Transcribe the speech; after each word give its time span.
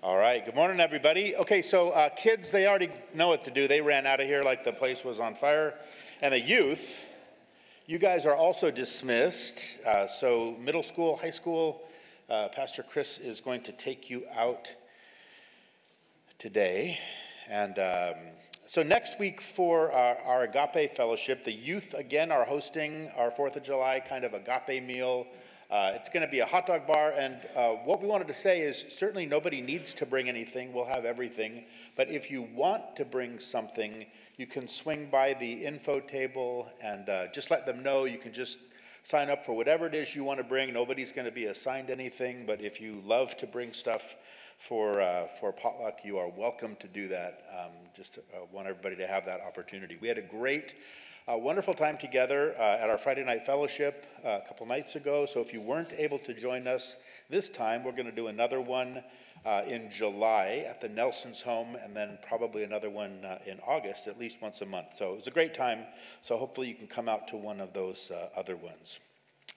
All 0.00 0.16
right. 0.16 0.44
Good 0.44 0.54
morning, 0.54 0.78
everybody. 0.78 1.34
Okay, 1.34 1.60
so 1.60 1.90
uh, 1.90 2.08
kids, 2.10 2.52
they 2.52 2.68
already 2.68 2.88
know 3.14 3.26
what 3.26 3.42
to 3.42 3.50
do. 3.50 3.66
They 3.66 3.80
ran 3.80 4.06
out 4.06 4.20
of 4.20 4.28
here 4.28 4.44
like 4.44 4.62
the 4.62 4.72
place 4.72 5.02
was 5.02 5.18
on 5.18 5.34
fire. 5.34 5.74
And 6.22 6.32
the 6.32 6.40
youth, 6.40 6.88
you 7.86 7.98
guys 7.98 8.24
are 8.24 8.36
also 8.36 8.70
dismissed. 8.70 9.58
Uh, 9.84 10.06
so, 10.06 10.54
middle 10.60 10.84
school, 10.84 11.16
high 11.16 11.30
school, 11.30 11.82
uh, 12.30 12.46
Pastor 12.54 12.84
Chris 12.84 13.18
is 13.18 13.40
going 13.40 13.62
to 13.62 13.72
take 13.72 14.08
you 14.08 14.22
out 14.36 14.72
today. 16.38 17.00
And 17.50 17.76
um, 17.80 18.20
so, 18.68 18.84
next 18.84 19.18
week 19.18 19.40
for 19.40 19.90
our, 19.90 20.16
our 20.18 20.42
Agape 20.44 20.96
Fellowship, 20.96 21.44
the 21.44 21.52
youth 21.52 21.92
again 21.94 22.30
are 22.30 22.44
hosting 22.44 23.10
our 23.16 23.32
4th 23.32 23.56
of 23.56 23.64
July 23.64 24.00
kind 24.08 24.24
of 24.24 24.32
agape 24.32 24.80
meal. 24.84 25.26
Uh, 25.70 25.92
it's 25.94 26.08
going 26.08 26.24
to 26.24 26.30
be 26.30 26.38
a 26.38 26.46
hot 26.46 26.66
dog 26.66 26.86
bar, 26.86 27.12
and 27.12 27.36
uh, 27.54 27.72
what 27.84 28.00
we 28.00 28.08
wanted 28.08 28.26
to 28.26 28.32
say 28.32 28.60
is 28.60 28.86
certainly 28.88 29.26
nobody 29.26 29.60
needs 29.60 29.92
to 29.92 30.06
bring 30.06 30.26
anything. 30.26 30.72
We'll 30.72 30.86
have 30.86 31.04
everything. 31.04 31.64
But 31.94 32.08
if 32.08 32.30
you 32.30 32.48
want 32.54 32.96
to 32.96 33.04
bring 33.04 33.38
something, 33.38 34.06
you 34.38 34.46
can 34.46 34.66
swing 34.66 35.10
by 35.12 35.34
the 35.34 35.66
info 35.66 36.00
table 36.00 36.70
and 36.82 37.10
uh, 37.10 37.26
just 37.34 37.50
let 37.50 37.66
them 37.66 37.82
know. 37.82 38.04
You 38.04 38.16
can 38.16 38.32
just 38.32 38.56
sign 39.04 39.28
up 39.28 39.44
for 39.44 39.52
whatever 39.54 39.86
it 39.86 39.94
is 39.94 40.14
you 40.14 40.24
want 40.24 40.38
to 40.38 40.44
bring. 40.44 40.72
Nobody's 40.72 41.12
going 41.12 41.26
to 41.26 41.30
be 41.30 41.44
assigned 41.44 41.90
anything, 41.90 42.46
but 42.46 42.62
if 42.62 42.80
you 42.80 43.02
love 43.04 43.36
to 43.36 43.46
bring 43.46 43.74
stuff 43.74 44.16
for, 44.56 45.02
uh, 45.02 45.26
for 45.38 45.52
potluck, 45.52 45.98
you 46.02 46.16
are 46.16 46.30
welcome 46.30 46.76
to 46.76 46.88
do 46.88 47.08
that. 47.08 47.42
Um, 47.52 47.72
just 47.94 48.16
uh, 48.16 48.38
want 48.50 48.68
everybody 48.68 48.96
to 48.96 49.06
have 49.06 49.26
that 49.26 49.42
opportunity. 49.42 49.98
We 50.00 50.08
had 50.08 50.16
a 50.16 50.22
great 50.22 50.76
a 51.28 51.36
wonderful 51.36 51.74
time 51.74 51.98
together 51.98 52.54
uh, 52.58 52.78
at 52.80 52.88
our 52.88 52.96
Friday 52.96 53.22
night 53.22 53.44
fellowship 53.44 54.06
uh, 54.24 54.40
a 54.42 54.48
couple 54.48 54.64
nights 54.64 54.96
ago. 54.96 55.26
So 55.26 55.40
if 55.40 55.52
you 55.52 55.60
weren't 55.60 55.92
able 55.98 56.18
to 56.20 56.32
join 56.32 56.66
us 56.66 56.96
this 57.28 57.50
time, 57.50 57.84
we're 57.84 57.92
going 57.92 58.06
to 58.06 58.12
do 58.12 58.28
another 58.28 58.62
one 58.62 59.04
uh, 59.44 59.60
in 59.66 59.90
July 59.90 60.64
at 60.66 60.80
the 60.80 60.88
Nelson's 60.88 61.42
home, 61.42 61.76
and 61.76 61.94
then 61.94 62.16
probably 62.26 62.64
another 62.64 62.88
one 62.88 63.26
uh, 63.26 63.38
in 63.44 63.60
August, 63.66 64.06
at 64.06 64.18
least 64.18 64.40
once 64.40 64.62
a 64.62 64.66
month. 64.66 64.94
So 64.96 65.12
it 65.12 65.16
was 65.16 65.26
a 65.26 65.30
great 65.30 65.52
time. 65.54 65.80
So 66.22 66.38
hopefully 66.38 66.66
you 66.68 66.74
can 66.74 66.86
come 66.86 67.10
out 67.10 67.28
to 67.28 67.36
one 67.36 67.60
of 67.60 67.74
those 67.74 68.10
uh, 68.10 68.30
other 68.34 68.56
ones. 68.56 68.98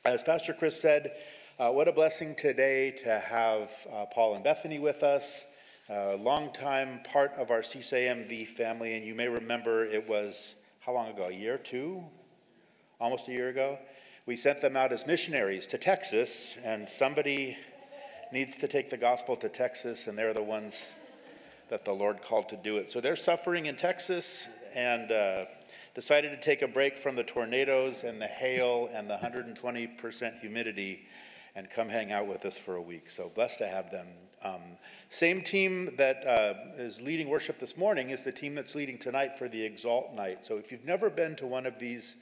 As 0.03 0.23
Pastor 0.23 0.53
Chris 0.53 0.79
said, 0.79 1.13
uh, 1.57 1.69
what 1.69 1.87
a 1.87 1.93
blessing 1.93 2.35
today 2.35 2.91
to 3.05 3.17
have 3.17 3.71
Paul 4.13 4.35
and 4.35 4.43
Bethany 4.43 4.79
with 4.79 5.03
us. 5.03 5.43
A 5.89 6.17
long-time 6.17 6.99
part 7.03 7.31
of 7.37 7.49
our 7.49 7.61
CSAMV 7.61 8.47
family, 8.47 8.95
and 8.95 9.05
you 9.05 9.15
may 9.15 9.27
remember 9.27 9.85
it 9.85 10.07
was 10.07 10.55
how 10.81 10.93
long 10.93 11.09
ago? 11.09 11.27
A 11.27 11.31
year, 11.31 11.59
two? 11.59 12.03
Almost 12.99 13.27
a 13.27 13.31
year 13.31 13.49
ago? 13.49 13.77
We 14.25 14.35
sent 14.35 14.61
them 14.61 14.75
out 14.75 14.91
as 14.91 15.05
missionaries 15.05 15.67
to 15.67 15.77
Texas, 15.77 16.55
and 16.63 16.89
somebody 16.89 17.55
needs 18.33 18.55
to 18.57 18.67
take 18.67 18.89
the 18.89 18.97
gospel 18.97 19.35
to 19.37 19.49
Texas, 19.49 20.07
and 20.07 20.17
they're 20.17 20.33
the 20.33 20.41
ones 20.41 20.87
that 21.69 21.85
the 21.85 21.91
Lord 21.91 22.23
called 22.23 22.49
to 22.49 22.57
do 22.57 22.77
it. 22.77 22.91
So 22.91 22.99
they're 22.99 23.15
suffering 23.15 23.67
in 23.67 23.75
Texas 23.75 24.47
and 24.73 25.11
uh, 25.11 25.45
decided 25.93 26.31
to 26.31 26.41
take 26.41 26.63
a 26.63 26.67
break 26.67 26.97
from 26.97 27.13
the 27.13 27.23
tornadoes 27.23 28.03
and 28.03 28.19
the 28.19 28.27
hail 28.27 28.89
and 28.91 29.07
the 29.07 29.17
120% 29.17 30.39
humidity 30.39 31.07
and 31.55 31.69
come 31.69 31.89
hang 31.89 32.11
out 32.11 32.25
with 32.25 32.43
us 32.43 32.57
for 32.57 32.75
a 32.75 32.81
week. 32.81 33.11
So 33.11 33.31
blessed 33.35 33.59
to 33.59 33.67
have 33.67 33.91
them. 33.91 34.07
Um, 34.43 34.61
same 35.09 35.43
team 35.43 35.93
that 35.97 36.25
uh, 36.25 36.53
is 36.77 36.99
leading 36.99 37.29
worship 37.29 37.59
this 37.59 37.77
morning 37.77 38.09
is 38.09 38.23
the 38.23 38.31
team 38.31 38.55
that's 38.55 38.75
leading 38.75 38.97
tonight 38.97 39.37
for 39.37 39.47
the 39.47 39.61
Exalt 39.63 40.13
night. 40.13 40.45
So 40.45 40.57
if 40.57 40.71
you've 40.71 40.85
never 40.85 41.09
been 41.09 41.35
to 41.37 41.45
one 41.45 41.65
of 41.65 41.77
these 41.79 42.15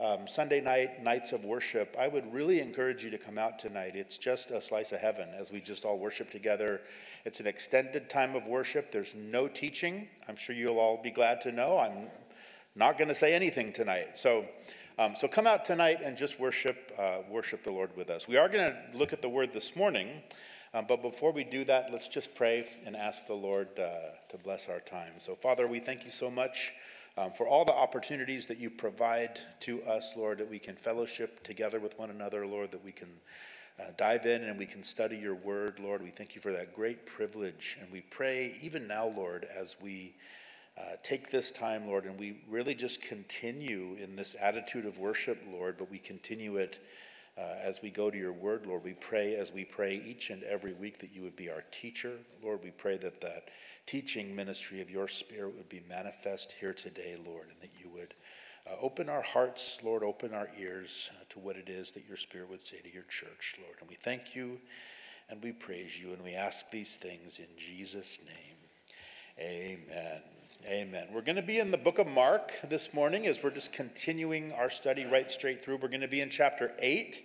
um, 0.00 0.26
Sunday 0.26 0.60
night 0.60 1.02
nights 1.02 1.32
of 1.32 1.44
worship, 1.44 1.96
I 1.98 2.08
would 2.08 2.32
really 2.32 2.60
encourage 2.60 3.04
you 3.04 3.10
to 3.10 3.18
come 3.18 3.38
out 3.38 3.58
tonight. 3.58 3.92
It's 3.94 4.18
just 4.18 4.50
a 4.50 4.60
slice 4.60 4.92
of 4.92 4.98
heaven 4.98 5.28
as 5.38 5.50
we 5.50 5.60
just 5.60 5.84
all 5.84 5.98
worship 5.98 6.30
together. 6.30 6.80
It's 7.24 7.40
an 7.40 7.46
extended 7.46 8.10
time 8.10 8.34
of 8.34 8.46
worship. 8.46 8.92
There's 8.92 9.14
no 9.14 9.48
teaching. 9.48 10.08
I'm 10.28 10.36
sure 10.36 10.54
you'll 10.54 10.78
all 10.78 11.00
be 11.00 11.10
glad 11.10 11.40
to 11.42 11.52
know. 11.52 11.78
I'm 11.78 12.08
not 12.74 12.98
going 12.98 13.08
to 13.08 13.14
say 13.14 13.32
anything 13.32 13.72
tonight. 13.72 14.18
So 14.18 14.46
um, 14.98 15.14
so 15.18 15.26
come 15.26 15.46
out 15.46 15.64
tonight 15.64 16.00
and 16.04 16.16
just 16.16 16.38
worship, 16.38 16.92
uh, 16.98 17.18
worship 17.30 17.64
the 17.64 17.70
Lord 17.70 17.96
with 17.96 18.10
us. 18.10 18.28
We 18.28 18.36
are 18.36 18.48
going 18.48 18.72
to 18.72 18.98
look 18.98 19.12
at 19.12 19.22
the 19.22 19.28
word 19.28 19.52
this 19.54 19.74
morning, 19.74 20.22
um, 20.74 20.86
but 20.88 21.02
before 21.02 21.32
we 21.32 21.44
do 21.44 21.64
that, 21.64 21.92
let's 21.92 22.08
just 22.08 22.34
pray 22.34 22.66
and 22.86 22.96
ask 22.96 23.26
the 23.26 23.34
Lord 23.34 23.68
uh, 23.78 24.12
to 24.30 24.38
bless 24.42 24.68
our 24.68 24.80
time. 24.80 25.12
So, 25.18 25.34
Father, 25.34 25.66
we 25.66 25.80
thank 25.80 26.04
you 26.04 26.10
so 26.10 26.30
much 26.30 26.72
um, 27.18 27.32
for 27.32 27.46
all 27.46 27.64
the 27.64 27.74
opportunities 27.74 28.46
that 28.46 28.58
you 28.58 28.70
provide 28.70 29.38
to 29.60 29.82
us, 29.82 30.14
Lord, 30.16 30.38
that 30.38 30.48
we 30.48 30.58
can 30.58 30.76
fellowship 30.76 31.44
together 31.44 31.78
with 31.78 31.98
one 31.98 32.10
another, 32.10 32.46
Lord, 32.46 32.72
that 32.72 32.82
we 32.82 32.92
can 32.92 33.10
uh, 33.78 33.84
dive 33.98 34.24
in 34.24 34.44
and 34.44 34.58
we 34.58 34.66
can 34.66 34.82
study 34.82 35.16
your 35.16 35.34
word, 35.34 35.78
Lord. 35.78 36.02
We 36.02 36.10
thank 36.10 36.34
you 36.34 36.40
for 36.40 36.52
that 36.52 36.74
great 36.74 37.04
privilege, 37.04 37.78
and 37.80 37.90
we 37.92 38.00
pray 38.00 38.56
even 38.62 38.86
now, 38.86 39.08
Lord, 39.08 39.46
as 39.54 39.76
we 39.82 40.14
uh, 40.78 40.96
take 41.02 41.30
this 41.30 41.50
time, 41.50 41.86
Lord, 41.86 42.06
and 42.06 42.18
we 42.18 42.38
really 42.48 42.74
just 42.74 43.02
continue 43.02 43.96
in 44.02 44.16
this 44.16 44.34
attitude 44.40 44.86
of 44.86 44.98
worship, 44.98 45.38
Lord, 45.52 45.76
but 45.76 45.90
we 45.90 45.98
continue 45.98 46.56
it 46.56 46.78
uh, 47.38 47.54
as 47.62 47.80
we 47.82 47.90
go 47.90 48.10
to 48.10 48.18
your 48.18 48.32
word, 48.32 48.66
Lord. 48.66 48.84
We 48.84 48.94
pray 48.94 49.36
as 49.36 49.52
we 49.52 49.64
pray 49.64 50.02
each 50.04 50.30
and 50.30 50.42
every 50.44 50.72
week 50.72 50.98
that 51.00 51.14
you 51.14 51.22
would 51.22 51.36
be 51.36 51.50
our 51.50 51.64
teacher. 51.70 52.12
Lord, 52.42 52.60
we 52.62 52.70
pray 52.70 52.98
that 52.98 53.20
that 53.20 53.48
teaching 53.86 54.34
ministry 54.34 54.80
of 54.80 54.90
your 54.90 55.08
spirit 55.08 55.56
would 55.56 55.68
be 55.68 55.82
manifest 55.88 56.54
here 56.60 56.74
today, 56.74 57.16
Lord, 57.24 57.46
and 57.50 57.60
that 57.60 57.70
you 57.80 57.88
would 57.90 58.14
uh, 58.66 58.74
open 58.80 59.08
our 59.08 59.22
hearts, 59.22 59.78
Lord, 59.82 60.02
open 60.02 60.34
our 60.34 60.48
ears 60.58 61.10
uh, 61.14 61.24
to 61.30 61.38
what 61.38 61.56
it 61.56 61.68
is 61.68 61.90
that 61.92 62.06
your 62.06 62.16
spirit 62.16 62.48
would 62.50 62.66
say 62.66 62.78
to 62.78 62.92
your 62.92 63.04
church, 63.04 63.56
Lord. 63.58 63.76
And 63.80 63.88
we 63.88 63.96
thank 63.96 64.36
you 64.36 64.60
and 65.28 65.42
we 65.42 65.52
praise 65.52 65.98
you 66.00 66.12
and 66.12 66.22
we 66.22 66.34
ask 66.34 66.70
these 66.70 66.94
things 66.94 67.38
in 67.38 67.46
Jesus' 67.56 68.18
name. 68.24 68.56
Amen. 69.38 70.31
Amen. 70.64 71.08
We're 71.12 71.22
going 71.22 71.36
to 71.36 71.42
be 71.42 71.58
in 71.58 71.72
the 71.72 71.76
book 71.76 71.98
of 71.98 72.06
Mark 72.06 72.52
this 72.68 72.94
morning 72.94 73.26
as 73.26 73.42
we're 73.42 73.50
just 73.50 73.72
continuing 73.72 74.52
our 74.52 74.70
study 74.70 75.04
right 75.04 75.28
straight 75.28 75.64
through. 75.64 75.78
We're 75.78 75.88
going 75.88 76.02
to 76.02 76.08
be 76.08 76.20
in 76.20 76.30
chapter 76.30 76.70
8. 76.78 77.20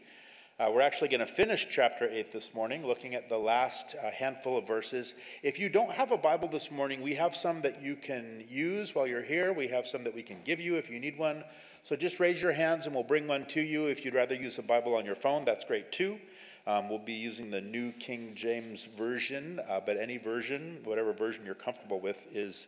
Uh, 0.59 0.71
we're 0.73 0.81
actually 0.81 1.09
going 1.09 1.19
to 1.19 1.27
finish 1.27 1.67
chapter 1.69 2.09
8 2.09 2.31
this 2.31 2.55
morning, 2.55 2.83
looking 2.83 3.13
at 3.13 3.29
the 3.29 3.37
last 3.37 3.95
uh, 4.03 4.09
handful 4.09 4.57
of 4.57 4.65
verses. 4.65 5.13
If 5.43 5.59
you 5.59 5.69
don't 5.69 5.91
have 5.91 6.11
a 6.11 6.17
Bible 6.17 6.47
this 6.47 6.71
morning, 6.71 7.03
we 7.03 7.13
have 7.13 7.35
some 7.35 7.61
that 7.61 7.79
you 7.79 7.95
can 7.95 8.43
use 8.49 8.95
while 8.95 9.05
you're 9.05 9.21
here. 9.21 9.53
We 9.53 9.67
have 9.67 9.85
some 9.85 10.01
that 10.01 10.15
we 10.15 10.23
can 10.23 10.37
give 10.43 10.59
you 10.59 10.75
if 10.75 10.89
you 10.89 10.99
need 10.99 11.19
one. 11.19 11.43
So 11.83 11.95
just 11.95 12.19
raise 12.19 12.41
your 12.41 12.53
hands 12.53 12.87
and 12.87 12.95
we'll 12.95 13.03
bring 13.03 13.27
one 13.27 13.45
to 13.49 13.61
you. 13.61 13.85
If 13.85 14.03
you'd 14.03 14.15
rather 14.15 14.33
use 14.33 14.57
a 14.57 14.63
Bible 14.63 14.95
on 14.95 15.05
your 15.05 15.15
phone, 15.15 15.45
that's 15.45 15.63
great 15.63 15.91
too. 15.91 16.17
Um, 16.65 16.89
we'll 16.89 16.97
be 16.97 17.13
using 17.13 17.51
the 17.51 17.61
New 17.61 17.91
King 17.91 18.31
James 18.33 18.89
Version, 18.97 19.61
uh, 19.69 19.79
but 19.85 19.95
any 19.95 20.17
version, 20.17 20.79
whatever 20.83 21.13
version 21.13 21.45
you're 21.45 21.55
comfortable 21.55 21.99
with, 21.99 22.17
is 22.33 22.65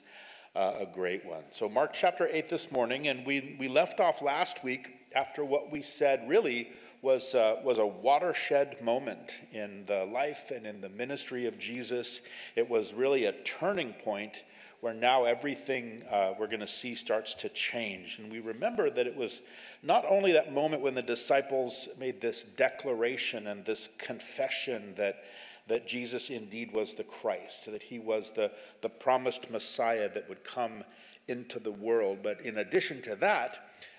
uh, 0.55 0.73
a 0.79 0.85
great 0.85 1.25
one. 1.25 1.43
So, 1.51 1.69
Mark 1.69 1.91
chapter 1.93 2.27
8 2.31 2.49
this 2.49 2.71
morning, 2.71 3.07
and 3.07 3.25
we, 3.25 3.55
we 3.59 3.67
left 3.67 3.99
off 3.99 4.21
last 4.21 4.63
week 4.63 4.95
after 5.13 5.43
what 5.43 5.71
we 5.71 5.81
said 5.81 6.27
really 6.27 6.69
was, 7.01 7.33
uh, 7.33 7.55
was 7.63 7.77
a 7.77 7.85
watershed 7.85 8.81
moment 8.81 9.31
in 9.53 9.85
the 9.87 10.05
life 10.05 10.51
and 10.51 10.65
in 10.65 10.81
the 10.81 10.89
ministry 10.89 11.45
of 11.45 11.57
Jesus. 11.57 12.19
It 12.55 12.69
was 12.69 12.93
really 12.93 13.25
a 13.25 13.31
turning 13.31 13.93
point 13.93 14.43
where 14.81 14.93
now 14.93 15.25
everything 15.25 16.03
uh, 16.09 16.33
we're 16.39 16.47
going 16.47 16.59
to 16.61 16.67
see 16.67 16.95
starts 16.95 17.33
to 17.33 17.49
change. 17.49 18.17
And 18.17 18.31
we 18.31 18.39
remember 18.39 18.89
that 18.89 19.07
it 19.07 19.15
was 19.15 19.41
not 19.83 20.05
only 20.07 20.31
that 20.33 20.53
moment 20.53 20.81
when 20.81 20.95
the 20.95 21.01
disciples 21.01 21.89
made 21.99 22.21
this 22.21 22.43
declaration 22.43 23.47
and 23.47 23.65
this 23.65 23.89
confession 23.97 24.93
that 24.97 25.23
that 25.69 25.87
Jesus 25.87 26.29
indeed 26.29 26.73
was 26.73 26.93
the 26.93 27.03
Christ, 27.03 27.71
that 27.71 27.83
he 27.83 27.99
was 27.99 28.31
the, 28.35 28.51
the 28.81 28.89
promised 28.89 29.49
Messiah 29.49 30.09
that 30.13 30.27
would 30.27 30.43
come 30.43 30.83
into 31.27 31.59
the 31.59 31.71
world. 31.71 32.19
But 32.21 32.41
in 32.41 32.57
addition 32.57 33.01
to 33.03 33.15
that, 33.15 33.57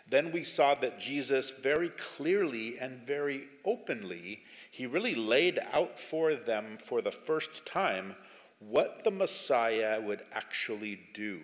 then 0.08 0.32
we 0.32 0.44
saw 0.44 0.74
that 0.74 1.00
Jesus 1.00 1.50
very 1.50 1.90
clearly 1.90 2.78
and 2.78 3.06
very 3.06 3.44
openly, 3.64 4.42
he 4.70 4.86
really 4.86 5.14
laid 5.14 5.60
out 5.72 5.98
for 5.98 6.34
them 6.34 6.78
for 6.82 7.00
the 7.00 7.12
first 7.12 7.64
time 7.64 8.16
what 8.58 9.04
the 9.04 9.10
Messiah 9.10 10.00
would 10.00 10.22
actually 10.32 11.00
do. 11.14 11.40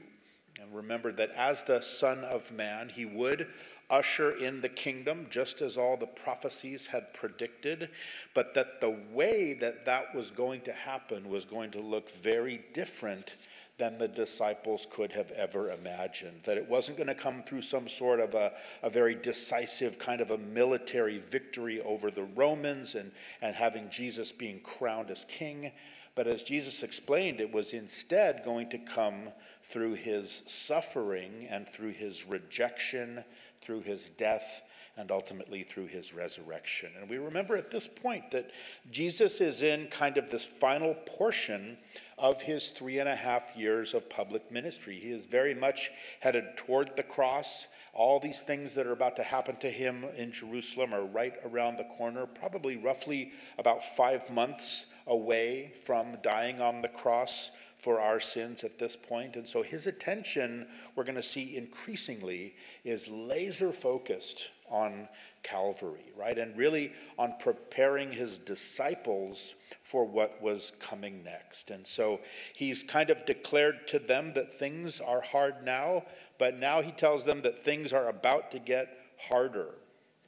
And 0.61 0.75
remember 0.75 1.12
that 1.12 1.31
as 1.33 1.62
the 1.62 1.81
Son 1.81 2.25
of 2.25 2.50
Man, 2.50 2.89
he 2.89 3.05
would 3.05 3.47
usher 3.91 4.33
in 4.33 4.61
the 4.61 4.69
kingdom, 4.69 5.27
just 5.31 5.61
as 5.61 5.77
all 5.77 5.97
the 5.97 6.06
prophecies 6.06 6.87
had 6.87 7.15
predicted, 7.15 7.88
but 8.35 8.55
that 8.55 8.81
the 8.81 8.97
way 9.12 9.55
that 9.55 9.85
that 9.87 10.15
was 10.15 10.31
going 10.31 10.61
to 10.62 10.73
happen 10.73 11.29
was 11.29 11.44
going 11.44 11.71
to 11.71 11.81
look 11.81 12.11
very 12.23 12.65
different 12.75 13.35
than 13.79 13.99
the 13.99 14.09
disciples 14.09 14.87
could 14.91 15.12
have 15.12 15.31
ever 15.33 15.71
imagined. 15.71 16.41
That 16.44 16.56
it 16.56 16.69
wasn't 16.69 16.97
going 16.97 17.09
to 17.09 17.15
come 17.15 17.43
through 17.43 17.62
some 17.62 17.88
sort 17.88 18.21
of 18.21 18.35
a, 18.35 18.53
a 18.83 18.88
very 18.88 19.15
decisive 19.15 19.99
kind 19.99 20.21
of 20.21 20.31
a 20.31 20.38
military 20.38 21.19
victory 21.19 21.81
over 21.83 22.11
the 22.11 22.25
Romans 22.25 22.94
and, 22.94 23.12
and 23.43 23.55
having 23.55 23.91
Jesus 23.91 24.33
being 24.33 24.61
crowned 24.61 25.11
as 25.11 25.27
king. 25.27 25.73
But 26.15 26.27
as 26.27 26.43
Jesus 26.43 26.83
explained, 26.83 27.41
it 27.41 27.53
was 27.53 27.75
instead 27.75 28.43
going 28.43 28.71
to 28.71 28.79
come 28.79 29.29
through 29.62 29.94
his 29.94 30.43
suffering 30.47 31.47
and 31.50 31.69
through 31.69 31.93
his 31.93 32.25
rejection 32.25 33.25
through 33.67 33.83
his 33.83 34.11
death 34.11 34.63
and 34.97 35.11
ultimately 35.11 35.63
through 35.63 35.87
his 35.89 36.15
resurrection. 36.15 36.91
And 36.99 37.11
we 37.11 37.19
remember 37.19 37.57
at 37.57 37.71
this 37.71 37.87
point 37.87 38.31
that 38.31 38.51
Jesus 38.91 39.41
is 39.43 39.61
in 39.61 39.89
kind 39.89 40.17
of 40.17 40.31
this 40.31 40.45
final 40.45 40.95
portion 40.95 41.77
of 42.17 42.41
his 42.41 42.71
three 42.71 42.99
and 42.99 43.09
a 43.09 43.17
half 43.17 43.55
years 43.55 43.93
of 43.93 44.09
public 44.09 44.51
ministry. 44.51 44.99
He 44.99 45.11
is 45.11 45.27
very 45.27 45.55
much 45.55 45.91
headed 46.21 46.45
toward 46.57 46.97
the 46.97 47.03
cross. 47.03 47.67
All 47.93 48.19
these 48.19 48.41
things 48.41 48.73
that 48.73 48.87
are 48.87 48.93
about 48.93 49.17
to 49.17 49.23
happen 49.23 49.57
to 49.57 49.71
him 49.71 50.05
in 50.17 50.33
Jerusalem 50.33 50.95
are 50.95 51.05
right 51.05 51.35
around 51.45 51.77
the 51.77 51.89
corner, 51.99 52.25
probably 52.25 52.79
roughly 52.79 53.33
about 53.59 53.85
five 53.85 54.31
months 54.31 54.87
away 55.07 55.73
from 55.85 56.17
dying 56.23 56.62
on 56.62 56.81
the 56.81 56.89
cross 56.89 57.51
for 57.78 58.00
our 58.00 58.19
sins 58.19 58.64
at 58.64 58.78
this 58.78 58.96
point. 58.96 59.37
And 59.37 59.46
so 59.46 59.62
his 59.62 59.87
attention, 59.87 60.67
we're 60.94 61.05
going 61.05 61.17
to 61.17 61.23
see 61.23 61.56
increasingly, 61.56 62.55
is 62.84 63.06
laser 63.08 63.73
focused 63.73 64.46
on 64.69 65.08
Calvary, 65.43 66.12
right? 66.17 66.37
And 66.38 66.56
really 66.56 66.93
on 67.19 67.34
preparing 67.38 68.12
his 68.12 68.38
disciples 68.38 69.55
for 69.82 70.05
what 70.05 70.43
was 70.43 70.73
coming 70.81 71.23
next. 71.23 71.70
And 71.70 71.87
so 71.87 72.20
he's 72.55 72.82
kind 72.82 73.11
of 73.11 73.25
declared 73.26 73.87
to 73.88 73.99
them 73.99 74.32
that 74.34 74.58
things 74.58 75.00
are 75.00 75.20
hard 75.20 75.64
now, 75.64 76.05
but 76.38 76.58
now 76.58 76.82
he 76.82 76.93
tells 76.93 77.25
them 77.25 77.43
that 77.43 77.64
things 77.64 77.93
are 77.93 78.08
about 78.08 78.50
to 78.52 78.58
get 78.58 78.96
harder. 79.28 79.75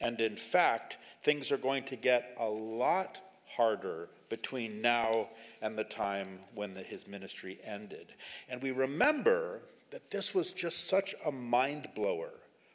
And 0.01 0.21
in 0.21 0.37
fact, 0.37 0.99
things 1.25 1.51
are 1.51 1.59
going 1.59 1.85
to 1.87 1.97
get 1.97 2.37
a 2.39 2.47
lot 2.49 3.19
harder 3.57 4.09
between 4.29 4.81
now 4.81 5.29
and 5.63 5.77
the 5.77 5.85
time 5.85 6.41
when 6.55 6.75
the, 6.75 6.83
his 6.83 7.07
ministry 7.07 7.59
ended. 7.65 8.13
And 8.49 8.63
we 8.63 8.71
remember 8.71 9.61
that 9.91 10.11
this 10.11 10.35
was 10.35 10.53
just 10.53 10.89
such 10.89 11.15
a 11.25 11.33
mind 11.33 11.89
blower 11.95 12.33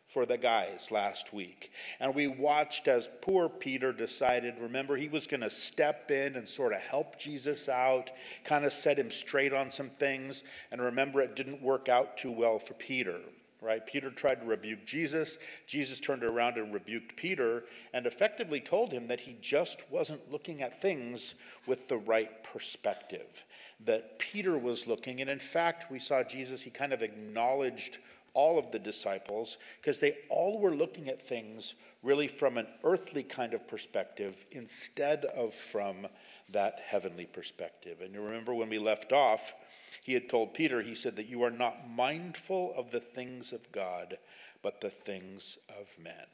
for 0.08 0.26
the 0.26 0.38
guys 0.38 0.90
last 0.92 1.34
week. 1.34 1.72
And 2.00 2.14
we 2.14 2.28
watched 2.28 2.88
as 2.88 3.10
poor 3.22 3.50
Peter 3.50 3.92
decided, 3.92 4.60
remember, 4.60 4.96
he 4.96 5.10
was 5.10 5.26
going 5.26 5.42
to 5.42 5.50
step 5.50 6.12
in 6.12 6.36
and 6.36 6.48
sort 6.48 6.74
of 6.74 6.80
help 6.80 7.18
Jesus 7.18 7.68
out, 7.68 8.12
kind 8.44 8.64
of 8.64 8.74
set 8.74 9.00
him 9.00 9.10
straight 9.10 9.54
on 9.54 9.72
some 9.72 9.90
things. 9.90 10.44
And 10.72 10.82
remember, 10.82 11.22
it 11.22 11.36
didn't 11.36 11.62
work 11.62 11.90
out 11.90 12.18
too 12.18 12.32
well 12.32 12.60
for 12.60 12.74
Peter 12.76 13.20
right? 13.64 13.86
Peter 13.86 14.12
tried 14.12 14.42
to 14.42 14.48
rebuke 14.48 14.86
Jesus. 14.86 15.38
Jesus 15.66 16.00
turned 16.00 16.24
around 16.24 16.58
and 16.58 16.74
rebuked 16.74 17.16
Peter 17.16 17.64
and 17.94 18.06
effectively 18.06 18.60
told 18.60 18.92
him 18.92 19.08
that 19.08 19.22
he 19.22 19.38
just 19.42 19.84
wasn't 19.90 20.32
looking 20.32 20.62
at 20.62 20.82
things 20.82 21.36
with 21.66 21.88
the 21.88 21.98
right 21.98 22.44
perspective. 22.44 23.46
That 23.86 24.20
Peter 24.20 24.58
was 24.58 24.88
looking, 24.88 25.22
and 25.22 25.30
in 25.30 25.40
fact, 25.40 25.92
we 25.92 26.00
saw 26.00 26.24
Jesus, 26.24 26.62
he 26.62 26.70
kind 26.70 26.94
of 26.94 27.02
acknowledged 27.02 27.98
all 28.34 28.58
of 28.58 28.72
the 28.72 28.80
disciples 28.80 29.58
because 29.80 30.00
they 30.00 30.18
all 30.30 30.60
were 30.60 30.76
looking 30.76 31.08
at 31.08 31.22
things 31.22 31.76
really 32.02 32.28
from 32.28 32.58
an 32.58 32.68
earthly 32.84 33.24
kind 33.24 33.54
of 33.54 33.68
perspective 33.68 34.46
instead 34.52 35.26
of 35.26 35.54
from 35.54 36.08
that 36.50 36.80
heavenly 36.86 37.26
perspective. 37.26 38.02
And 38.02 38.14
you 38.14 38.22
remember 38.22 38.54
when 38.54 38.70
we 38.70 38.80
left 38.80 39.12
off, 39.12 39.54
he 40.02 40.14
had 40.14 40.30
told 40.30 40.54
Peter, 40.54 40.82
he 40.82 40.96
said, 40.96 41.16
that 41.16 41.28
you 41.30 41.44
are 41.44 41.52
not 41.52 41.90
mindful 41.90 42.74
of 42.76 42.92
the 42.92 43.00
things 43.00 43.52
of 43.52 43.72
God, 43.72 44.18
but 44.62 44.82
the 44.82 44.90
things 44.90 45.58
of 45.70 45.88
men. 46.02 46.26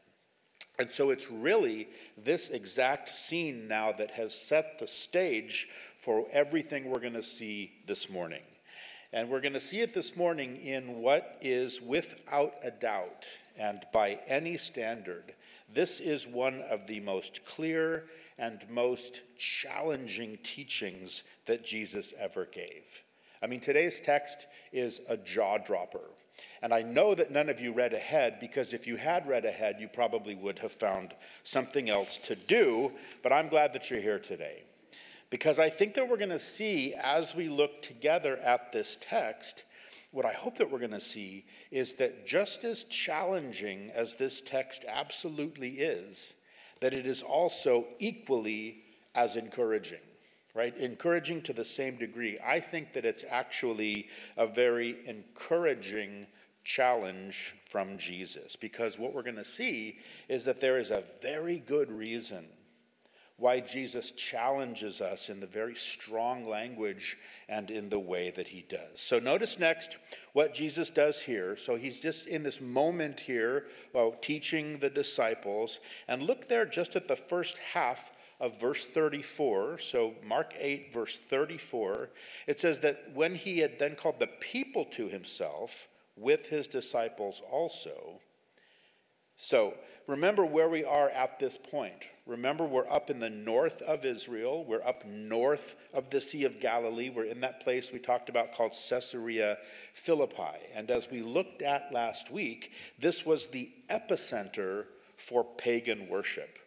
And 0.78 0.90
so 0.92 1.10
it's 1.10 1.30
really 1.30 1.90
this 2.18 2.50
exact 2.50 3.16
scene 3.16 3.68
now 3.68 3.92
that 3.92 4.12
has 4.12 4.34
set 4.34 4.80
the 4.80 4.88
stage 4.88 5.68
for 6.00 6.26
everything 6.32 6.90
we're 6.90 7.02
going 7.02 7.14
to 7.14 7.24
see 7.24 7.72
this 7.86 8.10
morning. 8.10 8.44
And 9.12 9.30
we're 9.30 9.42
going 9.42 9.54
to 9.54 9.60
see 9.60 9.82
it 9.82 9.94
this 9.94 10.16
morning 10.16 10.56
in 10.58 11.02
what 11.02 11.38
is 11.42 11.82
without 11.82 12.54
a 12.64 12.72
doubt 12.72 13.26
and 13.60 13.86
by 13.92 14.20
any 14.26 14.58
standard, 14.58 15.34
this 15.72 16.00
is 16.00 16.26
one 16.26 16.62
of 16.62 16.88
the 16.88 17.02
most 17.02 17.46
clear 17.46 18.06
and 18.38 18.66
most 18.70 19.22
challenging 19.38 20.40
teachings 20.44 21.24
that 21.46 21.66
Jesus 21.66 22.14
ever 22.18 22.46
gave. 22.46 23.04
I 23.42 23.48
mean, 23.48 23.60
today's 23.60 24.00
text 24.00 24.48
is 24.72 25.02
a 25.08 25.18
jaw 25.18 25.58
dropper. 25.58 26.10
And 26.62 26.74
I 26.74 26.82
know 26.82 27.16
that 27.16 27.32
none 27.32 27.50
of 27.50 27.60
you 27.60 27.74
read 27.74 27.94
ahead 27.94 28.40
because 28.40 28.74
if 28.74 28.86
you 28.88 28.98
had 28.98 29.28
read 29.28 29.46
ahead, 29.46 29.78
you 29.80 29.88
probably 29.88 30.36
would 30.36 30.60
have 30.60 30.74
found 30.74 31.14
something 31.44 31.90
else 31.90 32.18
to 32.28 32.36
do. 32.36 32.92
But 33.24 33.34
I'm 33.34 33.50
glad 33.50 33.74
that 33.74 33.90
you're 33.90 34.02
here 34.02 34.20
today 34.20 34.64
because 35.30 35.60
I 35.60 35.70
think 35.70 35.94
that 35.94 36.10
we're 36.10 36.18
going 36.18 36.30
to 36.30 36.40
see 36.40 36.94
as 36.94 37.36
we 37.36 37.50
look 37.50 37.82
together 37.82 38.38
at 38.38 38.72
this 38.72 38.98
text, 39.02 39.64
what 40.12 40.26
I 40.26 40.34
hope 40.34 40.58
that 40.58 40.72
we're 40.72 40.80
going 40.80 40.92
to 40.92 41.00
see 41.00 41.46
is 41.72 41.94
that 41.96 42.26
just 42.26 42.64
as 42.64 42.84
challenging 42.84 43.92
as 43.94 44.16
this 44.16 44.42
text 44.42 44.86
absolutely 44.88 45.80
is, 45.80 46.34
that 46.82 46.94
it 46.94 47.06
is 47.06 47.22
also 47.22 47.86
equally 48.00 48.84
as 49.14 49.36
encouraging 49.36 50.00
right? 50.54 50.76
Encouraging 50.78 51.42
to 51.44 51.54
the 51.54 51.66
same 51.66 51.98
degree. 51.98 52.38
I 52.46 52.60
think 52.60 52.94
that 52.94 53.06
it's 53.06 53.24
actually 53.30 54.08
a 54.38 54.48
very 54.48 54.98
encouraging 55.06 56.28
challenge 56.64 57.56
from 57.70 57.98
Jesus 57.98 58.56
because 58.56 59.00
what 59.00 59.14
we're 59.14 59.24
going 59.24 59.36
to 59.36 59.46
see 59.46 59.98
is 60.28 60.44
that 60.46 60.62
there 60.62 60.80
is 60.80 60.92
a 60.92 61.04
very 61.22 61.60
good 61.60 61.92
reason 61.92 62.46
why 63.40 63.62
Jesus 63.62 64.12
challenges 64.12 65.00
us 65.00 65.30
in 65.30 65.40
the 65.40 65.48
very 65.48 65.76
strong 65.76 66.48
language 66.48 67.18
and 67.48 67.72
in 67.72 67.90
the 67.90 68.00
way 68.00 68.32
that 68.32 68.50
he 68.50 68.66
does. 68.68 69.00
So, 69.00 69.18
notice 69.18 69.58
next 69.58 69.98
what 70.34 70.54
Jesus 70.54 70.90
does 70.90 71.22
here. 71.22 71.56
So, 71.56 71.76
he's 71.76 72.00
just 72.00 72.28
in 72.28 72.44
this 72.44 72.60
moment 72.60 73.22
here 73.22 73.68
while 73.94 74.12
teaching 74.12 74.80
the 74.80 74.90
disciples. 74.90 75.80
And 76.08 76.24
look 76.24 76.50
there 76.50 76.66
just 76.66 76.96
at 76.96 77.08
the 77.08 77.16
first 77.16 77.58
half 77.74 78.12
of 78.40 78.60
verse 78.60 78.86
34. 78.86 79.80
So, 79.80 80.14
Mark 80.24 80.54
8, 80.58 80.94
verse 80.94 81.18
34, 81.30 82.10
it 82.48 82.60
says 82.60 82.80
that 82.80 83.12
when 83.14 83.36
he 83.36 83.60
had 83.60 83.80
then 83.80 83.96
called 83.96 84.20
the 84.20 84.28
people 84.28 84.86
to 84.86 85.10
himself 85.10 85.88
with 86.16 86.48
his 86.48 86.68
disciples 86.68 87.42
also. 87.50 88.20
So, 89.38 89.76
remember 90.08 90.46
where 90.46 90.70
we 90.70 90.84
are 90.84 91.10
at 91.10 91.40
this 91.40 91.58
point. 91.58 92.04
Remember, 92.26 92.66
we're 92.66 92.90
up 92.90 93.10
in 93.10 93.20
the 93.20 93.30
north 93.30 93.82
of 93.82 94.06
Israel. 94.06 94.64
We're 94.64 94.86
up 94.86 95.06
north 95.06 95.76
of 95.94 96.10
the 96.12 96.22
Sea 96.22 96.44
of 96.44 96.60
Galilee. 96.60 97.10
We're 97.10 97.24
in 97.24 97.42
that 97.42 97.62
place 97.62 97.92
we 97.92 98.00
talked 98.00 98.30
about 98.30 98.54
called 98.54 98.74
Caesarea 98.90 99.58
Philippi. 99.94 100.60
And 100.76 100.92
as 100.92 101.10
we 101.10 101.24
looked 101.24 101.62
at 101.62 101.92
last 101.92 102.30
week, 102.30 102.72
this 103.00 103.26
was 103.26 103.48
the 103.48 103.72
epicenter 103.90 104.86
for 105.18 105.44
pagan 105.44 106.08
worship. 106.08 106.60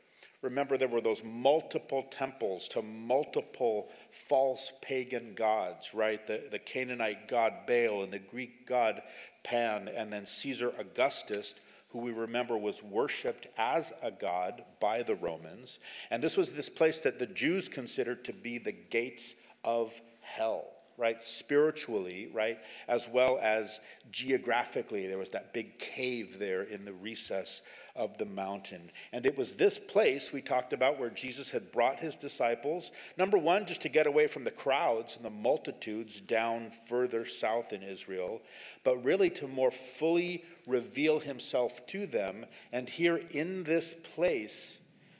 Remember, 0.43 0.77
there 0.77 0.89
were 0.89 1.00
those 1.00 1.23
multiple 1.25 2.05
temples 2.11 2.67
to 2.69 2.83
multiple 2.83 3.89
false 4.11 4.73
pagan 4.83 5.35
gods, 5.35 5.94
right? 5.94 6.27
The, 6.27 6.43
the 6.50 6.59
Canaanite 6.59 7.29
god 7.29 7.53
Baal 7.67 8.03
and 8.03 8.13
the 8.13 8.19
Greek 8.19 8.67
god 8.67 9.03
Pan, 9.44 9.89
and 9.89 10.13
then 10.13 10.27
Caesar 10.27 10.72
Augustus, 10.79 11.55
who 11.91 12.01
we 12.01 12.11
remember 12.11 12.58
was 12.58 12.82
worshiped 12.82 13.46
as 13.56 13.93
a 14.03 14.11
god 14.11 14.65
by 14.81 15.05
the 15.05 15.15
Romans. 15.15 15.79
And 16.11 16.22
this 16.22 16.37
was 16.37 16.53
this 16.53 16.69
place 16.69 16.99
that 17.01 17.20
the 17.20 17.27
Jews 17.27 17.69
considered 17.69 18.25
to 18.25 18.32
be 18.32 18.58
the 18.58 18.72
gates 18.72 19.34
of 19.65 20.01
hell 20.22 20.67
right? 20.96 21.22
Spiritually, 21.22 22.31
right? 22.32 22.58
As 22.89 23.08
well 23.08 23.39
as 23.41 23.81
geographically. 24.11 25.06
There 25.06 25.19
was 25.19 25.31
that 25.31 25.53
big 25.53 25.79
cave 25.79 26.39
there 26.39 26.63
in 26.63 26.84
the 26.84 26.93
recess 26.93 27.61
of 27.94 28.17
the 28.19 28.25
mountain. 28.25 28.91
And 29.13 29.27
it 29.27 29.37
was 29.37 29.55
this 29.55 29.79
place 29.79 30.32
we 30.32 30.41
talked 30.41 30.72
about 30.72 30.99
where 30.99 31.11
Jesus 31.11 31.51
had 31.51 31.70
brought 31.72 31.99
his 31.99 32.17
disciples, 32.17 32.91
number 33.19 33.37
one, 33.37 33.67
just 33.67 33.82
to 33.82 33.89
get 33.89 34.06
away 34.06 34.27
from 34.27 34.44
the 34.44 34.51
crowds 34.51 35.17
and 35.17 35.25
the 35.25 35.31
multitudes 35.31 36.20
down 36.20 36.70
further 36.87 37.27
south 37.27 37.72
in 37.72 37.82
Israel, 37.82 38.41
but 38.84 39.05
really 39.05 39.31
to 39.31 39.46
more 39.46 39.70
fully 39.70 40.44
reveal 40.67 41.20
himself 41.20 41.87
to 41.89 42.06
them. 42.06 42.46
And 42.72 42.89
here 42.89 43.20
in 43.31 43.65
this 43.65 43.94
place, 44.15 44.79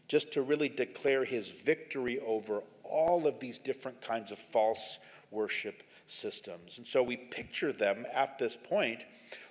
just 0.09 0.33
to 0.33 0.43
really 0.43 0.69
declare 0.69 1.25
his 1.25 1.49
victory 1.49 2.21
over 2.21 2.63
all 2.85 3.27
of 3.27 3.41
these 3.41 3.59
different 3.59 4.01
kinds 4.03 4.31
of 4.31 4.39
false 4.39 4.99
worship 5.33 5.83
systems. 6.07 6.79
And 6.79 6.87
so 6.87 7.03
we 7.03 7.17
picture 7.17 7.73
them 7.73 8.07
at 8.13 8.39
this 8.39 8.57
point 8.57 9.01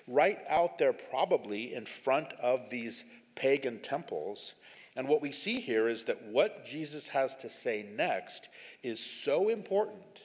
right 0.08 0.40
out 0.50 0.78
there, 0.78 0.94
probably 0.94 1.74
in 1.74 1.86
front 1.86 2.34
of 2.42 2.70
these 2.70 3.04
pagan 3.36 3.80
temples. 3.80 4.54
And 4.96 5.08
what 5.08 5.22
we 5.22 5.32
see 5.32 5.60
here 5.60 5.88
is 5.88 6.04
that 6.06 6.24
what 6.24 6.66
Jesus 6.66 7.10
has 7.10 7.36
to 7.38 7.50
say 7.50 7.86
next 7.96 8.50
is 8.84 9.00
so 9.00 9.50
important 9.50 10.22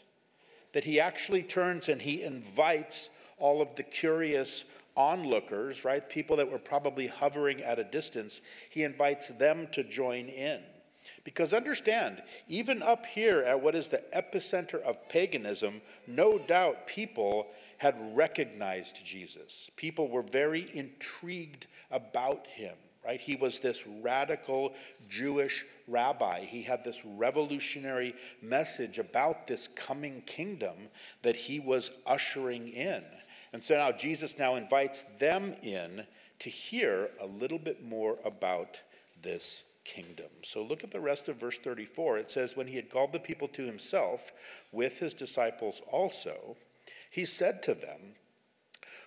that 0.73 0.85
he 0.85 1.01
actually 1.01 1.43
turns 1.43 1.89
and 1.89 2.03
he 2.03 2.23
invites 2.23 3.09
all 3.39 3.63
of 3.63 3.77
the 3.77 3.83
curious 3.83 4.65
onlookers, 4.97 5.85
right? 5.85 6.09
People 6.09 6.37
that 6.37 6.51
were 6.51 6.59
probably 6.59 7.07
hovering 7.07 7.63
at 7.63 7.79
a 7.79 7.85
distance, 7.85 8.41
he 8.71 8.83
invites 8.83 9.29
them 9.29 9.69
to 9.73 9.85
join 9.85 10.29
in. 10.29 10.61
Because 11.25 11.53
understand, 11.53 12.23
even 12.49 12.83
up 12.83 13.07
here 13.07 13.41
at 13.43 13.61
what 13.61 13.75
is 13.75 13.89
the 13.89 14.03
epicenter 14.15 14.81
of 14.83 15.09
paganism, 15.09 15.81
no 16.07 16.39
doubt 16.39 16.87
people 16.87 17.49
had 17.79 17.95
recognized 18.17 19.05
Jesus. 19.05 19.71
People 19.77 20.09
were 20.09 20.23
very 20.23 20.71
intrigued 20.75 21.67
about 21.91 22.47
him 22.47 22.75
right? 23.07 23.21
He 23.21 23.37
was 23.37 23.61
this 23.61 23.87
radical 24.03 24.75
Jewish 25.09 25.65
rabbi. 25.87 26.41
He 26.41 26.63
had 26.63 26.83
this 26.83 27.01
revolutionary 27.05 28.15
message 28.43 28.99
about 28.99 29.47
this 29.47 29.69
coming 29.77 30.23
kingdom 30.27 30.75
that 31.23 31.37
he 31.37 31.61
was 31.61 31.91
ushering 32.05 32.69
in. 32.69 33.05
And 33.53 33.63
so 33.63 33.77
now 33.77 33.93
Jesus 33.93 34.35
now 34.39 34.57
invites 34.57 35.05
them 35.21 35.55
in 35.63 36.05
to 36.41 36.51
hear 36.51 37.11
a 37.21 37.27
little 37.27 37.59
bit 37.59 37.85
more 37.85 38.19
about 38.25 38.81
this 39.23 39.63
kingdom. 39.87 40.31
So 40.43 40.62
look 40.62 40.83
at 40.83 40.90
the 40.90 41.00
rest 41.00 41.28
of 41.28 41.37
verse 41.37 41.59
34. 41.59 42.19
It 42.19 42.31
says, 42.31 42.57
When 42.57 42.66
he 42.66 42.76
had 42.76 42.90
called 42.90 43.12
the 43.12 43.21
people 43.21 43.49
to 43.49 43.64
himself 43.64 44.33
with 44.73 44.99
his 44.99 45.14
disciples 45.14 45.81
also, 45.90 46.57
he 47.11 47.25
said 47.25 47.62
to 47.62 47.75
them, 47.75 48.16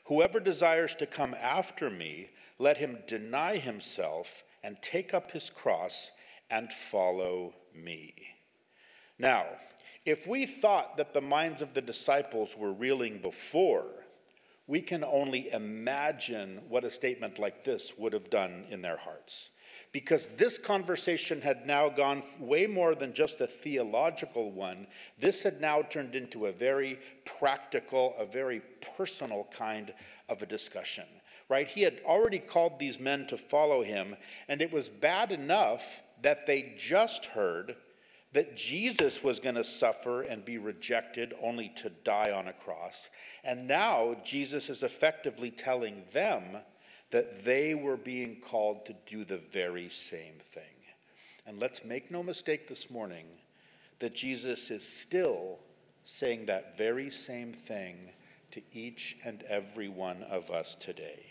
Whoever 0.06 0.40
desires 0.40 0.96
to 0.96 1.06
come 1.06 1.36
after 1.40 1.90
me, 1.90 2.30
let 2.58 2.78
him 2.78 3.00
deny 3.08 3.58
himself 3.58 4.44
and 4.64 4.82
take 4.82 5.14
up 5.14 5.32
his 5.32 5.50
cross 5.50 6.12
and 6.50 6.72
follow 6.72 7.54
me. 7.76 8.14
Now, 9.20 9.46
if 10.06 10.26
we 10.26 10.46
thought 10.46 10.98
that 10.98 11.14
the 11.14 11.22
minds 11.22 11.62
of 11.62 11.74
the 11.74 11.82
disciples 11.82 12.56
were 12.58 12.74
reeling 12.74 13.22
before, 13.22 13.86
we 14.66 14.82
can 14.82 15.04
only 15.04 15.52
imagine 15.52 16.62
what 16.70 16.84
a 16.84 16.92
statement 16.92 17.38
like 17.38 17.64
this 17.64 17.94
would 17.98 18.14
have 18.14 18.30
done 18.30 18.66
in 18.70 18.82
their 18.82 18.98
hearts 18.98 19.50
because 19.92 20.28
this 20.38 20.58
conversation 20.58 21.42
had 21.42 21.66
now 21.66 21.90
gone 21.90 22.22
way 22.40 22.68
more 22.68 22.94
than 22.94 23.14
just 23.14 23.42
a 23.42 23.48
theological 23.48 24.52
one. 24.52 24.86
This 25.20 25.42
had 25.42 25.60
now 25.60 25.82
turned 25.82 26.16
into 26.16 26.46
a 26.46 26.52
very 26.52 27.00
practical, 27.26 28.14
a 28.18 28.26
very 28.26 28.62
personal 28.96 29.48
kind 29.52 29.94
of 30.28 30.42
a 30.42 30.46
discussion, 30.46 31.06
right? 31.50 31.68
He 31.68 31.82
had 31.82 32.02
already 32.06 32.40
called 32.40 32.78
these 32.78 33.00
men 33.00 33.26
to 33.28 33.38
follow 33.38 33.84
him, 33.84 34.16
and 34.48 34.62
it 34.62 34.72
was 34.72 34.90
bad 34.90 35.32
enough 35.32 36.04
that 36.22 36.46
they 36.46 36.76
just 36.78 37.26
heard 37.28 37.76
that 38.32 38.56
Jesus 38.56 39.24
was 39.24 39.40
going 39.40 39.56
to 39.56 39.64
suffer 39.64 40.22
and 40.22 40.46
be 40.46 40.60
rejected 40.60 41.34
only 41.42 41.70
to 41.78 41.90
die 41.90 42.32
on 42.32 42.48
a 42.48 42.54
cross. 42.54 43.10
And 43.44 43.68
now 43.68 44.18
Jesus 44.24 44.70
is 44.70 44.84
effectively 44.84 45.50
telling 45.50 46.04
them 46.14 46.58
that 47.12 47.44
they 47.44 47.74
were 47.74 47.98
being 47.98 48.38
called 48.40 48.86
to 48.86 48.96
do 49.06 49.26
the 49.26 49.42
very 49.52 49.90
same 49.90 50.36
thing. 50.52 50.64
And 51.46 51.60
let's 51.60 51.84
make 51.84 52.12
no 52.12 52.22
mistake 52.22 52.68
this 52.68 52.92
morning 52.92 53.26
that 54.00 54.16
Jesus 54.16 54.70
is 54.70 54.88
still 54.88 55.60
saying 56.06 56.46
that 56.46 56.78
very 56.78 57.10
same 57.10 57.54
thing 57.54 57.96
to 58.52 58.62
each 58.74 59.18
and 59.24 59.44
every 59.44 59.88
one 59.88 60.24
of 60.24 60.50
us 60.50 60.76
today. 60.80 61.26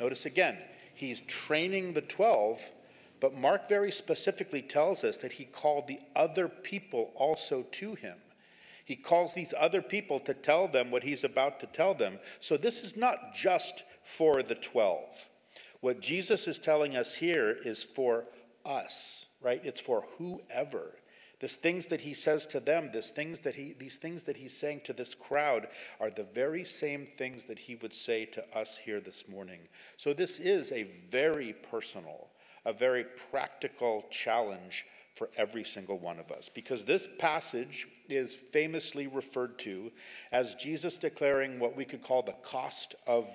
Notice 0.00 0.26
again, 0.26 0.58
he's 0.94 1.20
training 1.22 1.94
the 1.94 2.00
12, 2.00 2.70
but 3.20 3.36
Mark 3.36 3.68
very 3.68 3.92
specifically 3.92 4.62
tells 4.62 5.04
us 5.04 5.16
that 5.18 5.32
he 5.32 5.44
called 5.44 5.86
the 5.86 6.00
other 6.14 6.48
people 6.48 7.10
also 7.14 7.64
to 7.72 7.94
him. 7.94 8.16
He 8.84 8.96
calls 8.96 9.34
these 9.34 9.52
other 9.58 9.82
people 9.82 10.18
to 10.20 10.32
tell 10.32 10.66
them 10.66 10.90
what 10.90 11.02
he's 11.02 11.22
about 11.22 11.60
to 11.60 11.66
tell 11.66 11.94
them. 11.94 12.18
So 12.40 12.56
this 12.56 12.80
is 12.80 12.96
not 12.96 13.34
just 13.34 13.82
for 14.16 14.42
the 14.42 14.54
12. 14.54 15.26
What 15.80 16.00
Jesus 16.00 16.48
is 16.48 16.58
telling 16.58 16.96
us 16.96 17.14
here 17.14 17.50
is 17.64 17.84
for 17.84 18.24
us, 18.64 19.26
right? 19.40 19.60
It's 19.64 19.80
for 19.80 20.06
whoever. 20.18 20.96
These 21.40 21.56
things 21.56 21.86
that 21.86 22.00
he 22.00 22.14
says 22.14 22.46
to 22.46 22.58
them, 22.58 22.90
these 22.92 23.10
things 23.10 23.40
that 23.40 23.54
he, 23.54 23.74
these 23.78 23.96
things 23.96 24.24
that 24.24 24.36
he's 24.36 24.56
saying 24.56 24.80
to 24.84 24.92
this 24.92 25.14
crowd 25.14 25.68
are 26.00 26.10
the 26.10 26.26
very 26.34 26.64
same 26.64 27.06
things 27.06 27.44
that 27.44 27.60
he 27.60 27.76
would 27.76 27.94
say 27.94 28.24
to 28.26 28.58
us 28.58 28.78
here 28.84 29.00
this 29.00 29.24
morning. 29.28 29.60
So 29.96 30.12
this 30.12 30.40
is 30.40 30.72
a 30.72 30.90
very 31.10 31.52
personal, 31.70 32.28
a 32.64 32.72
very 32.72 33.04
practical 33.30 34.04
challenge 34.10 34.84
for 35.14 35.30
every 35.36 35.64
single 35.64 35.98
one 35.98 36.18
of 36.18 36.30
us. 36.30 36.48
Because 36.52 36.84
this 36.84 37.06
passage 37.18 37.86
is 38.08 38.34
famously 38.34 39.06
referred 39.06 39.58
to 39.60 39.92
as 40.32 40.54
Jesus 40.54 40.96
declaring 40.96 41.58
what 41.58 41.76
we 41.76 41.84
could 41.84 42.02
call 42.02 42.22
the 42.22 42.36
cost 42.44 42.94
of 43.06 43.26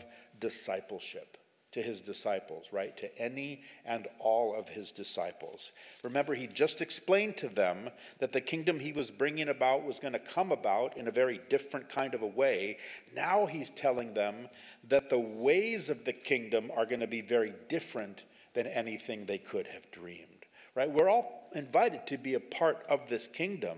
discipleship 0.43 1.37
to 1.71 1.81
his 1.81 2.01
disciples, 2.01 2.67
right? 2.71 2.95
To 2.97 3.19
any 3.19 3.63
and 3.83 4.07
all 4.19 4.55
of 4.55 4.69
his 4.69 4.91
disciples. 4.91 5.71
Remember, 6.03 6.35
he 6.35 6.45
just 6.45 6.81
explained 6.81 7.37
to 7.37 7.49
them 7.49 7.89
that 8.19 8.31
the 8.31 8.41
kingdom 8.41 8.79
he 8.79 8.91
was 8.91 9.09
bringing 9.09 9.49
about 9.49 9.83
was 9.83 9.99
going 9.99 10.13
to 10.13 10.19
come 10.19 10.51
about 10.51 10.97
in 10.97 11.07
a 11.07 11.11
very 11.11 11.41
different 11.49 11.89
kind 11.89 12.13
of 12.13 12.21
a 12.21 12.27
way. 12.27 12.77
Now 13.15 13.47
he's 13.47 13.71
telling 13.71 14.13
them 14.13 14.49
that 14.87 15.09
the 15.09 15.19
ways 15.19 15.89
of 15.89 16.05
the 16.05 16.13
kingdom 16.13 16.69
are 16.75 16.85
going 16.85 16.99
to 16.99 17.07
be 17.07 17.21
very 17.21 17.53
different 17.69 18.23
than 18.53 18.67
anything 18.67 19.25
they 19.25 19.39
could 19.39 19.65
have 19.67 19.89
dreamed 19.89 20.33
right? 20.75 20.91
We're 20.91 21.09
all 21.09 21.49
invited 21.53 22.07
to 22.07 22.17
be 22.17 22.33
a 22.33 22.39
part 22.39 22.85
of 22.89 23.07
this 23.09 23.27
kingdom, 23.27 23.77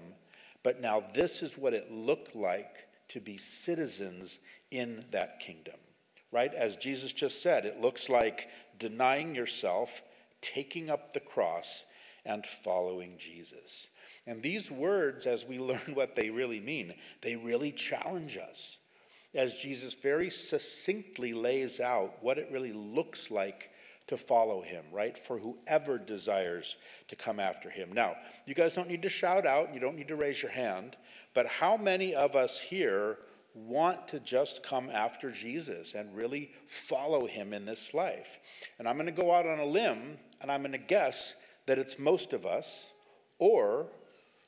but 0.64 0.82
now 0.82 1.04
this 1.14 1.42
is 1.42 1.58
what 1.58 1.74
it 1.74 1.92
looked 1.92 2.36
like 2.36 2.88
to 3.10 3.20
be 3.20 3.38
citizens 3.38 4.40
in 4.72 5.06
that 5.12 5.40
kingdom, 5.40 5.76
right? 6.32 6.54
As 6.54 6.76
Jesus 6.76 7.14
just 7.14 7.42
said, 7.42 7.66
it 7.66 7.82
looks 7.82 8.10
like 8.10 8.50
denying 8.78 9.36
yourself, 9.36 10.02
taking 10.42 10.90
up 10.90 11.14
the 11.14 11.20
cross, 11.20 11.84
and 12.26 12.46
following 12.46 13.18
Jesus. 13.18 13.88
And 14.28 14.42
these 14.42 14.72
words, 14.72 15.26
as 15.26 15.46
we 15.46 15.58
learn 15.60 15.94
what 15.94 16.16
they 16.16 16.30
really 16.30 16.60
mean, 16.60 16.94
they 17.22 17.36
really 17.36 17.72
challenge 17.72 18.38
us. 18.38 18.78
As 19.34 19.60
Jesus 19.60 19.94
very 19.94 20.30
succinctly 20.30 21.34
lays 21.34 21.80
out 21.80 22.24
what 22.24 22.38
it 22.38 22.50
really 22.52 22.72
looks 22.72 23.30
like 23.30 23.70
to 24.08 24.18
follow 24.18 24.62
him, 24.62 24.86
right? 24.92 25.18
For 25.18 25.40
whoever 25.40 25.98
desires 25.98 26.76
to 27.08 27.16
come 27.16 27.40
after 27.40 27.70
him. 27.70 27.92
Now, 27.92 28.16
you 28.46 28.54
guys 28.54 28.74
don't 28.74 28.88
need 28.88 29.02
to 29.02 29.10
shout 29.10 29.46
out, 29.46 29.74
you 29.74 29.80
don't 29.80 29.96
need 29.96 30.08
to 30.10 30.16
raise 30.16 30.42
your 30.42 30.52
hand, 30.52 30.96
but 31.34 31.48
how 31.48 31.76
many 31.76 32.14
of 32.14 32.36
us 32.36 32.60
here 32.60 33.18
want 33.56 34.10
to 34.10 34.20
just 34.20 34.62
come 34.62 34.90
after 34.90 35.32
Jesus 35.32 35.94
and 35.94 36.16
really 36.16 36.52
follow 36.68 37.26
him 37.26 37.54
in 37.54 37.66
this 37.66 37.94
life? 37.94 38.40
And 38.78 38.88
I'm 38.88 38.96
going 38.98 39.06
to 39.08 39.12
go 39.12 39.34
out 39.34 39.48
on 39.48 39.60
a 39.60 39.66
limb 39.66 40.18
and 40.42 40.52
I'm 40.52 40.62
going 40.62 40.74
to 40.74 40.78
guess 40.78 41.34
that 41.66 41.80
it's 41.80 41.98
most 41.98 42.34
of 42.34 42.46
us, 42.46 42.92
or 43.40 43.88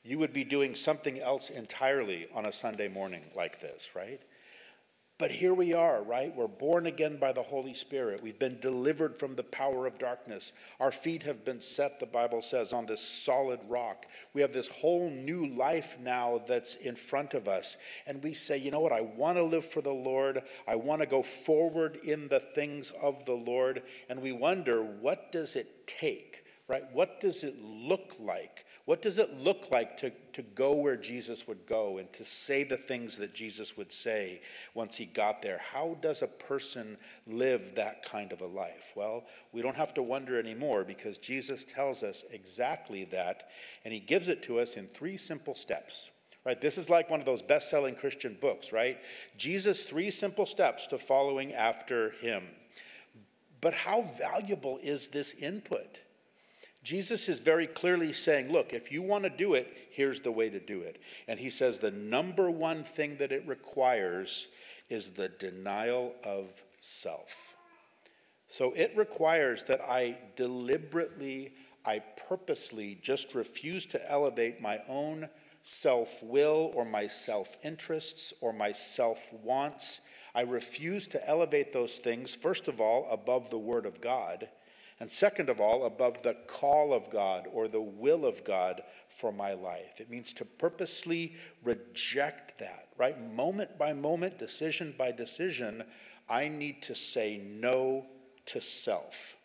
you 0.03 0.19
would 0.19 0.33
be 0.33 0.43
doing 0.43 0.75
something 0.75 1.19
else 1.19 1.49
entirely 1.49 2.27
on 2.33 2.45
a 2.45 2.51
Sunday 2.51 2.87
morning 2.87 3.23
like 3.35 3.59
this, 3.59 3.89
right? 3.95 4.21
But 5.19 5.31
here 5.31 5.55
we 5.55 5.73
are, 5.73 6.03
right? 6.03 6.35
We're 6.35 6.47
born 6.47 6.85
again 6.85 7.17
by 7.17 7.31
the 7.31 7.41
Holy 7.41 7.73
Spirit. 7.73 8.21
We've 8.21 8.37
been 8.37 8.59
delivered 8.59 9.17
from 9.17 9.35
the 9.35 9.41
power 9.41 9.87
of 9.87 9.97
darkness. 9.97 10.51
Our 10.79 10.91
feet 10.91 11.23
have 11.23 11.43
been 11.43 11.59
set, 11.59 11.99
the 11.99 12.05
Bible 12.05 12.43
says, 12.43 12.71
on 12.71 12.85
this 12.85 13.01
solid 13.01 13.59
rock. 13.67 14.05
We 14.33 14.41
have 14.41 14.53
this 14.53 14.67
whole 14.67 15.09
new 15.09 15.47
life 15.47 15.97
now 15.99 16.43
that's 16.47 16.75
in 16.75 16.95
front 16.95 17.33
of 17.33 17.47
us. 17.47 17.77
And 18.05 18.21
we 18.21 18.35
say, 18.35 18.59
you 18.59 18.69
know 18.69 18.79
what? 18.79 18.93
I 18.93 19.01
want 19.01 19.39
to 19.39 19.43
live 19.43 19.65
for 19.65 19.81
the 19.81 19.89
Lord. 19.89 20.43
I 20.67 20.75
want 20.75 21.01
to 21.01 21.07
go 21.07 21.23
forward 21.23 21.97
in 22.03 22.27
the 22.27 22.39
things 22.39 22.93
of 23.01 23.25
the 23.25 23.33
Lord. 23.33 23.81
And 24.09 24.21
we 24.21 24.33
wonder, 24.33 24.83
what 24.83 25.31
does 25.31 25.55
it 25.55 25.87
take, 25.87 26.43
right? 26.67 26.83
What 26.93 27.19
does 27.19 27.43
it 27.43 27.61
look 27.61 28.15
like 28.19 28.65
what 28.87 29.01
does 29.01 29.17
it 29.17 29.37
look 29.37 29.69
like 29.69 29.97
to, 29.97 30.13
to 30.31 30.41
go 30.41 30.71
where 30.71 30.95
Jesus 30.95 31.45
would 31.45 31.67
go 31.67 31.97
and 31.97 32.11
to 32.13 32.23
say 32.23 32.63
the 32.63 32.77
things 32.77 33.17
that 33.17 33.33
Jesus 33.33 33.75
would 33.75 33.91
say 33.91 34.39
once 34.73 34.95
he 34.95 35.05
got 35.05 35.41
there? 35.41 35.59
How 35.73 35.97
does 36.01 36.21
a 36.21 36.27
person 36.27 36.95
live 37.27 37.75
that 37.75 38.05
kind 38.05 38.31
of 38.31 38.39
a 38.39 38.45
life? 38.45 38.93
Well, 38.95 39.25
we 39.51 39.61
don't 39.61 39.75
have 39.75 39.93
to 39.95 40.01
wonder 40.01 40.39
anymore 40.39 40.85
because 40.85 41.17
Jesus 41.17 41.65
tells 41.65 42.01
us 42.01 42.23
exactly 42.31 43.03
that, 43.11 43.49
and 43.83 43.93
he 43.93 43.99
gives 43.99 44.29
it 44.29 44.41
to 44.43 44.57
us 44.57 44.75
in 44.75 44.87
three 44.87 45.17
simple 45.17 45.53
steps. 45.53 46.09
Right? 46.45 46.61
This 46.61 46.77
is 46.77 46.89
like 46.89 47.09
one 47.09 47.19
of 47.19 47.25
those 47.25 47.41
best 47.41 47.69
selling 47.69 47.93
Christian 47.93 48.37
books, 48.39 48.71
right? 48.71 48.99
Jesus' 49.37 49.83
three 49.83 50.11
simple 50.11 50.45
steps 50.45 50.87
to 50.87 50.97
following 50.97 51.53
after 51.53 52.11
him. 52.21 52.43
But 53.59 53.73
how 53.73 54.03
valuable 54.17 54.79
is 54.81 55.09
this 55.09 55.33
input? 55.33 55.99
Jesus 56.87 57.27
is 57.27 57.41
very 57.41 57.67
clearly 57.67 58.13
saying, 58.13 58.49
look, 58.49 58.71
if 58.71 58.93
you 58.93 59.01
want 59.01 59.25
to 59.25 59.29
do 59.29 59.55
it, 59.55 59.67
here's 59.91 60.21
the 60.21 60.31
way 60.31 60.49
to 60.49 60.57
do 60.57 60.79
it. 60.79 61.01
And 61.27 61.37
he 61.37 61.49
says 61.49 61.79
the 61.79 61.91
number 61.91 62.49
one 62.49 62.85
thing 62.85 63.17
that 63.17 63.33
it 63.33 63.45
requires 63.45 64.47
is 64.89 65.09
the 65.09 65.27
denial 65.27 66.13
of 66.23 66.47
self. 66.79 67.57
So 68.47 68.71
it 68.71 68.93
requires 68.95 69.63
that 69.63 69.81
I 69.81 70.17
deliberately, 70.37 71.51
I 71.85 71.99
purposely 72.29 72.97
just 73.01 73.35
refuse 73.35 73.85
to 73.87 74.09
elevate 74.09 74.61
my 74.61 74.79
own 74.87 75.27
self 75.63 76.23
will 76.23 76.71
or 76.73 76.85
my 76.85 77.07
self 77.07 77.49
interests 77.65 78.33
or 78.39 78.53
my 78.53 78.71
self 78.71 79.33
wants. 79.33 79.99
I 80.33 80.43
refuse 80.43 81.05
to 81.09 81.27
elevate 81.29 81.73
those 81.73 81.97
things, 81.97 82.33
first 82.33 82.69
of 82.69 82.79
all, 82.79 83.09
above 83.11 83.49
the 83.49 83.57
Word 83.57 83.85
of 83.85 83.99
God. 83.99 84.47
And 84.99 85.11
second 85.11 85.49
of 85.49 85.61
all, 85.61 85.85
above 85.85 86.23
the 86.23 86.35
call 86.47 86.91
of 86.91 87.09
God 87.11 87.47
or 87.53 87.67
the 87.67 87.81
will 87.81 88.25
of 88.25 88.43
God 88.43 88.81
for 89.07 89.31
my 89.31 89.53
life. 89.53 89.99
It 89.99 90.09
means 90.09 90.33
to 90.33 90.45
purposely 90.45 91.35
reject 91.63 92.59
that, 92.59 92.87
right? 92.97 93.19
Moment 93.33 93.77
by 93.77 93.93
moment, 93.93 94.39
decision 94.39 94.95
by 94.97 95.11
decision, 95.11 95.83
I 96.27 96.47
need 96.47 96.81
to 96.83 96.95
say 96.95 97.37
no 97.37 98.07
to 98.47 98.59
self. 98.59 99.35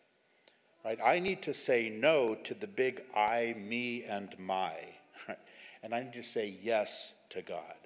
right? 0.85 0.99
I 1.05 1.19
need 1.19 1.43
to 1.43 1.55
say 1.55 1.89
no 1.89 2.35
to 2.45 2.55
the 2.55 2.67
big 2.67 3.03
I, 3.15 3.55
me, 3.59 4.05
and 4.05 4.37
my, 4.39 4.75
right? 5.29 5.39
And 5.83 5.95
I 5.95 6.03
need 6.03 6.15
to 6.15 6.23
say 6.23 6.57
yes 6.63 7.13
to 7.31 7.43
God. 7.43 7.77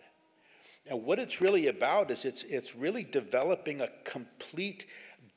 And 0.89 1.05
what 1.05 1.19
it's 1.19 1.41
really 1.41 1.67
about 1.67 2.11
is 2.11 2.25
it's, 2.25 2.45
it's 2.45 2.77
really 2.77 3.03
developing 3.03 3.81
a 3.81 3.91
complete 4.05 4.87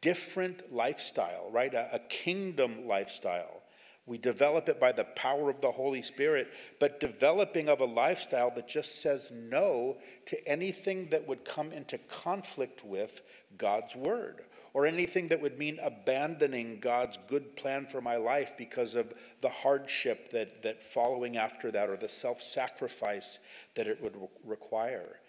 different 0.01 0.74
lifestyle, 0.74 1.50
right? 1.51 1.74
A, 1.74 1.96
a 1.96 2.00
kingdom 2.00 2.88
lifestyle. 2.88 3.62
We 4.06 4.18
develop 4.18 4.70
it 4.70 4.79
by 4.79 4.91
the 4.91 5.03
power 5.03 5.51
of 5.51 5.62
the 5.62 5.72
Holy 5.72 6.01
Spirit, 6.01 6.48
but 6.79 7.00
developing 7.00 7.70
of 7.70 7.79
a 7.79 7.86
lifestyle 7.86 8.51
that 8.56 8.68
just 8.68 9.03
says 9.03 9.32
no 9.32 9.98
to 10.25 10.48
anything 10.48 11.10
that 11.12 11.27
would 11.27 11.46
come 11.46 11.72
into 11.72 12.00
conflict 12.00 12.84
with 12.84 13.22
God's 13.56 13.96
word 13.96 14.41
or 14.74 14.88
anything 14.88 15.27
that 15.27 15.41
would 15.41 15.60
mean 15.60 15.77
abandoning 15.84 16.79
God's 16.79 17.20
good 17.27 17.56
plan 17.56 17.86
for 17.86 18.01
my 18.01 18.15
life 18.15 18.53
because 18.58 18.96
of 18.96 19.13
the 19.41 19.50
hardship 19.50 20.32
that, 20.32 20.63
that 20.63 20.82
following 20.82 21.38
after 21.38 21.72
that 21.72 21.89
or 21.89 21.98
the 21.98 22.10
self 22.10 22.41
sacrifice 22.41 23.38
that 23.75 23.86
it 23.86 24.01
would 24.01 24.15
require. 24.44 25.20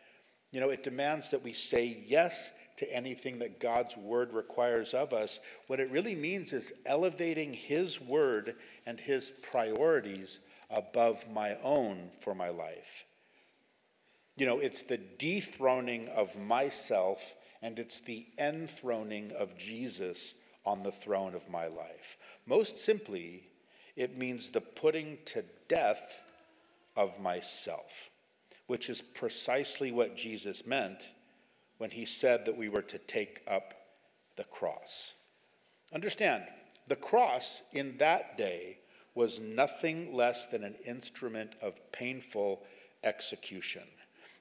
You 0.53 0.61
know, 0.61 0.71
it 0.71 0.83
demands 0.83 1.31
that 1.31 1.45
we 1.45 1.53
say 1.53 2.03
yes 2.07 2.51
to 2.81 2.93
anything 2.93 3.39
that 3.39 3.61
God's 3.61 3.97
word 3.97 4.33
requires 4.33 4.93
of 4.95 5.13
us. 5.13 5.39
What 5.67 5.81
it 5.81 5.91
really 5.91 6.15
means 6.15 6.53
is 6.53 6.73
elevating 6.85 7.53
His 7.53 8.01
word 8.01 8.57
and 8.87 8.99
His 8.99 9.31
priorities 9.31 10.41
above 10.71 11.31
my 11.31 11.57
own 11.63 12.11
for 12.21 12.35
my 12.35 12.49
life. 12.49 13.05
You 14.37 14.47
know, 14.47 14.59
it's 14.59 14.83
the 14.83 14.97
dethroning 14.97 16.09
of 16.09 16.39
myself 16.39 17.35
and 17.61 17.79
it's 17.79 18.01
the 18.01 18.27
enthroning 18.39 19.33
of 19.39 19.59
Jesus 19.59 20.33
on 20.65 20.83
the 20.83 20.93
throne 20.93 21.35
of 21.35 21.51
my 21.51 21.67
life. 21.67 22.17
Most 22.47 22.81
simply, 22.81 23.45
it 23.95 24.17
means 24.17 24.49
the 24.49 24.63
putting 24.63 25.19
to 25.27 25.45
death 25.69 26.23
of 26.97 27.21
myself 27.21 28.11
which 28.71 28.89
is 28.89 29.01
precisely 29.03 29.91
what 29.91 30.17
Jesus 30.17 30.65
meant 30.65 31.03
when 31.81 31.91
he 31.91 32.05
said 32.05 32.45
that 32.45 32.59
we 32.59 32.69
were 32.69 32.83
to 32.83 32.99
take 32.99 33.41
up 33.49 33.73
the 34.37 34.45
cross. 34.45 35.15
Understand, 35.95 36.45
the 36.89 36.95
cross 36.95 37.63
in 37.73 37.97
that 37.97 38.37
day 38.37 38.77
was 39.15 39.41
nothing 39.41 40.15
less 40.15 40.45
than 40.45 40.63
an 40.63 40.75
instrument 40.87 41.55
of 41.63 41.81
painful 41.91 42.63
execution. 43.03 43.85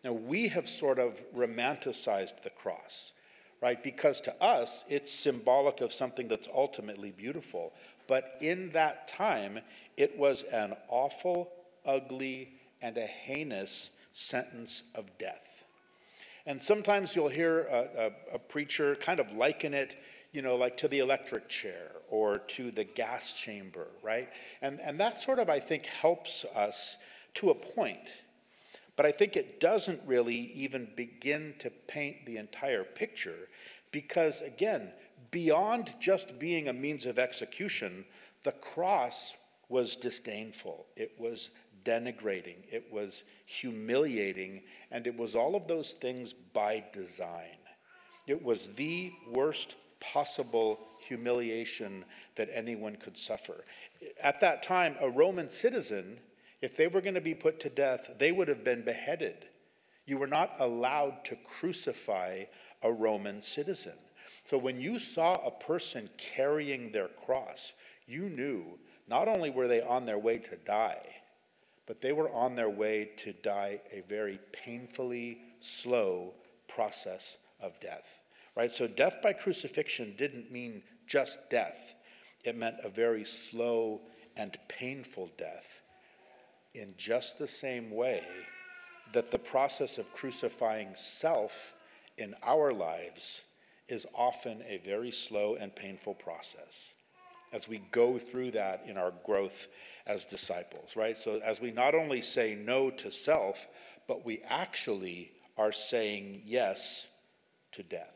Now, 0.03 0.11
we 0.11 0.49
have 0.49 0.67
sort 0.67 0.99
of 0.99 1.21
romanticized 1.33 2.41
the 2.43 2.49
cross, 2.49 3.13
right? 3.61 3.81
Because 3.81 4.19
to 4.21 4.43
us, 4.43 4.83
it's 4.89 5.13
symbolic 5.13 5.79
of 5.79 5.93
something 5.93 6.27
that's 6.27 6.49
ultimately 6.53 7.11
beautiful. 7.11 7.71
But 8.09 8.35
in 8.41 8.71
that 8.73 9.07
time, 9.07 9.61
it 9.95 10.17
was 10.17 10.43
an 10.51 10.75
awful, 10.89 11.53
ugly, 11.85 12.59
and 12.81 12.97
a 12.97 13.07
heinous 13.07 13.91
sentence 14.11 14.83
of 14.93 15.17
death. 15.17 15.48
And 16.45 16.61
sometimes 16.61 17.15
you'll 17.15 17.29
hear 17.29 17.61
a, 17.61 18.11
a, 18.31 18.35
a, 18.35 18.39
preacher 18.39 18.95
kind 18.95 19.19
of 19.19 19.31
liken 19.31 19.73
it, 19.73 19.95
you 20.31 20.41
know, 20.41 20.55
like 20.55 20.77
to 20.77 20.87
the 20.87 20.99
electric 20.99 21.49
chair 21.49 21.91
or 22.09 22.39
to 22.39 22.71
the 22.71 22.83
gas 22.83 23.33
chamber, 23.33 23.87
right? 24.03 24.29
And, 24.61 24.79
and 24.79 24.99
that 24.99 25.21
sort 25.21 25.39
of, 25.39 25.49
I 25.49 25.59
think, 25.59 25.85
helps 25.85 26.45
us 26.55 26.95
to 27.35 27.49
a 27.49 27.55
point. 27.55 28.09
But 28.95 29.05
I 29.05 29.11
think 29.11 29.35
it 29.35 29.59
doesn't 29.59 30.01
really 30.05 30.51
even 30.53 30.89
begin 30.95 31.53
to 31.59 31.69
paint 31.69 32.25
the 32.25 32.37
entire 32.37 32.83
picture 32.83 33.47
because, 33.91 34.41
again, 34.41 34.91
beyond 35.31 35.93
just 35.99 36.39
being 36.39 36.67
a 36.67 36.73
means 36.73 37.05
of 37.05 37.17
execution, 37.17 38.05
the 38.43 38.51
cross 38.51 39.35
was 39.69 39.95
disdainful. 39.95 40.87
It 40.95 41.13
was 41.17 41.49
denigrating, 41.89 42.57
it 42.69 42.85
was 42.91 43.23
humiliating, 43.45 44.61
and 44.91 45.07
it 45.07 45.17
was 45.17 45.35
all 45.35 45.55
of 45.55 45.67
those 45.67 45.93
things 45.93 46.33
by 46.33 46.83
design. 46.93 47.57
It 48.27 48.43
was 48.43 48.69
the 48.75 49.11
worst 49.31 49.73
possible 49.99 50.79
humiliation 50.99 52.05
that 52.35 52.49
anyone 52.53 52.95
could 52.95 53.17
suffer. 53.17 53.65
At 54.21 54.39
that 54.41 54.61
time, 54.61 54.95
a 55.01 55.09
Roman 55.09 55.49
citizen, 55.49 56.19
if 56.61 56.77
they 56.77 56.87
were 56.87 57.01
going 57.01 57.15
to 57.15 57.21
be 57.21 57.33
put 57.33 57.59
to 57.61 57.69
death, 57.69 58.11
they 58.19 58.31
would 58.31 58.47
have 58.47 58.63
been 58.63 58.83
beheaded. 58.83 59.45
You 60.05 60.17
were 60.17 60.27
not 60.27 60.53
allowed 60.59 61.25
to 61.25 61.37
crucify 61.37 62.43
a 62.83 62.91
Roman 62.91 63.41
citizen. 63.41 63.93
So 64.45 64.57
when 64.57 64.79
you 64.79 64.99
saw 64.99 65.33
a 65.33 65.51
person 65.51 66.09
carrying 66.17 66.91
their 66.91 67.09
cross, 67.25 67.73
you 68.07 68.29
knew 68.29 68.77
not 69.07 69.27
only 69.27 69.49
were 69.49 69.67
they 69.67 69.81
on 69.81 70.05
their 70.05 70.19
way 70.19 70.37
to 70.37 70.55
die, 70.55 71.01
but 71.89 72.01
they 72.01 72.11
were 72.11 72.31
on 72.35 72.55
their 72.55 72.69
way 72.69 73.09
to 73.17 73.33
die 73.33 73.81
a 73.91 74.01
very 74.01 74.39
painfully 74.51 75.39
slow 75.59 76.31
process 76.67 77.37
of 77.59 77.79
death. 77.79 78.05
Right? 78.55 78.71
So 78.71 78.85
death 78.85 79.23
by 79.23 79.33
crucifixion 79.33 80.13
didn't 80.15 80.51
mean 80.51 80.83
just 81.07 81.39
death. 81.49 81.95
It 82.43 82.55
meant 82.55 82.75
a 82.83 82.89
very 82.89 83.25
slow 83.25 84.01
and 84.37 84.55
painful 84.67 85.31
death 85.35 85.81
in 86.75 86.93
just 86.95 87.39
the 87.39 87.47
same 87.47 87.89
way 87.89 88.21
that 89.11 89.31
the 89.31 89.39
process 89.39 89.97
of 89.97 90.13
crucifying 90.13 90.89
self 90.95 91.73
in 92.19 92.35
our 92.43 92.71
lives 92.71 93.41
is 93.87 94.05
often 94.13 94.61
a 94.67 94.77
very 94.85 95.09
slow 95.09 95.55
and 95.55 95.75
painful 95.75 96.13
process 96.13 96.91
as 97.51 97.67
we 97.67 97.81
go 97.91 98.17
through 98.17 98.51
that 98.51 98.83
in 98.87 98.97
our 98.97 99.13
growth 99.25 99.67
as 100.09 100.25
disciples, 100.25 100.95
right? 100.95 101.17
So, 101.17 101.39
as 101.45 101.61
we 101.61 101.71
not 101.71 101.93
only 101.93 102.21
say 102.21 102.55
no 102.55 102.89
to 102.89 103.11
self, 103.11 103.67
but 104.07 104.25
we 104.25 104.41
actually 104.49 105.31
are 105.55 105.71
saying 105.71 106.41
yes 106.45 107.05
to 107.73 107.83
death. 107.83 108.15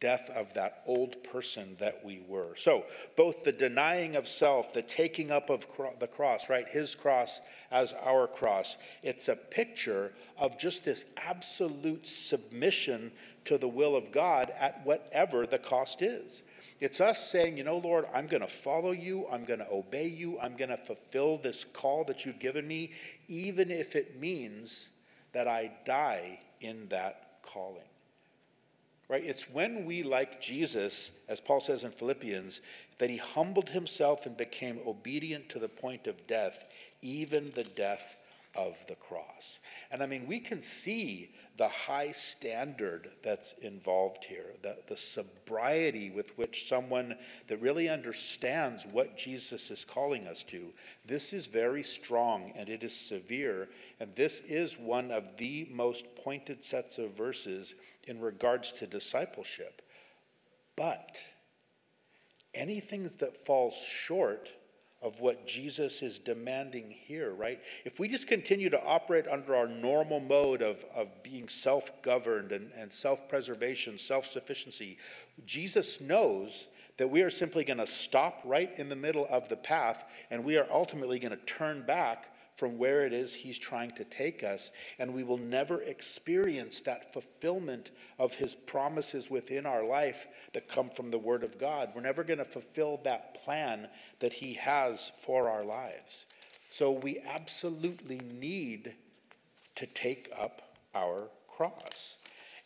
Death 0.00 0.28
of 0.34 0.54
that 0.54 0.82
old 0.86 1.22
person 1.22 1.76
that 1.78 2.04
we 2.04 2.20
were. 2.26 2.54
So, 2.56 2.84
both 3.16 3.44
the 3.44 3.52
denying 3.52 4.16
of 4.16 4.26
self, 4.26 4.72
the 4.72 4.82
taking 4.82 5.30
up 5.30 5.50
of 5.50 5.70
cro- 5.70 5.94
the 5.98 6.08
cross, 6.08 6.48
right? 6.48 6.66
His 6.68 6.96
cross 6.96 7.40
as 7.70 7.92
our 7.92 8.26
cross. 8.26 8.76
It's 9.04 9.28
a 9.28 9.36
picture 9.36 10.12
of 10.36 10.58
just 10.58 10.84
this 10.84 11.04
absolute 11.16 12.08
submission 12.08 13.12
to 13.44 13.56
the 13.56 13.68
will 13.68 13.94
of 13.94 14.10
God 14.10 14.52
at 14.58 14.84
whatever 14.84 15.46
the 15.46 15.58
cost 15.58 16.02
is. 16.02 16.42
It's 16.80 17.00
us 17.00 17.28
saying, 17.28 17.56
you 17.56 17.64
know, 17.64 17.78
Lord, 17.78 18.06
I'm 18.14 18.28
going 18.28 18.42
to 18.42 18.48
follow 18.48 18.92
you. 18.92 19.26
I'm 19.30 19.44
going 19.44 19.58
to 19.58 19.70
obey 19.70 20.06
you. 20.06 20.38
I'm 20.38 20.56
going 20.56 20.70
to 20.70 20.76
fulfill 20.76 21.38
this 21.38 21.64
call 21.72 22.04
that 22.04 22.24
you've 22.24 22.38
given 22.38 22.68
me, 22.68 22.92
even 23.26 23.70
if 23.70 23.96
it 23.96 24.20
means 24.20 24.88
that 25.32 25.48
I 25.48 25.72
die 25.84 26.40
in 26.60 26.88
that 26.90 27.40
calling. 27.42 27.82
Right? 29.08 29.24
It's 29.24 29.50
when 29.50 29.86
we, 29.86 30.02
like 30.02 30.40
Jesus, 30.40 31.10
as 31.28 31.40
Paul 31.40 31.60
says 31.60 31.82
in 31.82 31.90
Philippians, 31.90 32.60
that 32.98 33.10
he 33.10 33.16
humbled 33.16 33.70
himself 33.70 34.26
and 34.26 34.36
became 34.36 34.80
obedient 34.86 35.48
to 35.48 35.58
the 35.58 35.68
point 35.68 36.06
of 36.06 36.26
death, 36.26 36.64
even 37.00 37.52
the 37.54 37.64
death 37.64 38.16
of 38.54 38.76
the 38.86 38.94
cross. 38.94 39.60
And 39.90 40.02
I 40.02 40.06
mean, 40.06 40.26
we 40.26 40.40
can 40.40 40.62
see 40.62 41.30
the 41.56 41.68
high 41.68 42.12
standard 42.12 43.10
that's 43.22 43.54
involved 43.60 44.24
here, 44.24 44.54
the, 44.62 44.78
the 44.86 44.96
sobriety 44.96 46.10
with 46.10 46.36
which 46.38 46.68
someone 46.68 47.16
that 47.48 47.60
really 47.60 47.88
understands 47.88 48.86
what 48.90 49.16
Jesus 49.16 49.70
is 49.70 49.84
calling 49.84 50.26
us 50.26 50.42
to. 50.44 50.72
This 51.06 51.32
is 51.32 51.46
very 51.46 51.82
strong 51.82 52.52
and 52.56 52.68
it 52.68 52.82
is 52.82 52.94
severe. 52.94 53.68
And 54.00 54.14
this 54.14 54.40
is 54.46 54.78
one 54.78 55.10
of 55.10 55.36
the 55.36 55.68
most 55.70 56.06
pointed 56.16 56.64
sets 56.64 56.98
of 56.98 57.16
verses 57.16 57.74
in 58.06 58.20
regards 58.20 58.72
to 58.72 58.86
discipleship. 58.86 59.82
But 60.76 61.18
anything 62.54 63.10
that 63.18 63.44
falls 63.44 63.74
short 63.74 64.50
of 65.00 65.20
what 65.20 65.46
Jesus 65.46 66.02
is 66.02 66.18
demanding 66.18 66.90
here, 66.90 67.32
right? 67.32 67.60
If 67.84 68.00
we 68.00 68.08
just 68.08 68.26
continue 68.26 68.68
to 68.70 68.82
operate 68.82 69.26
under 69.28 69.54
our 69.54 69.68
normal 69.68 70.18
mode 70.18 70.60
of, 70.60 70.84
of 70.94 71.22
being 71.22 71.48
self 71.48 72.02
governed 72.02 72.50
and, 72.50 72.70
and 72.76 72.92
self 72.92 73.28
preservation, 73.28 73.98
self 73.98 74.26
sufficiency, 74.26 74.98
Jesus 75.46 76.00
knows 76.00 76.66
that 76.96 77.10
we 77.10 77.22
are 77.22 77.30
simply 77.30 77.64
going 77.64 77.78
to 77.78 77.86
stop 77.86 78.42
right 78.44 78.72
in 78.76 78.88
the 78.88 78.96
middle 78.96 79.26
of 79.30 79.48
the 79.48 79.56
path 79.56 80.04
and 80.30 80.44
we 80.44 80.56
are 80.56 80.66
ultimately 80.70 81.20
going 81.20 81.30
to 81.30 81.44
turn 81.44 81.86
back 81.86 82.32
from 82.58 82.76
where 82.76 83.06
it 83.06 83.12
is 83.12 83.34
He's 83.34 83.58
trying 83.58 83.92
to 83.92 84.04
take 84.04 84.42
us, 84.42 84.72
and 84.98 85.14
we 85.14 85.22
will 85.22 85.38
never 85.38 85.80
experience 85.80 86.80
that 86.80 87.12
fulfillment 87.12 87.92
of 88.18 88.34
His 88.34 88.52
promises 88.52 89.30
within 89.30 89.64
our 89.64 89.84
life 89.84 90.26
that 90.54 90.68
come 90.68 90.88
from 90.88 91.12
the 91.12 91.18
Word 91.18 91.44
of 91.44 91.56
God. 91.56 91.90
We're 91.94 92.00
never 92.00 92.24
going 92.24 92.40
to 92.40 92.44
fulfill 92.44 93.00
that 93.04 93.44
plan 93.44 93.86
that 94.18 94.32
He 94.32 94.54
has 94.54 95.12
for 95.22 95.48
our 95.48 95.64
lives. 95.64 96.26
So 96.68 96.90
we 96.90 97.20
absolutely 97.20 98.20
need 98.40 98.94
to 99.76 99.86
take 99.86 100.28
up 100.36 100.74
our 100.96 101.28
cross. 101.48 102.16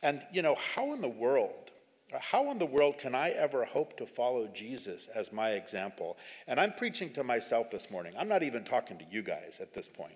And, 0.03 0.23
you 0.33 0.41
know, 0.41 0.57
how 0.75 0.95
in 0.95 1.03
the 1.03 1.09
world 1.09 1.72
how 2.21 2.51
in 2.51 2.59
the 2.59 2.67
world 2.67 2.99
can 2.99 3.15
I 3.15 3.31
ever 3.31 3.65
hope 3.65 3.97
to 3.99 4.07
follow 4.07 4.47
Jesus 4.49 5.09
as 5.15 5.33
my 5.33 5.51
example? 5.51 6.17
And 6.47 6.59
I'm 6.59 6.73
preaching 6.73 7.13
to 7.15 7.25
myself 7.25 7.71
this 7.71 7.91
morning. 7.91 8.13
I'm 8.19 8.29
not 8.29 8.43
even 8.43 8.65
talking 8.65 8.99
to 8.99 9.05
you 9.11 9.23
guys 9.23 9.59
at 9.61 9.75
this 9.75 9.89
point. 9.89 10.15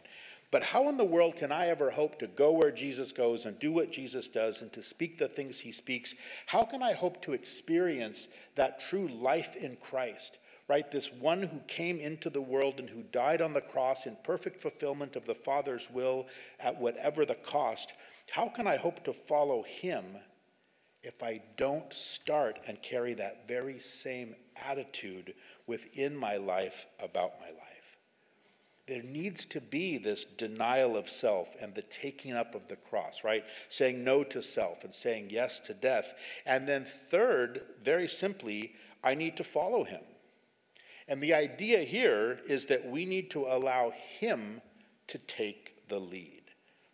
But 0.51 0.63
how 0.63 0.89
in 0.89 0.97
the 0.97 1.05
world 1.05 1.37
can 1.37 1.51
I 1.51 1.69
ever 1.69 1.91
hope 1.91 2.19
to 2.21 2.29
go 2.29 2.53
where 2.53 2.71
Jesus 2.71 3.13
goes 3.13 3.47
and 3.47 3.59
do 3.59 3.73
what 3.73 3.91
Jesus 3.91 4.29
does 4.29 4.63
and 4.63 4.73
to 4.75 4.83
speak 4.83 5.19
the 5.19 5.29
things 5.29 5.59
he 5.59 5.73
speaks? 5.73 6.15
How 6.47 6.65
can 6.65 6.83
I 6.83 6.93
hope 6.93 7.21
to 7.23 7.33
experience 7.33 8.29
that 8.55 8.81
true 8.81 9.09
life 9.09 9.57
in 9.57 9.77
Christ? 9.77 10.39
Right? 10.69 10.91
This 10.91 11.13
one 11.13 11.43
who 11.43 11.61
came 11.69 11.99
into 11.99 12.31
the 12.31 12.41
world 12.41 12.79
and 12.79 12.89
who 12.89 13.03
died 13.03 13.41
on 13.41 13.53
the 13.53 13.61
cross 13.61 14.07
in 14.07 14.17
perfect 14.25 14.61
fulfillment 14.61 15.15
of 15.15 15.27
the 15.27 15.35
Father's 15.35 15.91
will 15.91 16.27
at 16.61 16.81
whatever 16.81 17.25
the 17.25 17.35
cost. 17.37 17.93
How 18.31 18.49
can 18.49 18.67
I 18.67 18.77
hope 18.77 19.05
to 19.05 19.13
follow 19.13 19.63
him 19.63 20.05
if 21.07 21.23
I 21.23 21.43
don't 21.57 21.93
start 21.93 22.59
and 22.67 22.83
carry 22.83 23.15
that 23.15 23.49
very 23.49 23.79
same 23.79 24.35
attitude 24.57 25.35
within 25.67 26.17
my 26.17 26.37
life 26.37 26.87
about 27.01 27.41
my 27.41 27.47
life? 27.47 27.77
there 28.87 29.03
needs 29.03 29.45
to 29.47 29.61
be 29.61 29.99
this 29.99 30.25
denial 30.25 30.97
of 30.97 31.09
self 31.09 31.49
and 31.61 31.75
the 31.75 31.83
taking 31.83 32.33
up 32.33 32.55
of 32.55 32.69
the 32.69 32.77
cross, 32.77 33.25
right? 33.25 33.45
Saying 33.69 34.05
no 34.05 34.23
to 34.25 34.43
self 34.43 34.85
and 34.85 34.95
saying 34.95 35.31
yes 35.31 35.59
to 35.61 35.75
death. 35.75 36.15
And 36.45 36.69
then, 36.69 36.87
third, 37.11 37.63
very 37.83 38.09
simply, 38.09 38.75
I 39.03 39.15
need 39.15 39.37
to 39.39 39.45
follow 39.45 39.83
him. 39.83 40.03
And 41.09 41.21
the 41.21 41.35
idea 41.35 41.81
here 41.81 42.39
is 42.49 42.67
that 42.67 42.89
we 42.89 43.05
need 43.05 43.31
to 43.33 43.47
allow 43.47 43.93
him 44.19 44.61
to 45.09 45.19
take 45.19 45.89
the 45.89 45.99
lead, 45.99 46.43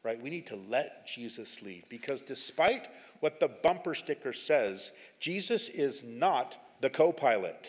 right? 0.03 0.21
We 0.21 0.31
need 0.31 0.47
to 0.47 0.57
let 0.57 1.07
Jesus 1.07 1.61
lead 1.63 1.85
because 1.91 2.23
despite 2.23 2.89
what 3.23 3.41
the 3.41 3.49
bumper 3.49 3.95
sticker 3.95 4.33
says, 4.33 4.91
Jesus 5.21 5.69
is 5.69 6.03
not 6.05 6.57
the 6.81 6.91
co 6.91 7.13
pilot, 7.13 7.69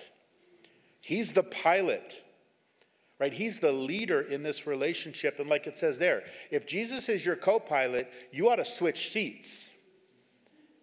he's 1.00 1.34
the 1.34 1.44
pilot 1.44 2.24
right? 3.20 3.32
He's 3.32 3.60
the 3.60 3.72
leader 3.72 4.20
in 4.20 4.44
this 4.44 4.68
relationship. 4.68 5.40
And 5.40 5.50
like 5.50 5.66
it 5.66 5.78
says 5.78 5.98
there, 5.98 6.24
if 6.52 6.66
Jesus 6.66 7.08
is 7.08 7.26
your 7.26 7.38
co 7.38 7.58
pilot, 7.58 8.12
you 8.34 8.50
ought 8.50 8.58
to 8.58 8.66
switch 8.66 9.12
seats 9.12 9.70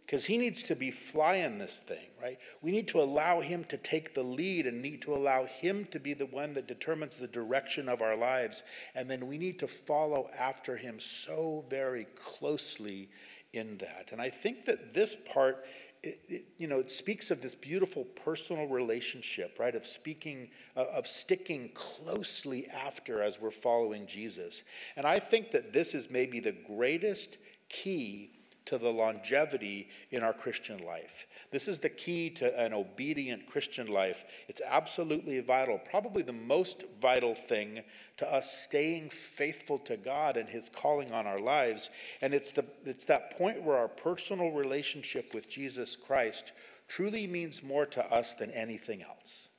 because 0.07 0.25
he 0.25 0.39
needs 0.39 0.65
to 0.65 0.75
be 0.75 0.91
flying 0.91 1.59
this 1.59 1.85
thing, 1.87 2.09
right? 2.21 2.37
We 2.63 2.73
need 2.73 2.89
to 2.89 3.01
allow 3.01 3.43
him 3.43 3.63
to 3.65 3.77
take 3.77 4.13
the 4.13 4.25
lead 4.25 4.67
and 4.67 4.83
need 4.83 5.03
to 5.03 5.15
allow 5.15 5.45
him 5.45 5.87
to 5.93 6.01
be 6.01 6.15
the 6.15 6.27
one 6.27 6.55
that 6.55 6.67
determines 6.67 7.17
the 7.17 7.29
direction 7.29 7.89
of 7.89 8.03
our 8.03 8.17
lives. 8.17 8.65
And 8.97 9.09
then 9.09 9.29
we 9.29 9.39
need 9.39 9.61
to 9.61 9.69
follow 9.69 10.29
after 10.37 10.77
him 10.77 10.99
so 10.99 11.65
very 11.71 12.09
closely 12.17 13.11
in 13.53 13.79
that. 13.79 14.09
And 14.13 14.21
I 14.21 14.31
think 14.31 14.67
that 14.67 14.95
this 14.95 15.17
part 15.33 15.65
it, 16.03 16.21
it, 16.29 16.45
you 16.57 16.67
know, 16.67 16.79
it 16.79 16.91
speaks 16.91 17.31
of 17.31 17.43
this 17.43 17.55
beautiful 17.55 18.05
personal 18.05 18.67
relationship, 18.67 19.59
right? 19.59 19.75
Of 19.75 19.87
speaking, 19.87 20.49
uh, 20.77 20.87
of 20.95 21.07
sticking 21.07 21.71
closely 21.75 22.67
after 22.69 23.23
as 23.23 23.39
we're 23.39 23.51
following 23.51 24.07
Jesus. 24.07 24.63
And 24.97 25.07
I 25.07 25.19
think 25.19 25.51
that 25.51 25.73
this 25.73 25.95
is 25.95 26.11
maybe 26.11 26.41
the 26.41 26.53
greatest 26.53 27.37
key 27.69 28.31
to 28.71 28.79
the 28.79 28.89
longevity 28.89 29.89
in 30.13 30.23
our 30.23 30.33
Christian 30.33 30.79
life. 30.79 31.27
This 31.51 31.67
is 31.67 31.81
the 31.81 31.89
key 31.89 32.31
to 32.31 32.57
an 32.57 32.73
obedient 32.73 33.49
Christian 33.49 33.89
life. 33.89 34.25
It's 34.47 34.61
absolutely 34.65 35.41
vital, 35.41 35.79
probably 35.79 36.23
the 36.23 36.33
most 36.33 36.85
vital 37.03 37.35
thing 37.35 37.81
to 38.19 38.33
us 38.33 38.63
staying 38.63 39.11
faithful 39.11 39.81
to 39.81 39.97
God 39.97 40.37
and 40.37 40.49
His 40.49 40.69
calling 40.69 41.13
on 41.13 41.27
our 41.27 41.41
lives. 41.41 41.91
And 42.23 42.33
it's, 42.33 42.53
the, 42.53 42.65
it's 42.85 43.07
that 43.07 43.37
point 43.37 43.61
where 43.65 43.77
our 43.77 43.89
personal 43.89 44.53
relationship 44.53 45.35
with 45.35 45.51
Jesus 45.51 45.97
Christ 45.97 46.53
truly 46.87 47.27
means 47.27 47.65
more 47.65 47.87
to 47.87 48.13
us 48.13 48.35
than 48.35 48.53
anything 48.53 49.03
else. 49.03 49.50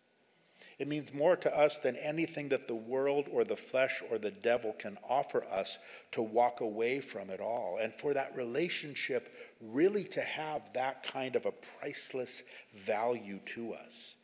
It 0.81 0.87
means 0.87 1.13
more 1.13 1.35
to 1.35 1.55
us 1.55 1.77
than 1.77 1.95
anything 1.95 2.49
that 2.49 2.67
the 2.67 2.73
world 2.73 3.27
or 3.31 3.43
the 3.43 3.55
flesh 3.55 4.01
or 4.09 4.17
the 4.17 4.31
devil 4.31 4.73
can 4.73 4.97
offer 5.07 5.43
us 5.43 5.77
to 6.13 6.23
walk 6.23 6.59
away 6.59 7.01
from 7.01 7.29
it 7.29 7.39
all. 7.39 7.77
And 7.79 7.93
for 7.93 8.15
that 8.15 8.35
relationship 8.35 9.31
really 9.61 10.03
to 10.05 10.21
have 10.21 10.73
that 10.73 11.03
kind 11.03 11.35
of 11.35 11.45
a 11.45 11.51
priceless 11.51 12.41
value 12.73 13.37
to 13.53 13.75
us. 13.75 14.15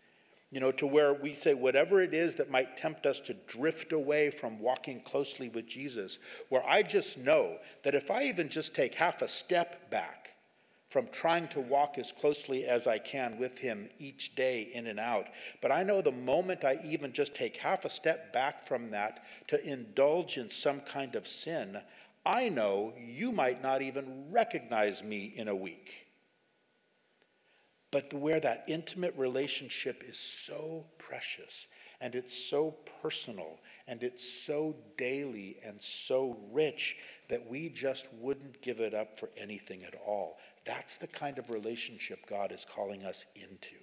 You 0.50 0.60
know, 0.60 0.72
to 0.72 0.88
where 0.88 1.14
we 1.14 1.36
say 1.36 1.54
whatever 1.54 2.02
it 2.02 2.16
is 2.16 2.34
that 2.38 2.50
might 2.50 2.76
tempt 2.76 3.06
us 3.06 3.20
to 3.20 3.36
drift 3.36 3.92
away 3.92 4.32
from 4.32 4.60
walking 4.60 5.02
closely 5.02 5.50
with 5.50 5.68
Jesus, 5.68 6.18
where 6.50 6.68
I 6.68 6.82
just 6.82 7.20
know 7.20 7.58
that 7.84 7.94
if 7.94 8.10
I 8.10 8.24
even 8.24 8.50
just 8.50 8.74
take 8.74 8.96
half 8.96 9.22
a 9.22 9.28
step 9.28 9.92
back, 9.92 10.32
from 10.90 11.08
trying 11.12 11.48
to 11.50 11.60
walk 11.60 11.98
as 11.98 12.12
closely 12.12 12.66
as 12.66 12.88
I 12.88 12.98
can 12.98 13.38
with 13.38 13.58
Him 13.58 13.90
each 14.00 14.36
day 14.36 14.70
in 14.74 14.88
and 14.88 15.00
out. 15.00 15.28
But 15.62 15.72
I 15.72 15.84
know 15.84 16.02
the 16.02 16.12
moment 16.12 16.64
I 16.64 16.80
even 16.84 17.12
just 17.12 17.36
take 17.36 17.58
half 17.58 17.84
a 17.84 17.90
step 17.90 18.32
back 18.32 18.66
from 18.66 18.92
that 18.92 19.24
to 19.48 19.64
indulge 19.64 20.38
in 20.38 20.50
some 20.50 20.80
kind 20.82 21.16
of 21.16 21.28
sin, 21.28 21.80
I 22.26 22.50
know 22.50 22.94
you 22.98 23.32
might 23.32 23.62
not 23.62 23.82
even 23.82 24.32
recognize 24.32 25.04
me 25.04 25.34
in 25.36 25.48
a 25.48 25.56
week. 25.56 26.08
But 27.92 28.14
where 28.14 28.40
that 28.42 28.66
intimate 28.68 29.16
relationship 29.18 30.04
is 30.08 30.18
so 30.18 30.86
precious 30.98 31.68
and 32.00 32.16
it's 32.16 32.34
so 32.34 32.76
personal 33.02 33.60
and 33.88 34.04
it's 34.04 34.28
so 34.46 34.76
daily 34.98 35.58
and 35.64 35.82
so 35.82 36.38
rich 36.52 36.98
that 37.30 37.50
we 37.50 37.70
just 37.70 38.08
wouldn't 38.20 38.62
give 38.62 38.80
it 38.80 38.94
up 38.94 39.18
for 39.18 39.30
anything 39.38 39.84
at 39.84 39.96
all. 40.06 40.38
That's 40.68 40.98
the 40.98 41.08
kind 41.08 41.40
of 41.40 41.50
relationship 41.50 42.28
God 42.30 42.52
is 42.52 42.66
calling 42.70 43.06
us 43.06 43.26
into. 43.36 43.78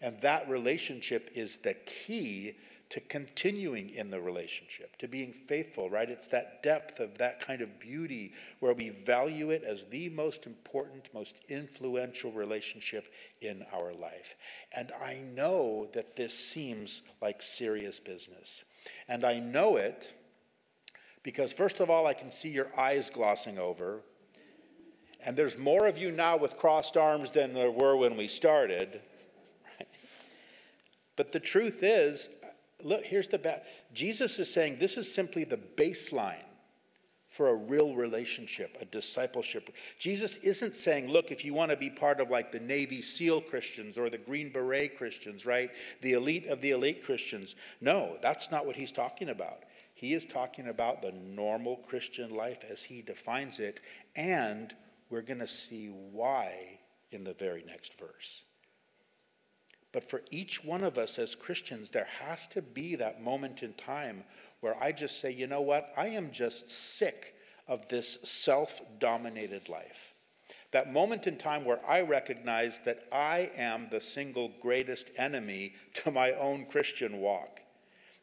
And 0.00 0.20
that 0.20 0.48
relationship 0.48 1.30
is 1.34 1.58
the 1.58 1.74
key 1.74 2.54
to 2.90 3.00
continuing 3.00 3.90
in 3.90 4.10
the 4.10 4.20
relationship, 4.20 4.96
to 4.98 5.08
being 5.08 5.32
faithful, 5.32 5.90
right? 5.90 6.08
It's 6.08 6.28
that 6.28 6.62
depth 6.62 7.00
of 7.00 7.18
that 7.18 7.40
kind 7.40 7.60
of 7.60 7.80
beauty 7.80 8.32
where 8.60 8.74
we 8.74 8.90
value 8.90 9.50
it 9.50 9.64
as 9.64 9.86
the 9.86 10.08
most 10.10 10.46
important, 10.46 11.08
most 11.12 11.34
influential 11.48 12.30
relationship 12.30 13.06
in 13.40 13.64
our 13.72 13.92
life. 13.92 14.36
And 14.76 14.92
I 15.02 15.18
know 15.34 15.88
that 15.94 16.14
this 16.14 16.38
seems 16.38 17.02
like 17.20 17.42
serious 17.42 17.98
business. 17.98 18.62
And 19.08 19.24
I 19.24 19.40
know 19.40 19.76
it 19.76 20.12
because, 21.24 21.52
first 21.52 21.80
of 21.80 21.90
all, 21.90 22.06
I 22.06 22.14
can 22.14 22.30
see 22.30 22.50
your 22.50 22.68
eyes 22.78 23.10
glossing 23.10 23.58
over 23.58 24.02
and 25.24 25.36
there's 25.36 25.56
more 25.56 25.86
of 25.86 25.98
you 25.98 26.12
now 26.12 26.36
with 26.36 26.58
crossed 26.58 26.96
arms 26.96 27.30
than 27.30 27.54
there 27.54 27.70
were 27.70 27.96
when 27.96 28.16
we 28.16 28.28
started. 28.28 29.00
But 31.16 31.32
the 31.32 31.40
truth 31.40 31.82
is, 31.82 32.28
look, 32.82 33.04
here's 33.04 33.28
the 33.28 33.38
bad. 33.38 33.62
Jesus 33.92 34.38
is 34.38 34.52
saying 34.52 34.78
this 34.80 34.96
is 34.96 35.12
simply 35.12 35.44
the 35.44 35.56
baseline 35.56 36.44
for 37.28 37.48
a 37.48 37.54
real 37.54 37.94
relationship, 37.94 38.76
a 38.80 38.84
discipleship. 38.84 39.70
Jesus 39.98 40.36
isn't 40.36 40.76
saying, 40.76 41.08
look, 41.08 41.32
if 41.32 41.44
you 41.44 41.52
want 41.52 41.70
to 41.70 41.76
be 41.76 41.90
part 41.90 42.20
of 42.20 42.30
like 42.30 42.52
the 42.52 42.60
Navy 42.60 43.02
SEAL 43.02 43.42
Christians 43.42 43.98
or 43.98 44.08
the 44.08 44.18
Green 44.18 44.52
Beret 44.52 44.96
Christians, 44.96 45.44
right? 45.44 45.70
The 46.00 46.12
elite 46.12 46.46
of 46.46 46.60
the 46.60 46.70
elite 46.70 47.04
Christians. 47.04 47.56
No, 47.80 48.18
that's 48.22 48.50
not 48.52 48.66
what 48.66 48.76
he's 48.76 48.92
talking 48.92 49.30
about. 49.30 49.64
He 49.94 50.14
is 50.14 50.26
talking 50.26 50.68
about 50.68 51.02
the 51.02 51.12
normal 51.12 51.78
Christian 51.88 52.34
life 52.34 52.58
as 52.70 52.82
he 52.82 53.02
defines 53.02 53.58
it 53.58 53.80
and 54.14 54.74
we're 55.10 55.22
going 55.22 55.40
to 55.40 55.46
see 55.46 55.88
why 55.88 56.78
in 57.10 57.24
the 57.24 57.34
very 57.34 57.64
next 57.66 57.98
verse. 57.98 58.42
But 59.92 60.10
for 60.10 60.22
each 60.30 60.64
one 60.64 60.82
of 60.82 60.98
us 60.98 61.18
as 61.18 61.36
Christians, 61.36 61.90
there 61.90 62.08
has 62.20 62.48
to 62.48 62.60
be 62.60 62.96
that 62.96 63.22
moment 63.22 63.62
in 63.62 63.74
time 63.74 64.24
where 64.60 64.76
I 64.82 64.90
just 64.90 65.20
say, 65.20 65.30
you 65.30 65.46
know 65.46 65.60
what? 65.60 65.92
I 65.96 66.08
am 66.08 66.32
just 66.32 66.68
sick 66.68 67.34
of 67.68 67.88
this 67.88 68.18
self 68.24 68.80
dominated 68.98 69.68
life. 69.68 70.12
That 70.72 70.92
moment 70.92 71.28
in 71.28 71.38
time 71.38 71.64
where 71.64 71.78
I 71.88 72.00
recognize 72.00 72.80
that 72.84 73.04
I 73.12 73.52
am 73.56 73.86
the 73.90 74.00
single 74.00 74.50
greatest 74.60 75.10
enemy 75.16 75.74
to 75.94 76.10
my 76.10 76.32
own 76.32 76.66
Christian 76.66 77.18
walk 77.18 77.60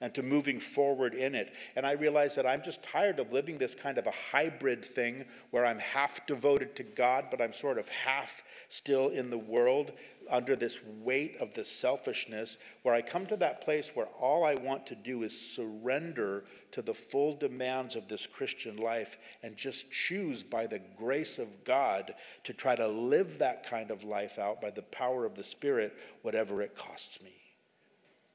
and 0.02 0.14
to 0.16 0.24
moving 0.24 0.60
forward 0.60 1.14
in 1.14 1.36
it. 1.36 1.54
And 1.76 1.86
I 1.86 1.92
realize 1.92 2.36
that 2.36 2.48
I'm 2.48 2.64
just 2.64 2.82
tired 2.84 3.20
of 3.20 3.32
living 3.32 3.60
this 3.60 3.76
kind 3.76 4.00
of 4.00 4.08
a 4.08 4.14
hybrid 4.32 4.84
thing 4.84 5.26
where 5.52 5.66
I'm 5.66 5.80
half 5.80 6.26
devoted 6.26 6.76
to 6.78 6.84
God, 6.84 7.26
but 7.30 7.40
I'm 7.40 7.54
sort 7.54 7.78
of 7.78 7.88
half 7.88 8.44
still 8.68 9.10
in 9.10 9.30
the 9.30 9.38
world 9.38 9.92
under 10.30 10.56
this 10.56 10.78
weight 11.04 11.38
of 11.40 11.54
the 11.54 11.66
selfishness, 11.66 12.58
where 12.84 12.96
I 12.96 13.02
come 13.02 13.26
to 13.28 13.38
that 13.38 13.62
place 13.62 13.92
where 13.94 14.08
all 14.20 14.44
I 14.44 14.56
want 14.56 14.86
to 14.88 14.96
do 14.96 15.24
is 15.24 15.40
surrender 15.40 16.46
to 16.72 16.82
the 16.82 16.94
full 16.94 17.36
demands 17.36 17.96
of 17.96 18.08
this 18.08 18.26
Christian 18.26 18.78
life 18.78 19.18
and 19.44 19.56
just 19.56 19.92
choose 19.92 20.42
by 20.42 20.68
the 20.68 20.82
grace 20.98 21.38
of 21.38 21.64
God 21.64 22.14
to 22.44 22.54
try 22.54 22.76
to 22.76 22.88
live 22.88 23.40
that 23.40 23.68
kind 23.70 23.92
of 23.92 24.04
life 24.04 24.40
out 24.40 24.62
by 24.62 24.72
the 24.72 24.84
power 24.84 25.26
of 25.26 25.36
the 25.36 25.44
Spirit, 25.44 25.96
whatever 26.22 26.62
it 26.62 26.76
costs 26.76 27.22
me. 27.22 27.40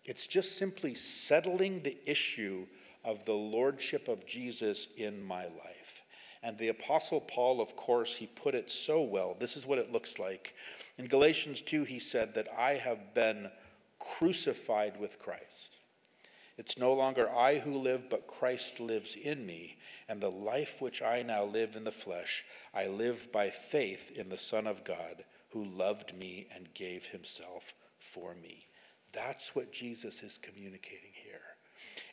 It's 0.06 0.26
just 0.26 0.56
simply 0.56 0.94
settling 0.94 1.82
the 1.82 1.98
issue 2.06 2.66
of 3.04 3.24
the 3.24 3.32
lordship 3.32 4.08
of 4.08 4.26
Jesus 4.26 4.88
in 4.96 5.22
my 5.22 5.44
life. 5.44 6.04
And 6.42 6.58
the 6.58 6.68
Apostle 6.68 7.20
Paul, 7.20 7.60
of 7.60 7.76
course, 7.76 8.14
he 8.14 8.26
put 8.26 8.54
it 8.54 8.70
so 8.70 9.02
well. 9.02 9.36
This 9.38 9.56
is 9.56 9.66
what 9.66 9.78
it 9.78 9.92
looks 9.92 10.18
like. 10.18 10.54
In 10.96 11.08
Galatians 11.08 11.60
2, 11.60 11.84
he 11.84 11.98
said 11.98 12.34
that 12.34 12.48
I 12.56 12.74
have 12.74 13.14
been 13.14 13.50
crucified 13.98 14.98
with 15.00 15.18
Christ. 15.18 15.76
It's 16.56 16.78
no 16.78 16.94
longer 16.94 17.28
I 17.30 17.58
who 17.58 17.76
live, 17.76 18.08
but 18.08 18.28
Christ 18.28 18.80
lives 18.80 19.16
in 19.20 19.44
me. 19.44 19.76
And 20.08 20.20
the 20.20 20.30
life 20.30 20.80
which 20.80 21.02
I 21.02 21.22
now 21.22 21.44
live 21.44 21.74
in 21.74 21.84
the 21.84 21.90
flesh, 21.90 22.44
I 22.72 22.86
live 22.86 23.30
by 23.32 23.50
faith 23.50 24.10
in 24.14 24.28
the 24.28 24.38
Son 24.38 24.66
of 24.66 24.84
God, 24.84 25.24
who 25.50 25.64
loved 25.64 26.16
me 26.16 26.46
and 26.54 26.72
gave 26.74 27.06
himself 27.06 27.74
for 27.98 28.34
me. 28.34 28.66
That's 29.12 29.54
what 29.54 29.72
Jesus 29.72 30.22
is 30.22 30.38
communicating 30.38 31.12
here. 31.24 31.40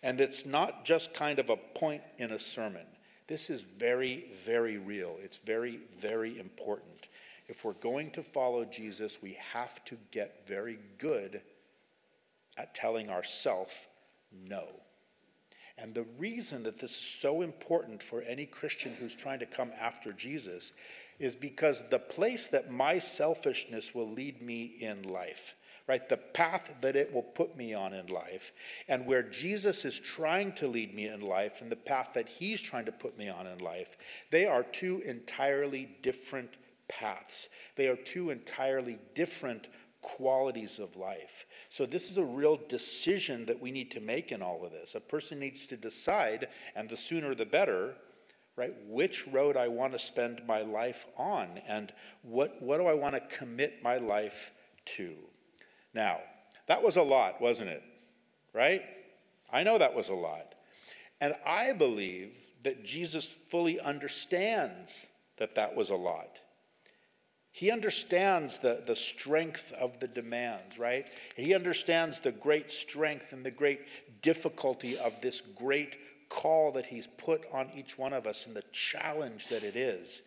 And 0.02 0.20
it's 0.20 0.46
not 0.46 0.86
just 0.86 1.14
kind 1.14 1.40
of 1.40 1.50
a 1.50 1.58
point 1.58 2.02
in 2.18 2.32
a 2.32 2.40
sermon. 2.40 2.86
This 3.28 3.50
is 3.50 3.62
very, 3.64 4.26
very 4.46 4.78
real. 4.78 5.18
It's 5.22 5.38
very, 5.38 5.80
very 6.00 6.40
important. 6.40 7.08
If 7.48 7.64
we're 7.64 7.74
going 7.74 8.12
to 8.12 8.24
follow 8.24 8.66
Jesus, 8.66 9.22
we 9.22 9.38
have 9.54 9.84
to 9.86 9.98
get 10.12 10.48
very 10.48 10.80
good 10.98 11.42
at 12.58 12.76
telling 12.76 13.10
ourselves 13.10 13.74
no. 14.48 14.68
And 15.78 15.94
the 15.94 16.06
reason 16.18 16.64
that 16.64 16.80
this 16.80 16.92
is 16.92 16.98
so 16.98 17.42
important 17.42 18.04
for 18.04 18.22
any 18.22 18.46
Christian 18.46 18.94
who's 18.94 19.16
trying 19.16 19.40
to 19.40 19.46
come 19.46 19.72
after 19.80 20.14
Jesus 20.14 20.72
is 21.20 21.36
because 21.36 21.84
the 21.90 22.00
place 22.00 22.48
that 22.48 22.72
my 22.72 23.00
selfishness 23.00 23.96
will 23.96 24.10
lead 24.10 24.42
me 24.42 24.64
in 24.80 25.04
life, 25.04 25.56
right, 25.88 26.08
the 26.08 26.18
path 26.18 26.74
that 26.82 26.96
it 26.96 27.14
will 27.14 27.24
put 27.24 27.58
me 27.58 27.74
on 27.74 27.94
in 27.94 28.08
life, 28.08 28.54
and 28.88 29.06
where 29.06 29.24
Jesus 29.24 29.84
is 29.84 30.00
trying 30.00 30.54
to 30.54 30.68
lead 30.68 30.94
me 30.96 31.08
in 31.08 31.22
life 31.22 31.62
and 31.62 31.72
the 31.72 31.76
path 31.76 32.10
that 32.14 32.30
he's 32.30 32.62
trying 32.62 32.86
to 32.86 32.92
put 32.92 33.18
me 33.18 33.30
on 33.30 33.48
in 33.48 33.60
life, 33.60 33.98
they 34.32 34.46
are 34.46 34.64
two 34.64 35.02
entirely 35.06 35.90
different 36.02 36.52
paths. 36.88 37.50
They 37.76 37.88
are 37.88 37.96
two 37.96 38.30
entirely 38.30 39.00
different 39.14 39.68
qualities 40.02 40.80
of 40.80 40.96
life. 40.96 41.46
So, 41.70 41.86
this 41.86 42.10
is 42.12 42.18
a 42.18 42.24
real 42.24 42.60
decision 42.68 43.46
that 43.46 43.62
we 43.62 43.72
need 43.72 43.92
to 43.92 44.00
make 44.00 44.32
in 44.32 44.42
all 44.42 44.66
of 44.66 44.72
this. 44.72 44.96
A 44.96 45.00
person 45.00 45.40
needs 45.40 45.66
to 45.68 45.78
decide, 45.78 46.48
and 46.76 46.90
the 46.90 46.98
sooner 46.98 47.34
the 47.34 47.46
better, 47.46 47.96
right, 48.56 48.74
which 48.88 49.28
road 49.28 49.58
I 49.58 49.68
want 49.68 49.94
to 49.94 50.00
spend 50.00 50.42
my 50.46 50.62
life 50.62 51.06
on 51.18 51.60
and 51.68 51.92
what, 52.22 52.62
what 52.62 52.78
do 52.78 52.86
I 52.86 52.94
want 52.94 53.16
to 53.16 53.36
commit 53.36 53.82
my 53.82 53.98
life 53.98 54.52
to. 54.98 55.16
Now, 55.94 56.20
that 56.68 56.84
was 56.84 56.98
a 56.98 57.02
lot, 57.02 57.42
wasn't 57.42 57.70
it? 57.70 57.84
Right? 58.54 58.84
I 59.52 59.64
know 59.64 59.78
that 59.78 59.96
was 59.96 60.10
a 60.10 60.14
lot. 60.14 60.56
And 61.22 61.36
I 61.46 61.74
believe 61.74 62.36
that 62.64 62.84
Jesus 62.84 63.26
fully 63.50 63.80
understands 63.80 65.06
that 65.38 65.56
that 65.56 65.76
was 65.76 65.90
a 65.90 65.96
lot. 65.96 66.40
He 67.52 67.70
understands 67.70 68.58
the, 68.58 68.82
the 68.86 68.96
strength 68.96 69.72
of 69.74 70.00
the 70.00 70.08
demands, 70.08 70.80
right? 70.80 71.08
He 71.36 71.54
understands 71.54 72.20
the 72.20 72.32
great 72.32 72.72
strength 72.72 73.32
and 73.32 73.46
the 73.46 73.52
great 73.52 73.82
difficulty 74.24 74.98
of 74.98 75.22
this 75.22 75.42
great 75.42 75.98
call 76.30 76.72
that 76.72 76.88
he's 76.88 77.06
put 77.06 77.44
on 77.52 77.70
each 77.76 77.96
one 77.96 78.12
of 78.12 78.26
us 78.26 78.48
and 78.48 78.56
the 78.56 78.64
challenge 78.72 79.50
that 79.50 79.64
it 79.64 79.76
is. 79.76 80.24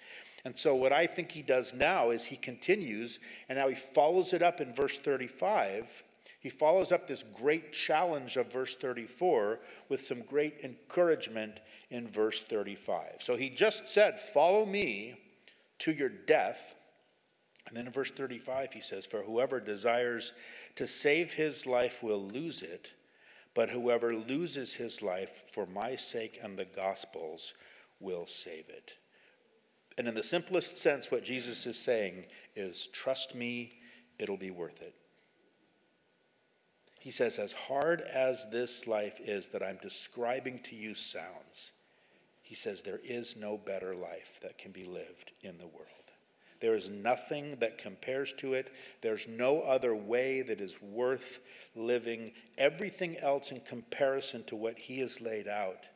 And 0.47 0.57
so, 0.57 0.77
what 0.77 0.93
I 0.93 1.09
think 1.09 1.33
he 1.33 1.43
does 1.43 1.75
now 1.75 2.11
is 2.11 2.27
he 2.27 2.37
continues, 2.37 3.19
and 3.49 3.59
now 3.59 3.67
he 3.67 3.75
follows 3.75 4.33
it 4.33 4.43
up 4.43 4.61
in 4.61 4.73
verse 4.73 4.97
35. 4.97 6.05
He 6.39 6.51
follows 6.51 6.93
up 6.93 7.09
this 7.09 7.25
great 7.35 7.73
challenge 7.73 8.37
of 8.37 8.53
verse 8.53 8.77
34 8.77 9.59
with 9.89 10.07
some 10.07 10.21
great 10.21 10.61
encouragement 10.63 11.59
in 11.91 12.07
verse 12.07 12.45
35. 12.49 13.23
So, 13.25 13.35
he 13.35 13.51
just 13.51 13.89
said, 13.89 14.21
Follow 14.21 14.65
me 14.65 15.17
to 15.81 15.91
your 15.91 16.11
death 16.11 16.77
and 17.67 17.77
then 17.77 17.89
in 17.89 17.93
verse 17.93 18.13
35, 18.13 18.75
he 18.75 18.81
says, 18.81 19.07
For 19.07 19.23
whoever 19.23 19.59
desires 19.59 20.33
to 20.77 20.87
save 20.87 21.33
his 21.33 21.67
life 21.67 22.01
will 22.05 22.25
lose 22.25 22.63
it, 22.63 22.93
but 23.53 23.71
whoever 23.71 24.15
loses 24.15 24.75
his 24.75 25.03
life 25.03 25.43
for 25.51 25.67
my 25.67 25.97
sake 25.97 26.39
and 26.41 26.57
the 26.57 26.65
gospel's 26.65 27.55
will 27.99 28.29
save 28.29 28.69
it. 28.69 28.93
And 29.99 30.07
in 30.07 30.15
the 30.15 30.23
simplest 30.23 30.79
sense, 30.79 31.11
what 31.11 31.25
Jesus 31.25 31.67
is 31.67 31.79
saying 31.79 32.27
is, 32.55 32.89
Trust 32.93 33.35
me, 33.35 33.79
it'll 34.19 34.37
be 34.37 34.51
worth 34.51 34.83
it. 34.83 34.95
He 37.01 37.11
says, 37.11 37.39
As 37.39 37.53
hard 37.53 38.01
as 38.03 38.47
this 38.51 38.87
life 38.87 39.19
is 39.21 39.49
that 39.49 39.63
I'm 39.63 39.79
describing 39.81 40.61
to 40.65 40.77
you 40.77 40.95
sounds, 40.95 41.73
he 42.43 42.55
says, 42.55 42.83
There 42.83 43.01
is 43.03 43.37
no 43.37 43.57
better 43.57 43.95
life 43.95 44.39
that 44.43 44.59
can 44.59 44.73
be 44.73 44.85
lived 44.85 45.33
in 45.43 45.59
the 45.59 45.67
world. 45.67 45.87
There 46.61 46.75
is 46.75 46.89
nothing 46.89 47.57
that 47.61 47.79
compares 47.79 48.33
to 48.35 48.55
it. 48.55 48.73
There's 49.03 49.29
no 49.29 49.61
other 49.61 49.95
way 49.95 50.43
that 50.43 50.61
is 50.61 50.81
worth 50.81 51.41
living. 51.75 52.33
Everything 52.57 53.19
else 53.19 53.51
in 53.51 53.61
comparison 53.61 54.45
to 54.45 54.57
what 54.57 54.79
he 54.79 55.01
has 55.01 55.21
laid 55.21 55.49
out 55.49 55.87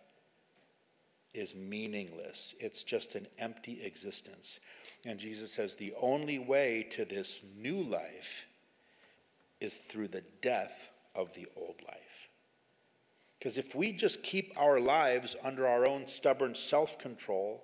is 1.35 1.55
meaningless. 1.55 2.55
It's 2.59 2.83
just 2.85 3.15
an 3.15 3.27
empty 3.39 3.83
existence. 3.83 4.59
And 5.05 5.19
Jesus 5.19 5.53
says 5.53 5.75
the 5.75 5.95
only 6.01 6.39
way 6.39 6.87
to 6.93 7.05
this 7.05 7.41
new 7.57 7.83
life 7.83 8.47
is 9.61 9.75
through 9.75 10.09
the 10.09 10.25
death 10.43 10.91
of 11.15 11.35
the 11.35 11.47
old 11.57 11.77
life. 11.87 12.29
Because 13.39 13.57
if 13.57 13.75
we 13.75 13.93
just 13.93 14.23
keep 14.23 14.53
our 14.57 14.79
lives 14.79 15.37
under 15.43 15.67
our 15.67 15.89
own 15.89 16.07
stubborn 16.07 16.55
self 16.55 16.99
control, 16.99 17.63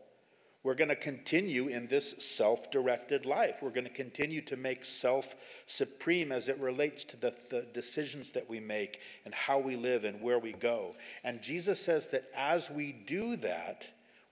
we're 0.67 0.75
going 0.75 0.89
to 0.89 0.97
continue 0.97 1.69
in 1.69 1.87
this 1.87 2.17
self 2.19 2.73
directed 2.73 3.25
life. 3.25 3.59
We're 3.63 3.71
going 3.71 3.85
to 3.85 3.91
continue 3.91 4.41
to 4.43 4.57
make 4.57 4.85
self 4.85 5.37
supreme 5.67 6.33
as 6.33 6.49
it 6.49 6.59
relates 6.59 7.05
to 7.05 7.17
the, 7.17 7.33
the 7.51 7.69
decisions 7.73 8.33
that 8.33 8.51
we 8.51 8.59
make 8.59 8.99
and 9.25 9.33
how 9.33 9.61
we 9.61 9.77
live 9.77 10.03
and 10.03 10.21
where 10.21 10.41
we 10.41 10.53
go. 10.53 10.97
And 11.23 11.41
Jesus 11.41 11.79
says 11.79 12.09
that 12.09 12.25
as 12.35 12.69
we 12.69 12.91
do 12.91 13.37
that, 13.37 13.85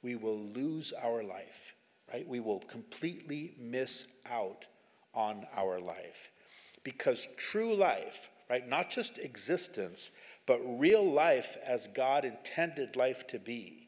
we 0.03 0.16
will 0.16 0.40
lose 0.40 0.92
our 1.01 1.23
life, 1.23 1.77
right? 2.12 2.27
We 2.27 2.40
will 2.40 2.59
completely 2.59 3.55
miss 3.57 4.05
out 4.29 4.66
on 5.14 5.47
our 5.57 5.79
life. 5.79 6.33
Because 6.83 7.29
true 7.37 7.77
life, 7.77 8.29
right, 8.51 8.68
not 8.68 8.90
just 8.90 9.18
existence, 9.18 10.11
but 10.47 10.59
real 10.64 11.09
life 11.09 11.57
as 11.64 11.88
God 11.94 12.25
intended 12.25 12.97
life 12.97 13.25
to 13.29 13.38
be 13.38 13.84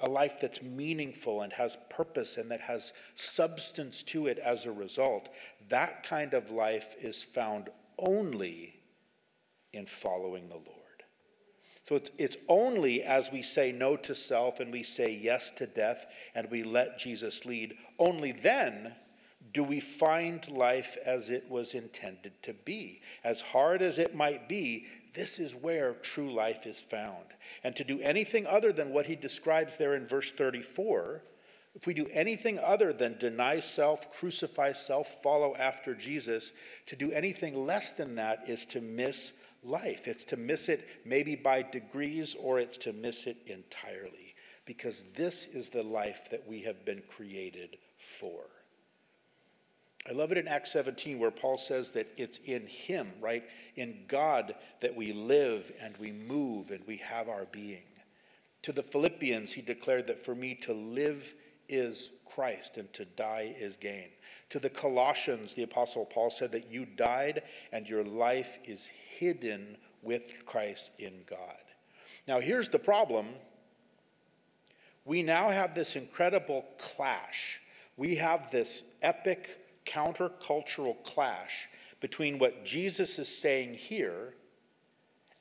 a 0.00 0.08
life 0.08 0.40
that's 0.40 0.62
meaningful 0.62 1.42
and 1.42 1.52
has 1.52 1.76
purpose 1.88 2.36
and 2.36 2.50
that 2.50 2.62
has 2.62 2.92
substance 3.14 4.02
to 4.04 4.26
it 4.26 4.38
as 4.38 4.64
a 4.64 4.72
result, 4.72 5.28
that 5.68 6.02
kind 6.02 6.34
of 6.34 6.50
life 6.50 6.94
is 7.00 7.22
found 7.22 7.68
only 7.98 8.80
in 9.72 9.86
following 9.86 10.48
the 10.48 10.56
Lord. 10.56 10.66
So 11.84 11.96
it's, 11.96 12.10
it's 12.18 12.36
only 12.48 13.02
as 13.02 13.32
we 13.32 13.42
say 13.42 13.72
no 13.72 13.96
to 13.96 14.14
self 14.14 14.60
and 14.60 14.72
we 14.72 14.82
say 14.82 15.12
yes 15.12 15.50
to 15.56 15.66
death 15.66 16.06
and 16.34 16.50
we 16.50 16.62
let 16.62 16.98
Jesus 16.98 17.44
lead, 17.44 17.74
only 17.98 18.32
then 18.32 18.94
do 19.52 19.64
we 19.64 19.80
find 19.80 20.48
life 20.48 20.96
as 21.04 21.30
it 21.30 21.50
was 21.50 21.74
intended 21.74 22.42
to 22.42 22.52
be. 22.52 23.00
As 23.24 23.40
hard 23.40 23.82
as 23.82 23.98
it 23.98 24.14
might 24.14 24.48
be, 24.48 24.86
this 25.12 25.38
is 25.38 25.54
where 25.54 25.94
true 25.94 26.32
life 26.32 26.66
is 26.66 26.80
found. 26.80 27.24
And 27.64 27.74
to 27.76 27.84
do 27.84 28.00
anything 28.00 28.46
other 28.46 28.72
than 28.72 28.90
what 28.92 29.06
he 29.06 29.16
describes 29.16 29.76
there 29.76 29.94
in 29.94 30.06
verse 30.06 30.30
34, 30.30 31.22
if 31.74 31.86
we 31.86 31.94
do 31.94 32.08
anything 32.12 32.58
other 32.58 32.92
than 32.92 33.18
deny 33.18 33.60
self, 33.60 34.12
crucify 34.12 34.72
self, 34.72 35.22
follow 35.22 35.54
after 35.56 35.94
Jesus, 35.94 36.52
to 36.86 36.96
do 36.96 37.12
anything 37.12 37.54
less 37.66 37.90
than 37.90 38.16
that 38.16 38.48
is 38.48 38.64
to 38.66 38.80
miss 38.80 39.32
life. 39.62 40.08
It's 40.08 40.24
to 40.26 40.36
miss 40.36 40.68
it 40.68 40.86
maybe 41.04 41.36
by 41.36 41.62
degrees 41.62 42.34
or 42.38 42.58
it's 42.58 42.78
to 42.78 42.92
miss 42.92 43.26
it 43.26 43.36
entirely. 43.46 44.34
Because 44.64 45.04
this 45.14 45.46
is 45.46 45.68
the 45.68 45.82
life 45.82 46.30
that 46.30 46.46
we 46.46 46.62
have 46.62 46.84
been 46.84 47.02
created 47.08 47.76
for. 47.98 48.42
I 50.08 50.12
love 50.12 50.32
it 50.32 50.38
in 50.38 50.48
Acts 50.48 50.72
17 50.72 51.18
where 51.18 51.30
Paul 51.30 51.58
says 51.58 51.90
that 51.90 52.08
it's 52.16 52.38
in 52.44 52.66
Him, 52.66 53.10
right? 53.20 53.44
In 53.76 54.04
God 54.08 54.54
that 54.80 54.96
we 54.96 55.12
live 55.12 55.70
and 55.80 55.96
we 55.98 56.10
move 56.10 56.70
and 56.70 56.80
we 56.86 56.96
have 56.98 57.28
our 57.28 57.46
being. 57.52 57.82
To 58.62 58.72
the 58.72 58.82
Philippians, 58.82 59.52
he 59.52 59.62
declared 59.62 60.06
that 60.06 60.24
for 60.24 60.34
me 60.34 60.54
to 60.62 60.72
live 60.72 61.34
is 61.68 62.10
Christ 62.26 62.76
and 62.76 62.92
to 62.94 63.04
die 63.04 63.54
is 63.58 63.76
gain. 63.76 64.08
To 64.50 64.58
the 64.58 64.70
Colossians, 64.70 65.54
the 65.54 65.62
Apostle 65.62 66.04
Paul 66.04 66.30
said 66.30 66.52
that 66.52 66.70
you 66.70 66.84
died 66.84 67.42
and 67.72 67.86
your 67.86 68.04
life 68.04 68.58
is 68.64 68.90
hidden 69.18 69.76
with 70.02 70.44
Christ 70.46 70.90
in 70.98 71.12
God. 71.28 71.38
Now, 72.26 72.40
here's 72.40 72.68
the 72.68 72.78
problem 72.78 73.28
we 75.04 75.22
now 75.22 75.50
have 75.50 75.74
this 75.74 75.96
incredible 75.96 76.64
clash. 76.78 77.60
We 77.96 78.16
have 78.16 78.50
this 78.50 78.82
epic 79.02 79.48
countercultural 79.86 81.02
clash 81.04 81.68
between 82.00 82.38
what 82.38 82.64
Jesus 82.64 83.18
is 83.18 83.28
saying 83.28 83.74
here 83.74 84.34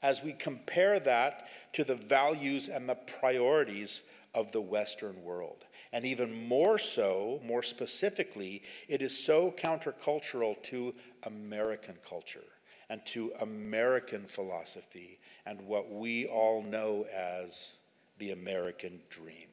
as 0.01 0.23
we 0.23 0.33
compare 0.33 0.99
that 0.99 1.47
to 1.73 1.83
the 1.83 1.95
values 1.95 2.67
and 2.67 2.87
the 2.87 2.95
priorities 3.19 4.01
of 4.33 4.51
the 4.51 4.61
Western 4.61 5.23
world. 5.23 5.65
And 5.91 6.05
even 6.05 6.47
more 6.47 6.77
so, 6.77 7.41
more 7.43 7.63
specifically, 7.63 8.61
it 8.87 9.01
is 9.01 9.25
so 9.25 9.53
countercultural 9.57 10.61
to 10.63 10.93
American 11.23 11.95
culture 12.07 12.43
and 12.89 13.05
to 13.07 13.31
American 13.41 14.25
philosophy 14.25 15.19
and 15.45 15.61
what 15.61 15.91
we 15.91 16.25
all 16.27 16.61
know 16.61 17.05
as 17.13 17.77
the 18.19 18.31
American 18.31 18.99
dream. 19.09 19.47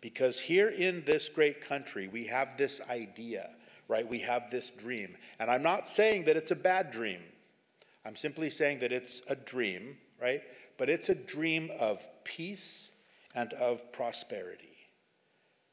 Because 0.00 0.38
here 0.38 0.68
in 0.68 1.02
this 1.04 1.28
great 1.28 1.66
country, 1.66 2.08
we 2.08 2.26
have 2.26 2.56
this 2.56 2.80
idea, 2.88 3.50
right? 3.88 4.08
We 4.08 4.20
have 4.20 4.50
this 4.50 4.70
dream. 4.70 5.16
And 5.38 5.50
I'm 5.50 5.62
not 5.62 5.88
saying 5.88 6.24
that 6.24 6.36
it's 6.36 6.50
a 6.50 6.56
bad 6.56 6.90
dream. 6.90 7.20
I'm 8.04 8.16
simply 8.16 8.50
saying 8.50 8.80
that 8.80 8.92
it's 8.92 9.22
a 9.28 9.34
dream, 9.34 9.96
right? 10.20 10.42
But 10.78 10.88
it's 10.88 11.08
a 11.08 11.14
dream 11.14 11.70
of 11.78 12.00
peace 12.24 12.88
and 13.34 13.52
of 13.54 13.92
prosperity 13.92 14.76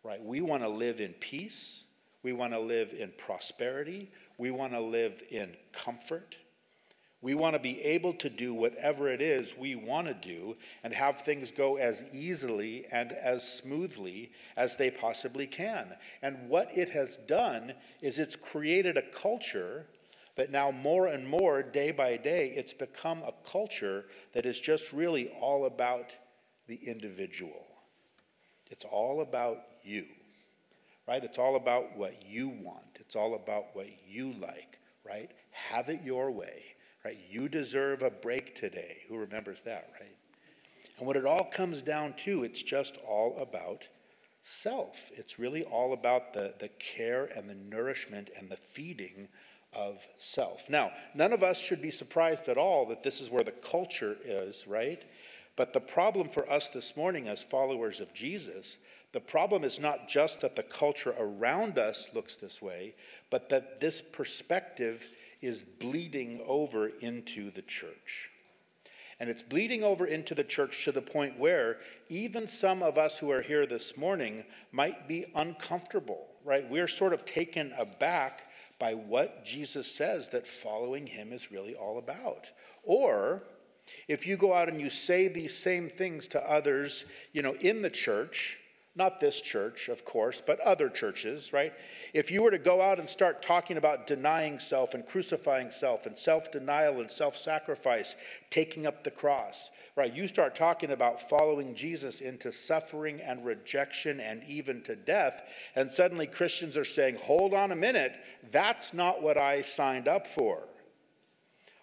right? 0.04 0.24
We 0.24 0.42
want 0.42 0.64
to 0.64 0.70
live 0.70 1.00
in 1.00 1.14
peace. 1.14 1.84
We 2.22 2.34
want 2.34 2.54
to 2.54 2.60
live 2.60 2.94
in 2.94 3.12
prosperity. 3.18 4.12
We 4.38 4.52
want 4.52 4.74
to 4.74 4.82
live 4.82 5.22
in 5.30 5.56
comfort. 5.72 6.38
We 7.24 7.36
want 7.36 7.56
to 7.56 7.60
be 7.60 7.82
able 7.82 8.14
to 8.16 8.30
do 8.30 8.54
whatever 8.54 9.08
it 9.08 9.22
is 9.22 9.56
we 9.58 9.76
want 9.76 10.08
to 10.08 10.14
do 10.14 10.58
and 10.84 10.94
have 10.94 11.22
things 11.22 11.54
go 11.54 11.78
as 11.78 12.04
easily 12.12 12.86
and 12.92 13.14
as 13.14 13.50
smoothly 13.50 14.34
as 14.58 14.76
they 14.76 14.92
possibly 14.92 15.48
can. 15.48 15.94
And 16.22 16.50
what 16.50 16.78
it 16.78 16.90
has 16.90 17.18
done 17.26 17.76
is 18.02 18.20
it's 18.20 18.36
created 18.36 18.98
a 18.98 19.02
culture 19.02 19.86
that 20.36 20.52
now, 20.52 20.70
more 20.70 21.08
and 21.08 21.26
more, 21.26 21.64
day 21.64 21.92
by 21.92 22.18
day, 22.18 22.52
it's 22.56 22.74
become 22.74 23.24
a 23.24 23.34
culture 23.50 24.04
that 24.34 24.46
is 24.46 24.60
just 24.60 24.92
really 24.92 25.30
all 25.40 25.66
about 25.66 26.18
the 26.68 26.76
individual. 26.76 27.68
It's 28.70 28.84
all 28.84 29.22
about 29.22 29.60
you, 29.82 30.08
right? 31.08 31.24
It's 31.24 31.38
all 31.38 31.56
about 31.56 31.96
what 31.96 32.26
you 32.28 32.50
want. 32.50 32.98
It's 33.00 33.16
all 33.16 33.36
about 33.36 33.68
what 33.74 33.88
you 34.06 34.34
like, 34.34 34.80
right? 35.06 35.32
Have 35.52 35.88
it 35.88 36.02
your 36.04 36.30
way, 36.32 36.64
right? 37.04 37.18
You 37.30 37.50
deserve 37.50 38.02
a 38.02 38.10
break 38.10 38.56
today. 38.56 38.98
Who 39.10 39.18
remembers 39.18 39.62
that, 39.64 39.90
right? 40.00 40.16
And 40.98 41.08
what 41.08 41.18
it 41.18 41.26
all 41.26 41.46
comes 41.46 41.82
down 41.82 42.14
to, 42.26 42.44
it's 42.44 42.62
just 42.62 42.98
all 43.08 43.38
about 43.40 43.88
self. 44.44 45.12
It's 45.16 45.40
really 45.40 45.64
all 45.64 45.94
about 45.94 46.34
the, 46.34 46.54
the 46.60 46.70
care 46.70 47.30
and 47.36 47.50
the 47.50 47.56
nourishment 47.56 48.30
and 48.38 48.50
the 48.50 48.58
feeding 48.58 49.28
of 49.74 50.06
self. 50.20 50.70
Now, 50.70 50.92
none 51.16 51.34
of 51.34 51.44
us 51.44 51.58
should 51.58 51.82
be 51.82 51.92
surprised 51.92 52.48
at 52.48 52.58
all 52.58 52.86
that 52.88 53.04
this 53.04 53.20
is 53.20 53.30
where 53.30 53.44
the 53.44 53.52
culture 53.52 54.18
is, 54.24 54.68
right? 54.68 55.02
But 55.56 55.74
the 55.74 55.80
problem 55.80 56.30
for 56.30 56.50
us 56.50 56.70
this 56.70 56.96
morning 56.96 57.28
as 57.28 57.42
followers 57.44 58.00
of 58.00 58.14
Jesus 58.14 58.78
the 59.14 59.20
problem 59.20 59.64
is 59.64 59.80
not 59.80 60.08
just 60.08 60.42
that 60.42 60.56
the 60.56 60.64
culture 60.64 61.14
around 61.18 61.78
us 61.78 62.08
looks 62.14 62.36
this 62.36 62.62
way, 62.62 62.96
but 63.30 63.48
that 63.50 63.80
this 63.80 64.02
perspective 64.02 65.06
is 65.44 65.62
bleeding 65.62 66.42
over 66.48 66.88
into 66.88 67.52
the 67.52 67.62
church. 67.62 68.30
And 69.20 69.30
it's 69.30 69.44
bleeding 69.44 69.84
over 69.84 70.06
into 70.06 70.34
the 70.34 70.44
church 70.44 70.84
to 70.86 70.92
the 70.92 71.02
point 71.02 71.38
where 71.38 71.78
even 72.10 72.48
some 72.48 72.82
of 72.82 72.98
us 72.98 73.20
who 73.20 73.30
are 73.30 73.42
here 73.42 73.66
this 73.66 73.96
morning 73.96 74.44
might 74.72 75.08
be 75.08 75.26
uncomfortable, 75.36 76.28
right? 76.44 76.68
We're 76.70 76.88
sort 76.88 77.14
of 77.14 77.26
taken 77.26 77.74
aback 77.78 78.44
by 78.80 78.96
what 78.96 79.46
Jesus 79.46 79.90
says 79.94 80.30
that 80.30 80.48
following 80.48 81.08
him 81.08 81.32
is 81.32 81.52
really 81.52 81.76
all 81.76 82.00
about. 82.00 82.50
Or 82.84 83.44
if 84.08 84.26
you 84.26 84.36
go 84.36 84.54
out 84.54 84.70
and 84.70 84.82
you 84.82 84.90
say 84.90 85.28
these 85.28 85.56
same 85.56 85.90
things 85.90 86.28
to 86.30 86.52
others, 86.52 87.06
you 87.34 87.42
know, 87.42 87.54
in 87.56 87.82
the 87.82 87.90
church, 87.90 88.58
not 88.96 89.20
this 89.20 89.42
church, 89.42 89.90
of 89.90 90.06
course, 90.06 90.42
but 90.46 90.60
other 90.60 90.88
churches, 90.88 91.52
right? 91.52 91.74
If 92.14 92.30
you 92.30 92.44
were 92.44 92.52
to 92.52 92.60
go 92.60 92.80
out 92.80 93.00
and 93.00 93.10
start 93.10 93.42
talking 93.42 93.78
about 93.78 94.06
denying 94.06 94.60
self 94.60 94.94
and 94.94 95.06
crucifying 95.06 95.72
self 95.72 96.06
and 96.06 96.16
self 96.16 96.52
denial 96.52 97.02
and 97.02 97.10
self 97.10 97.36
sacrifice, 97.36 98.16
taking 98.52 98.86
up 98.86 99.04
the 99.04 99.10
cross, 99.10 99.72
right? 99.96 100.14
You 100.14 100.28
start 100.28 100.56
talking 100.56 100.92
about 100.92 101.28
following 101.28 101.74
Jesus 101.74 102.22
into 102.22 102.52
suffering 102.52 103.20
and 103.20 103.44
rejection 103.44 104.20
and 104.20 104.44
even 104.44 104.84
to 104.84 104.96
death, 104.96 105.42
and 105.76 105.92
suddenly 105.92 106.28
Christians 106.28 106.78
are 106.78 106.86
saying, 106.86 107.16
hold 107.16 107.56
on 107.56 107.72
a 107.72 107.76
minute, 107.76 108.14
that's 108.52 108.94
not 108.94 109.24
what 109.24 109.40
I 109.40 109.64
signed 109.64 110.08
up 110.08 110.28
for. 110.28 110.68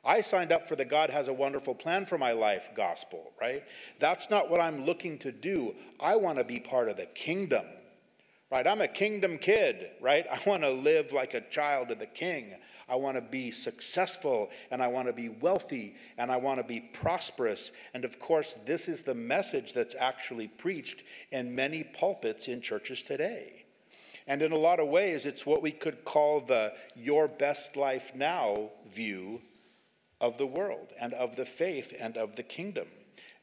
I 0.04 0.22
signed 0.22 0.50
up 0.50 0.66
for 0.66 0.76
the 0.76 0.84
God 0.84 1.10
has 1.10 1.28
a 1.28 1.32
wonderful 1.32 1.74
plan 1.74 2.06
for 2.06 2.16
my 2.16 2.32
life 2.32 2.70
gospel, 2.74 3.32
right? 3.40 3.64
That's 3.98 4.30
not 4.30 4.50
what 4.50 4.60
I'm 4.60 4.86
looking 4.86 5.18
to 5.18 5.32
do. 5.32 5.74
I 6.00 6.16
want 6.16 6.38
to 6.38 6.44
be 6.44 6.58
part 6.58 6.88
of 6.88 6.96
the 6.96 7.04
kingdom, 7.06 7.66
right? 8.50 8.66
I'm 8.66 8.80
a 8.80 8.88
kingdom 8.88 9.36
kid, 9.36 9.90
right? 10.00 10.26
I 10.30 10.40
want 10.48 10.62
to 10.62 10.70
live 10.70 11.12
like 11.12 11.34
a 11.34 11.42
child 11.42 11.90
of 11.90 11.98
the 11.98 12.06
king. 12.06 12.54
I 12.88 12.96
want 12.96 13.18
to 13.18 13.20
be 13.20 13.50
successful 13.50 14.48
and 14.70 14.82
I 14.82 14.88
want 14.88 15.06
to 15.08 15.12
be 15.12 15.28
wealthy 15.28 15.96
and 16.16 16.32
I 16.32 16.38
want 16.38 16.60
to 16.60 16.64
be 16.64 16.80
prosperous. 16.80 17.70
And 17.92 18.06
of 18.06 18.18
course, 18.18 18.54
this 18.64 18.88
is 18.88 19.02
the 19.02 19.14
message 19.14 19.74
that's 19.74 19.94
actually 19.98 20.48
preached 20.48 21.04
in 21.30 21.54
many 21.54 21.84
pulpits 21.84 22.48
in 22.48 22.62
churches 22.62 23.02
today. 23.02 23.66
And 24.26 24.40
in 24.40 24.52
a 24.52 24.56
lot 24.56 24.80
of 24.80 24.88
ways, 24.88 25.26
it's 25.26 25.44
what 25.44 25.60
we 25.60 25.72
could 25.72 26.06
call 26.06 26.40
the 26.40 26.72
your 26.96 27.28
best 27.28 27.76
life 27.76 28.12
now 28.14 28.70
view 28.92 29.42
of 30.20 30.38
the 30.38 30.46
world 30.46 30.88
and 31.00 31.14
of 31.14 31.36
the 31.36 31.46
faith 31.46 31.94
and 31.98 32.16
of 32.16 32.36
the 32.36 32.42
kingdom. 32.42 32.88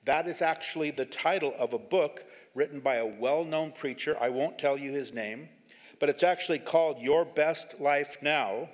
That 0.05 0.27
is 0.27 0.41
actually 0.41 0.91
the 0.91 1.05
title 1.05 1.53
of 1.57 1.73
a 1.73 1.77
book 1.77 2.23
written 2.55 2.79
by 2.79 2.95
a 2.95 3.05
well 3.05 3.43
known 3.43 3.71
preacher. 3.71 4.15
I 4.19 4.29
won't 4.29 4.57
tell 4.57 4.77
you 4.77 4.91
his 4.91 5.13
name, 5.13 5.49
but 5.99 6.09
it's 6.09 6.23
actually 6.23 6.59
called 6.59 6.99
Your 6.99 7.25
Best 7.25 7.79
Life 7.79 8.17
Now. 8.21 8.69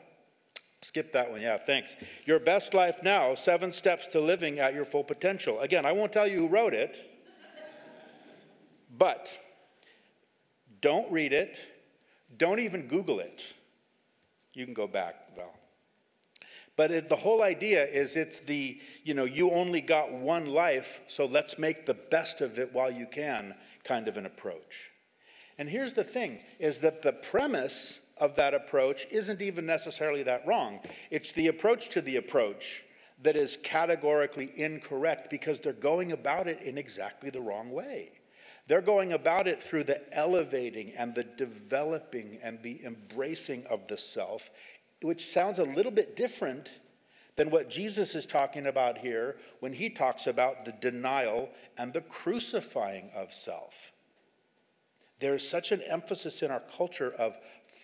Skip 0.82 1.14
that 1.14 1.32
one, 1.32 1.42
yeah, 1.42 1.58
thanks. 1.58 1.96
Your 2.26 2.40
Best 2.40 2.74
Life 2.74 2.98
Now 3.04 3.36
Seven 3.36 3.72
Steps 3.74 4.08
to 4.08 4.20
Living 4.20 4.60
at 4.60 4.74
Your 4.74 4.86
Full 4.86 5.04
Potential. 5.04 5.60
Again, 5.62 5.86
I 5.86 5.92
won't 5.92 6.12
tell 6.12 6.28
you 6.28 6.40
who 6.40 6.48
wrote 6.48 6.74
it, 6.74 7.10
but 8.98 9.32
don't 10.82 11.10
read 11.12 11.34
it, 11.34 11.58
don't 12.38 12.60
even 12.60 12.88
Google 12.88 13.20
it. 13.20 13.42
You 14.54 14.66
can 14.66 14.74
go 14.74 14.86
back, 14.86 15.36
Val. 15.36 15.54
But 16.76 16.92
it, 16.92 17.10
the 17.10 17.16
whole 17.16 17.44
idea 17.44 17.86
is 17.86 18.16
it's 18.16 18.40
the, 18.40 18.80
you 19.04 19.14
know, 19.14 19.26
you 19.26 19.52
only 19.52 19.82
got 19.82 20.12
one 20.12 20.48
life, 20.48 21.02
so 21.08 21.26
let's 21.26 21.60
make 21.60 21.86
the 21.86 21.94
best 21.94 22.42
of 22.42 22.58
it 22.58 22.74
while 22.74 22.92
you 22.92 23.06
can 23.06 23.54
kind 23.84 24.08
of 24.08 24.18
an 24.18 24.26
approach. 24.26 24.92
And 25.58 25.70
here's 25.70 25.94
the 25.94 26.04
thing 26.04 26.40
is 26.60 26.80
that 26.80 27.02
the 27.02 27.14
premise 27.14 28.00
of 28.18 28.36
that 28.36 28.54
approach 28.54 29.06
isn't 29.12 29.42
even 29.42 29.66
necessarily 29.66 30.24
that 30.24 30.46
wrong. 30.48 30.80
It's 31.12 31.32
the 31.32 31.48
approach 31.48 31.90
to 31.90 32.02
the 32.02 32.16
approach 32.16 32.84
that 33.22 33.36
is 33.36 33.58
categorically 33.64 34.52
incorrect 34.56 35.30
because 35.30 35.60
they're 35.60 35.74
going 35.74 36.12
about 36.12 36.48
it 36.48 36.62
in 36.62 36.78
exactly 36.78 37.30
the 37.30 37.42
wrong 37.42 37.72
way. 37.72 38.12
They're 38.68 38.82
going 38.82 39.12
about 39.12 39.48
it 39.48 39.62
through 39.62 39.86
the 39.86 40.02
elevating 40.16 40.94
and 40.98 41.14
the 41.14 41.24
developing 41.24 42.40
and 42.42 42.62
the 42.64 42.84
embracing 42.86 43.66
of 43.66 43.88
the 43.88 43.98
self 43.98 44.50
which 45.04 45.32
sounds 45.32 45.60
a 45.60 45.64
little 45.64 45.92
bit 45.92 46.16
different 46.16 46.70
than 47.36 47.50
what 47.50 47.70
Jesus 47.70 48.16
is 48.16 48.26
talking 48.26 48.68
about 48.68 49.00
here 49.00 49.38
when 49.60 49.74
he 49.74 49.90
talks 49.90 50.28
about 50.28 50.66
the 50.66 50.72
denial 50.72 51.50
and 51.78 51.94
the 51.94 52.02
crucifying 52.02 53.10
of 53.16 53.34
self. 53.34 53.92
There 55.20 55.36
is 55.36 55.48
such 55.48 55.72
an 55.72 55.82
emphasis 55.82 56.42
in 56.42 56.52
our 56.52 56.62
culture 56.76 57.14
of 57.18 57.36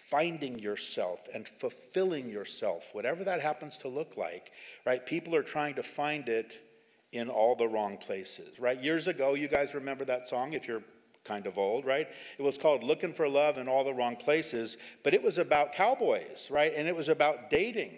finding 0.10 0.60
yourself 0.60 1.21
and 1.34 1.47
fulfilling 1.47 2.29
yourself, 2.29 2.89
whatever 2.91 3.23
that 3.23 3.41
happens 3.41 3.77
to 3.77 3.88
look 3.88 4.17
like, 4.17 4.51
right? 4.86 5.05
People 5.05 5.36
are 5.36 5.43
trying 5.43 5.75
to 5.75 5.84
find 5.84 6.27
it 6.29 6.53
in 7.12 7.29
all 7.29 7.55
the 7.55 7.67
wrong 7.67 7.97
places, 7.97 8.60
right? 8.60 8.84
Years 8.84 9.08
ago, 9.08 9.34
you 9.34 9.47
guys 9.47 9.73
remember 9.73 10.05
that 10.05 10.27
song 10.27 10.53
if 10.53 10.67
you're 10.67 10.84
kind 11.30 11.46
of 11.46 11.60
old, 11.60 11.86
right? 11.86 12.08
It 12.39 12.42
was 12.42 12.58
called 12.58 12.84
Looking 12.84 13.13
for 13.13 13.30
Love 13.30 13.60
in 13.60 13.70
All 13.70 13.84
the 13.84 13.94
Wrong 13.94 14.15
Places, 14.15 14.78
but 15.04 15.13
it 15.13 15.22
was 15.22 15.38
about 15.38 15.74
cowboys, 15.74 16.48
right? 16.50 16.74
And 16.76 16.88
it 16.88 16.96
was 16.96 17.08
about 17.08 17.52
dating. 17.52 17.92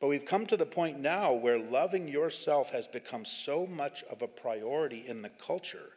But 0.00 0.08
we've 0.08 0.26
come 0.26 0.44
to 0.46 0.56
the 0.58 0.66
point 0.66 1.00
now 1.00 1.32
where 1.32 1.58
loving 1.58 2.06
yourself 2.06 2.70
has 2.72 2.86
become 2.86 3.24
so 3.24 3.66
much 3.66 4.04
of 4.10 4.20
a 4.20 4.26
priority 4.26 5.02
in 5.08 5.22
the 5.22 5.30
culture, 5.30 5.92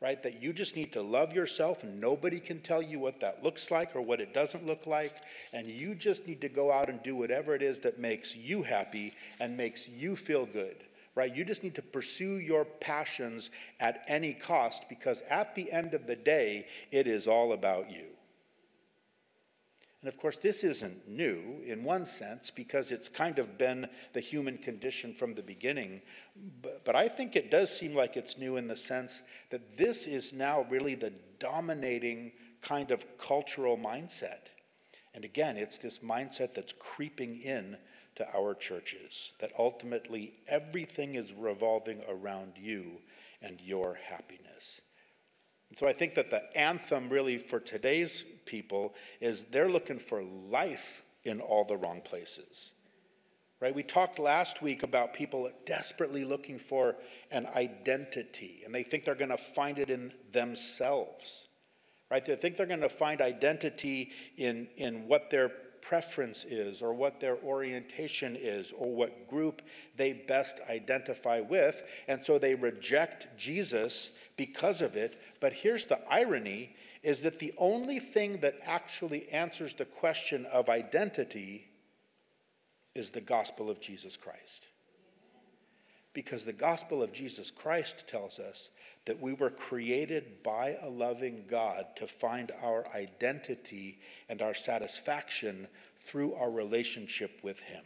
right? 0.00 0.22
That 0.22 0.40
you 0.40 0.52
just 0.52 0.76
need 0.76 0.92
to 0.92 1.02
love 1.02 1.32
yourself 1.32 1.82
and 1.82 2.00
nobody 2.00 2.38
can 2.38 2.60
tell 2.60 2.80
you 2.80 3.00
what 3.00 3.18
that 3.20 3.42
looks 3.42 3.68
like 3.68 3.96
or 3.96 4.00
what 4.00 4.20
it 4.20 4.32
doesn't 4.32 4.64
look 4.64 4.86
like. 4.86 5.16
And 5.52 5.66
you 5.66 5.96
just 5.96 6.24
need 6.24 6.40
to 6.42 6.48
go 6.48 6.70
out 6.70 6.88
and 6.88 7.02
do 7.02 7.16
whatever 7.16 7.56
it 7.56 7.62
is 7.62 7.80
that 7.80 7.98
makes 7.98 8.32
you 8.36 8.62
happy 8.62 9.12
and 9.40 9.56
makes 9.56 9.88
you 9.88 10.14
feel 10.14 10.46
good 10.46 10.84
right? 11.18 11.34
You 11.34 11.44
just 11.44 11.64
need 11.64 11.74
to 11.74 11.82
pursue 11.82 12.36
your 12.36 12.64
passions 12.64 13.50
at 13.80 14.04
any 14.06 14.32
cost 14.32 14.84
because 14.88 15.20
at 15.28 15.56
the 15.56 15.72
end 15.72 15.92
of 15.92 16.06
the 16.06 16.14
day, 16.14 16.66
it 16.92 17.08
is 17.08 17.26
all 17.26 17.52
about 17.52 17.90
you. 17.90 18.04
And 20.00 20.08
of 20.08 20.16
course, 20.16 20.36
this 20.36 20.62
isn't 20.62 21.08
new 21.08 21.60
in 21.66 21.82
one 21.82 22.06
sense 22.06 22.52
because 22.52 22.92
it's 22.92 23.08
kind 23.08 23.40
of 23.40 23.58
been 23.58 23.88
the 24.12 24.20
human 24.20 24.58
condition 24.58 25.12
from 25.12 25.34
the 25.34 25.42
beginning. 25.42 26.02
But, 26.62 26.84
but, 26.84 26.94
I 26.94 27.08
think 27.08 27.34
it 27.34 27.50
does 27.50 27.76
seem 27.76 27.96
like 27.96 28.16
it's 28.16 28.38
new 28.38 28.56
in 28.56 28.68
the 28.68 28.76
sense 28.76 29.20
that 29.50 29.76
this 29.76 30.06
is 30.06 30.32
now 30.32 30.66
really 30.70 30.94
the 30.94 31.12
dominating 31.40 32.30
kind 32.62 32.92
of 32.92 33.04
cultural 33.18 33.76
mindset. 33.76 34.52
And 35.14 35.24
again, 35.24 35.56
it's 35.56 35.78
this 35.78 35.98
mindset 35.98 36.54
that's 36.54 36.74
creeping 36.78 37.40
in 37.42 37.76
to 38.18 38.26
our 38.36 38.54
churches, 38.54 39.32
that 39.40 39.52
ultimately 39.58 40.34
everything 40.46 41.14
is 41.14 41.32
revolving 41.32 42.02
around 42.08 42.52
you 42.56 42.98
and 43.40 43.60
your 43.60 43.98
happiness. 44.08 44.80
And 45.70 45.78
so 45.78 45.86
I 45.86 45.92
think 45.92 46.14
that 46.16 46.30
the 46.30 46.56
anthem 46.56 47.08
really 47.08 47.38
for 47.38 47.60
today's 47.60 48.24
people 48.44 48.94
is 49.20 49.44
they're 49.50 49.70
looking 49.70 49.98
for 49.98 50.22
life 50.22 51.02
in 51.24 51.40
all 51.40 51.64
the 51.64 51.76
wrong 51.76 52.00
places. 52.00 52.72
Right? 53.60 53.74
We 53.74 53.82
talked 53.82 54.18
last 54.18 54.62
week 54.62 54.82
about 54.82 55.14
people 55.14 55.50
desperately 55.66 56.24
looking 56.24 56.58
for 56.58 56.96
an 57.30 57.46
identity, 57.56 58.62
and 58.64 58.72
they 58.72 58.84
think 58.84 59.04
they're 59.04 59.16
going 59.16 59.30
to 59.30 59.36
find 59.36 59.78
it 59.78 59.90
in 59.90 60.12
themselves. 60.32 61.48
Right? 62.10 62.24
They 62.24 62.36
think 62.36 62.56
they're 62.56 62.66
going 62.66 62.80
to 62.80 62.88
find 62.88 63.20
identity 63.20 64.10
in, 64.36 64.68
in 64.76 65.08
what 65.08 65.30
their 65.30 65.50
preference 65.82 66.44
is, 66.44 66.82
or 66.82 66.92
what 66.92 67.20
their 67.20 67.36
orientation 67.44 68.36
is, 68.36 68.72
or 68.76 68.94
what 68.94 69.28
group 69.28 69.62
they 69.96 70.12
best 70.12 70.60
identify 70.68 71.40
with. 71.40 71.82
And 72.06 72.24
so 72.24 72.38
they 72.38 72.54
reject 72.54 73.28
Jesus 73.36 74.10
because 74.36 74.80
of 74.80 74.96
it. 74.96 75.20
But 75.40 75.52
here's 75.52 75.86
the 75.86 76.00
irony 76.10 76.76
is 77.02 77.20
that 77.22 77.38
the 77.38 77.54
only 77.58 77.98
thing 78.00 78.40
that 78.40 78.58
actually 78.64 79.28
answers 79.30 79.74
the 79.74 79.84
question 79.84 80.46
of 80.46 80.68
identity 80.68 81.68
is 82.94 83.10
the 83.10 83.20
gospel 83.20 83.70
of 83.70 83.80
Jesus 83.80 84.16
Christ. 84.16 84.66
Because 86.14 86.44
the 86.44 86.52
gospel 86.52 87.02
of 87.02 87.12
Jesus 87.12 87.50
Christ 87.50 88.04
tells 88.08 88.38
us 88.38 88.70
that 89.06 89.20
we 89.20 89.32
were 89.32 89.50
created 89.50 90.42
by 90.42 90.76
a 90.82 90.88
loving 90.88 91.44
God 91.48 91.86
to 91.96 92.06
find 92.06 92.52
our 92.62 92.86
identity 92.94 93.98
and 94.28 94.42
our 94.42 94.54
satisfaction 94.54 95.68
through 96.00 96.34
our 96.34 96.50
relationship 96.50 97.40
with 97.42 97.60
Him. 97.60 97.84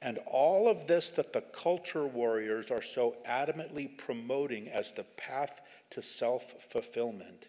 And 0.00 0.18
all 0.26 0.68
of 0.68 0.88
this 0.88 1.10
that 1.10 1.32
the 1.32 1.40
culture 1.40 2.04
warriors 2.04 2.72
are 2.72 2.82
so 2.82 3.14
adamantly 3.28 3.96
promoting 3.96 4.68
as 4.68 4.92
the 4.92 5.04
path 5.04 5.60
to 5.90 6.02
self 6.02 6.54
fulfillment, 6.70 7.46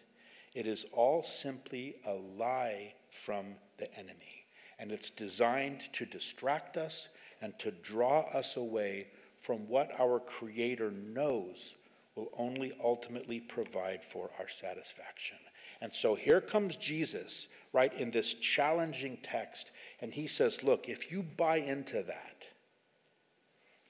it 0.54 0.66
is 0.66 0.86
all 0.92 1.24
simply 1.24 1.96
a 2.06 2.12
lie 2.12 2.94
from 3.10 3.56
the 3.78 3.92
enemy. 3.98 4.46
And 4.78 4.92
it's 4.92 5.10
designed 5.10 5.80
to 5.94 6.06
distract 6.06 6.76
us 6.76 7.08
and 7.40 7.58
to 7.58 7.72
draw 7.72 8.20
us 8.32 8.56
away 8.56 9.08
from 9.44 9.68
what 9.68 9.90
our 10.00 10.18
Creator 10.18 10.90
knows 10.90 11.74
will 12.16 12.30
only 12.38 12.72
ultimately 12.82 13.40
provide 13.40 14.02
for 14.02 14.30
our 14.38 14.48
satisfaction. 14.48 15.36
And 15.82 15.92
so 15.92 16.14
here 16.14 16.40
comes 16.40 16.76
Jesus, 16.76 17.46
right, 17.70 17.92
in 17.92 18.10
this 18.10 18.32
challenging 18.32 19.18
text, 19.22 19.70
and 20.00 20.14
he 20.14 20.26
says, 20.26 20.62
Look, 20.62 20.88
if 20.88 21.12
you 21.12 21.22
buy 21.22 21.58
into 21.58 22.02
that, 22.04 22.44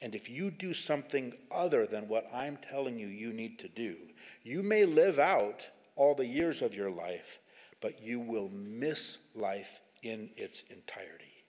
and 0.02 0.12
if 0.12 0.28
you 0.28 0.50
do 0.50 0.74
something 0.74 1.34
other 1.52 1.86
than 1.86 2.08
what 2.08 2.28
I'm 2.34 2.56
telling 2.56 2.98
you 2.98 3.06
you 3.06 3.32
need 3.32 3.60
to 3.60 3.68
do, 3.68 3.94
you 4.42 4.64
may 4.64 4.84
live 4.84 5.20
out 5.20 5.68
all 5.94 6.16
the 6.16 6.26
years 6.26 6.62
of 6.62 6.74
your 6.74 6.90
life, 6.90 7.38
but 7.80 8.02
you 8.02 8.18
will 8.18 8.48
miss 8.48 9.18
life 9.36 9.80
in 10.02 10.30
its 10.36 10.64
entirety. 10.68 11.44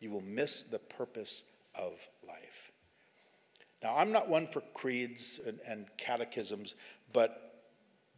You 0.00 0.10
will 0.10 0.24
miss 0.24 0.64
the 0.64 0.80
purpose 0.80 1.44
of 1.76 1.92
life. 2.26 2.72
Now, 3.84 3.96
I'm 3.96 4.10
not 4.10 4.28
one 4.30 4.46
for 4.46 4.62
creeds 4.72 5.38
and, 5.46 5.60
and 5.66 5.86
catechisms, 5.98 6.74
but 7.12 7.44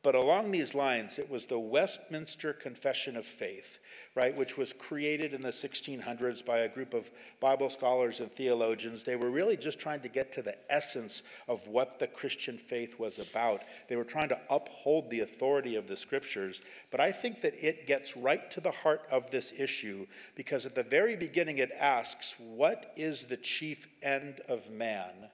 but 0.07 0.15
along 0.15 0.53
these 0.53 0.73
lines, 0.73 1.19
it 1.19 1.29
was 1.29 1.47
the 1.47 1.59
Westminster 1.59 2.53
Confession 2.53 3.17
of 3.17 3.27
Faith, 3.27 3.81
right, 4.15 4.37
which 4.37 4.57
was 4.57 4.73
created 4.73 5.35
in 5.35 5.43
the 5.43 5.51
1600s 5.51 6.47
by 6.47 6.59
a 6.59 6.69
group 6.69 6.95
of 6.95 7.11
Bible 7.41 7.69
scholars 7.71 8.21
and 8.21 8.31
theologians. 8.31 9.03
They 9.03 9.17
were 9.17 9.33
really 9.33 9.57
just 9.57 9.81
trying 9.81 10.03
to 10.03 10.09
get 10.09 10.33
to 10.35 10.43
the 10.43 10.55
essence 10.73 11.23
of 11.49 11.67
what 11.67 11.99
the 11.99 12.07
Christian 12.07 12.57
faith 12.57 13.01
was 13.01 13.19
about. 13.19 13.65
They 13.89 13.97
were 13.97 14.05
trying 14.05 14.29
to 14.29 14.41
uphold 14.49 15.11
the 15.11 15.23
authority 15.23 15.75
of 15.75 15.89
the 15.89 15.97
scriptures. 15.97 16.61
But 16.93 17.01
I 17.01 17.11
think 17.11 17.41
that 17.41 17.55
it 17.55 17.89
gets 17.89 18.17
right 18.17 18.49
to 18.53 18.61
the 18.61 18.71
heart 18.71 19.03
of 19.11 19.33
this 19.33 19.53
issue 19.59 20.07
because 20.37 20.67
at 20.67 20.77
the 20.77 20.85
very 20.85 21.17
beginning 21.17 21.59
it 21.59 21.73
asks, 21.73 22.37
What 22.39 22.93
is 22.95 23.25
the 23.25 23.39
chief 23.39 23.89
end 24.05 24.41
of 24.49 24.71
man? 24.71 25.31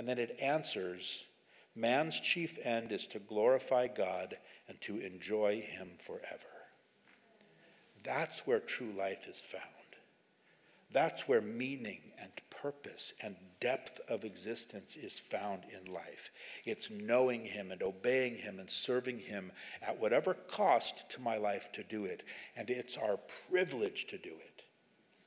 And 0.00 0.08
then 0.08 0.18
it 0.18 0.38
answers, 0.40 1.24
Man's 1.76 2.18
chief 2.20 2.58
end 2.64 2.90
is 2.90 3.06
to 3.08 3.18
glorify 3.18 3.86
God 3.86 4.38
and 4.66 4.80
to 4.80 4.98
enjoy 4.98 5.60
Him 5.60 5.90
forever. 5.98 6.64
That's 8.02 8.46
where 8.46 8.60
true 8.60 8.94
life 8.96 9.28
is 9.28 9.42
found. 9.42 9.64
That's 10.90 11.28
where 11.28 11.42
meaning 11.42 12.00
and 12.18 12.30
purpose 12.48 13.12
and 13.22 13.36
depth 13.60 14.00
of 14.08 14.24
existence 14.24 14.96
is 14.96 15.20
found 15.20 15.64
in 15.64 15.92
life. 15.92 16.30
It's 16.64 16.88
knowing 16.88 17.44
Him 17.44 17.70
and 17.70 17.82
obeying 17.82 18.36
Him 18.36 18.58
and 18.58 18.70
serving 18.70 19.18
Him 19.18 19.52
at 19.82 20.00
whatever 20.00 20.32
cost 20.32 21.10
to 21.10 21.20
my 21.20 21.36
life 21.36 21.70
to 21.72 21.84
do 21.84 22.06
it. 22.06 22.22
And 22.56 22.70
it's 22.70 22.96
our 22.96 23.18
privilege 23.50 24.06
to 24.06 24.16
do 24.16 24.30
it 24.30 24.49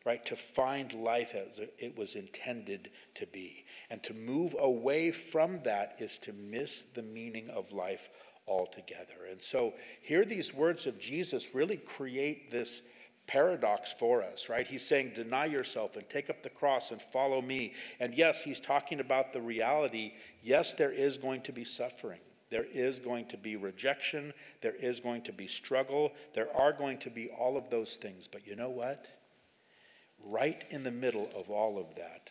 right? 0.06 0.26
To 0.26 0.36
find 0.36 0.94
life 0.94 1.34
as 1.36 1.60
it 1.78 1.98
was 1.98 2.16
intended 2.16 2.92
to 3.16 3.26
be. 3.26 3.66
And 3.90 4.04
to 4.04 4.14
move 4.14 4.56
away 4.60 5.12
from 5.12 5.62
that 5.64 5.96
is 6.00 6.18
to 6.20 6.34
miss 6.34 6.84
the 6.94 7.04
meaning 7.04 7.50
of 7.50 7.72
life 7.72 8.10
altogether. 8.48 9.26
And 9.30 9.42
so 9.42 9.74
here 10.02 10.26
these 10.26 10.54
words 10.54 10.86
of 10.86 11.00
Jesus 11.00 11.54
really 11.54 11.78
create 11.78 12.52
this 12.52 12.82
paradox 13.28 13.94
for 13.98 14.22
us, 14.22 14.50
right? 14.50 14.68
He's 14.68 14.86
saying, 14.86 15.14
deny 15.16 15.46
yourself 15.46 15.96
and 15.96 16.08
take 16.10 16.30
up 16.30 16.44
the 16.44 16.50
cross 16.50 16.92
and 16.92 17.02
follow 17.02 17.42
me. 17.42 17.74
And 18.02 18.14
yes, 18.14 18.42
he's 18.42 18.60
talking 18.60 19.00
about 19.00 19.32
the 19.32 19.42
reality. 19.42 20.14
Yes, 20.42 20.74
there 20.74 20.92
is 20.92 21.18
going 21.18 21.42
to 21.44 21.54
be 21.54 21.64
suffering. 21.64 22.20
There 22.50 22.66
is 22.72 23.00
going 23.00 23.28
to 23.30 23.38
be 23.38 23.56
rejection. 23.56 24.34
There 24.62 24.76
is 24.76 25.00
going 25.00 25.24
to 25.24 25.32
be 25.32 25.48
struggle. 25.48 26.12
There 26.36 26.56
are 26.56 26.74
going 26.74 27.00
to 27.00 27.10
be 27.10 27.30
all 27.30 27.58
of 27.58 27.70
those 27.70 27.96
things. 27.96 28.28
But 28.30 28.46
you 28.46 28.56
know 28.58 28.70
what? 28.70 29.06
Right 30.24 30.64
in 30.70 30.84
the 30.84 30.92
middle 30.92 31.30
of 31.36 31.50
all 31.50 31.78
of 31.78 31.96
that, 31.96 32.30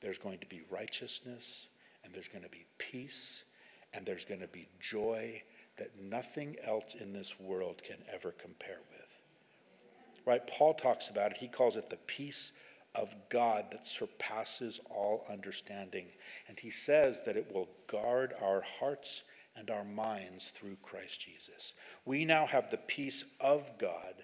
there's 0.00 0.18
going 0.18 0.38
to 0.38 0.46
be 0.46 0.62
righteousness, 0.70 1.66
and 2.04 2.14
there's 2.14 2.28
going 2.28 2.44
to 2.44 2.50
be 2.50 2.66
peace, 2.78 3.44
and 3.92 4.06
there's 4.06 4.24
going 4.24 4.40
to 4.40 4.48
be 4.48 4.68
joy 4.80 5.42
that 5.78 6.00
nothing 6.00 6.56
else 6.64 6.94
in 6.98 7.12
this 7.12 7.38
world 7.40 7.82
can 7.84 7.98
ever 8.12 8.32
compare 8.32 8.80
with. 8.90 10.24
Right? 10.26 10.46
Paul 10.46 10.74
talks 10.74 11.08
about 11.08 11.32
it. 11.32 11.38
He 11.38 11.48
calls 11.48 11.76
it 11.76 11.88
the 11.88 11.96
peace 11.96 12.52
of 12.94 13.14
God 13.30 13.66
that 13.72 13.86
surpasses 13.86 14.80
all 14.90 15.24
understanding. 15.30 16.06
And 16.48 16.58
he 16.58 16.70
says 16.70 17.22
that 17.24 17.36
it 17.36 17.52
will 17.52 17.68
guard 17.86 18.34
our 18.42 18.62
hearts 18.78 19.22
and 19.56 19.70
our 19.70 19.84
minds 19.84 20.52
through 20.54 20.76
Christ 20.82 21.20
Jesus. 21.20 21.74
We 22.04 22.24
now 22.24 22.46
have 22.46 22.70
the 22.70 22.78
peace 22.78 23.24
of 23.40 23.78
God 23.78 24.14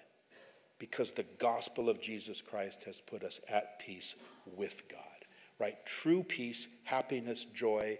because 0.79 1.13
the 1.13 1.25
gospel 1.39 1.89
of 1.89 2.01
Jesus 2.01 2.41
Christ 2.41 2.83
has 2.83 3.01
put 3.01 3.23
us 3.23 3.39
at 3.49 3.79
peace 3.79 4.15
with 4.45 4.87
God. 4.89 4.99
Right? 5.59 5.77
True 5.85 6.23
peace, 6.23 6.67
happiness, 6.83 7.45
joy, 7.53 7.97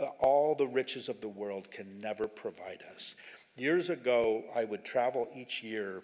uh, 0.00 0.06
all 0.20 0.54
the 0.54 0.66
riches 0.66 1.08
of 1.08 1.20
the 1.20 1.28
world 1.28 1.70
can 1.70 1.98
never 1.98 2.28
provide 2.28 2.82
us. 2.94 3.14
Years 3.56 3.90
ago, 3.90 4.44
I 4.54 4.64
would 4.64 4.84
travel 4.84 5.28
each 5.34 5.62
year, 5.62 6.02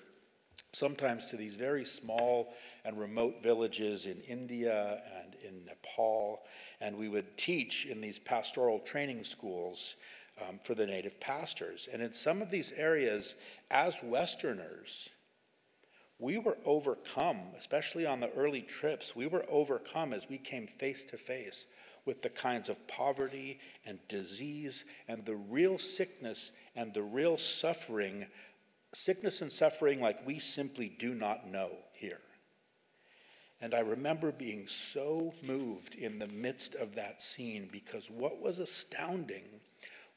sometimes 0.73 1.27
to 1.27 1.37
these 1.37 1.55
very 1.55 1.85
small 1.85 2.55
and 2.85 2.99
remote 2.99 3.43
villages 3.43 4.07
in 4.07 4.21
India 4.23 5.03
and 5.23 5.37
in 5.43 5.65
Nepal, 5.65 6.43
and 6.81 6.97
we 6.97 7.09
would 7.09 7.39
teach 7.39 7.87
in 7.87 8.01
these 8.01 8.19
pastoral 8.19 8.81
training 8.81 9.23
schools 9.23 9.95
um, 10.43 10.59
for 10.65 10.75
the 10.75 10.87
native 10.87 11.21
pastors. 11.21 11.89
And 11.93 12.03
in 12.03 12.13
some 12.13 12.43
of 12.43 12.51
these 12.51 12.73
areas, 12.73 13.35
as 13.71 14.03
Westerners, 14.03 15.09
we 16.19 16.39
were 16.39 16.59
overcome, 16.65 17.41
especially 17.59 18.07
on 18.07 18.21
the 18.21 18.31
early 18.33 18.63
trips, 18.63 19.17
we 19.17 19.27
were 19.27 19.45
overcome 19.49 20.13
as 20.13 20.29
we 20.29 20.39
came 20.39 20.67
face 20.67 21.05
to 21.05 21.17
face 21.17 21.67
with 22.07 22.23
the 22.23 22.29
kinds 22.29 22.69
of 22.69 22.87
poverty 22.87 23.59
and 23.87 23.99
disease 24.09 24.85
and 25.09 25.25
the 25.25 25.37
real 25.37 25.79
sickness 25.79 26.51
and 26.77 26.93
the 26.93 27.03
real 27.03 27.39
suffering, 27.39 28.27
sickness 28.93 29.41
and 29.41 29.53
suffering 29.53 30.01
like 30.01 30.27
we 30.27 30.39
simply 30.39 30.89
do 30.89 31.15
not 31.15 31.51
know 31.51 31.71
here. 31.93 32.21
And 33.61 33.75
I 33.75 33.81
remember 33.81 34.31
being 34.31 34.67
so 34.67 35.33
moved 35.43 35.95
in 35.95 36.19
the 36.19 36.27
midst 36.27 36.75
of 36.75 36.95
that 36.97 37.23
scene 37.23 37.69
because 37.73 38.11
what 38.11 38.41
was 38.41 38.59
astounding 38.59 39.45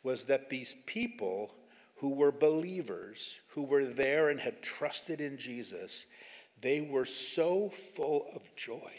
was 0.04 0.26
that 0.26 0.50
these 0.50 0.76
people 0.86 1.54
who 1.98 2.10
were 2.10 2.32
believers, 2.32 3.38
who 3.50 3.64
were 3.64 3.86
there 3.86 4.30
and 4.30 4.40
had 4.40 4.62
trusted 4.62 5.20
in 5.20 5.38
Jesus, 5.38 6.06
they 6.62 6.82
were 6.82 7.06
so 7.06 7.70
full 7.70 8.28
of 8.36 8.56
joy. 8.56 8.92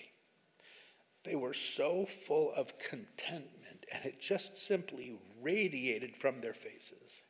They 1.25 1.37
were 1.37 1.53
so 1.53 2.07
full 2.07 2.53
of 2.53 2.79
contentment, 2.79 3.87
and 3.93 4.05
it 4.05 4.21
just 4.21 4.59
simply 4.59 5.19
radiated 5.41 6.17
from 6.17 6.41
their 6.41 6.55
faces. 6.55 7.23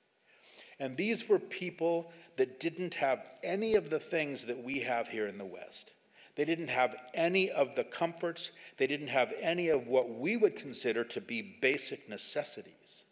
And 0.78 0.96
these 0.96 1.28
were 1.28 1.38
people 1.38 2.12
that 2.36 2.60
didn't 2.60 2.94
have 2.94 3.24
any 3.42 3.74
of 3.74 3.90
the 3.90 3.98
things 3.98 4.44
that 4.46 4.62
we 4.62 4.80
have 4.80 5.08
here 5.08 5.26
in 5.26 5.38
the 5.38 5.44
West. 5.44 5.90
They 6.36 6.44
didn't 6.44 6.68
have 6.68 6.94
any 7.14 7.50
of 7.50 7.74
the 7.74 7.82
comforts, 7.82 8.52
they 8.76 8.86
didn't 8.86 9.08
have 9.08 9.32
any 9.40 9.68
of 9.68 9.88
what 9.88 10.08
we 10.08 10.36
would 10.36 10.54
consider 10.54 11.02
to 11.04 11.20
be 11.20 11.58
basic 11.60 12.08
necessities. 12.08 13.02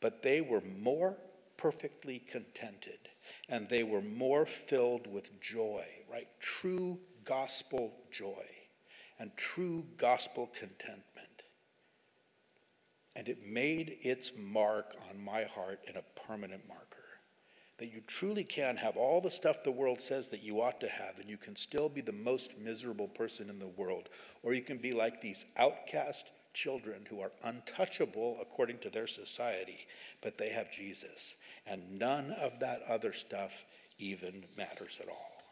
But 0.00 0.22
they 0.22 0.40
were 0.40 0.60
more 0.60 1.16
perfectly 1.62 2.18
contented 2.18 2.98
and 3.48 3.68
they 3.68 3.84
were 3.84 4.02
more 4.02 4.44
filled 4.44 5.06
with 5.06 5.40
joy, 5.40 5.84
right? 6.10 6.28
True 6.40 6.98
gospel 7.24 7.92
joy 8.10 8.46
and 9.18 9.30
true 9.36 9.84
gospel 9.96 10.50
contentment. 10.58 11.06
And 13.14 13.28
it 13.28 13.46
made 13.46 13.98
its 14.02 14.32
mark 14.36 14.96
on 15.08 15.22
my 15.22 15.44
heart 15.44 15.80
in 15.86 15.96
a 15.96 16.20
permanent 16.26 16.66
marker. 16.66 16.86
That 17.78 17.92
you 17.92 18.00
truly 18.06 18.42
can 18.42 18.76
have 18.78 18.96
all 18.96 19.20
the 19.20 19.30
stuff 19.30 19.62
the 19.62 19.70
world 19.70 20.00
says 20.00 20.28
that 20.30 20.42
you 20.42 20.60
ought 20.60 20.80
to 20.80 20.88
have, 20.88 21.18
and 21.20 21.28
you 21.28 21.36
can 21.36 21.56
still 21.56 21.88
be 21.88 22.00
the 22.00 22.12
most 22.12 22.58
miserable 22.58 23.08
person 23.08 23.50
in 23.50 23.58
the 23.58 23.66
world. 23.66 24.08
Or 24.42 24.54
you 24.54 24.62
can 24.62 24.78
be 24.78 24.92
like 24.92 25.20
these 25.20 25.44
outcast 25.56 26.30
children 26.52 27.06
who 27.08 27.20
are 27.20 27.32
untouchable 27.42 28.38
according 28.40 28.78
to 28.78 28.90
their 28.90 29.06
society, 29.06 29.86
but 30.20 30.38
they 30.38 30.50
have 30.50 30.70
Jesus. 30.70 31.34
And 31.66 31.98
none 31.98 32.32
of 32.32 32.60
that 32.60 32.82
other 32.88 33.12
stuff 33.12 33.64
even 33.98 34.44
matters 34.56 34.98
at 35.00 35.08
all. 35.08 35.42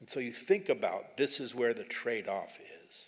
And 0.00 0.08
so 0.08 0.20
you 0.20 0.32
think 0.32 0.68
about 0.68 1.16
this 1.16 1.38
is 1.38 1.54
where 1.54 1.74
the 1.74 1.84
trade 1.84 2.28
off 2.28 2.58
is. 2.58 3.06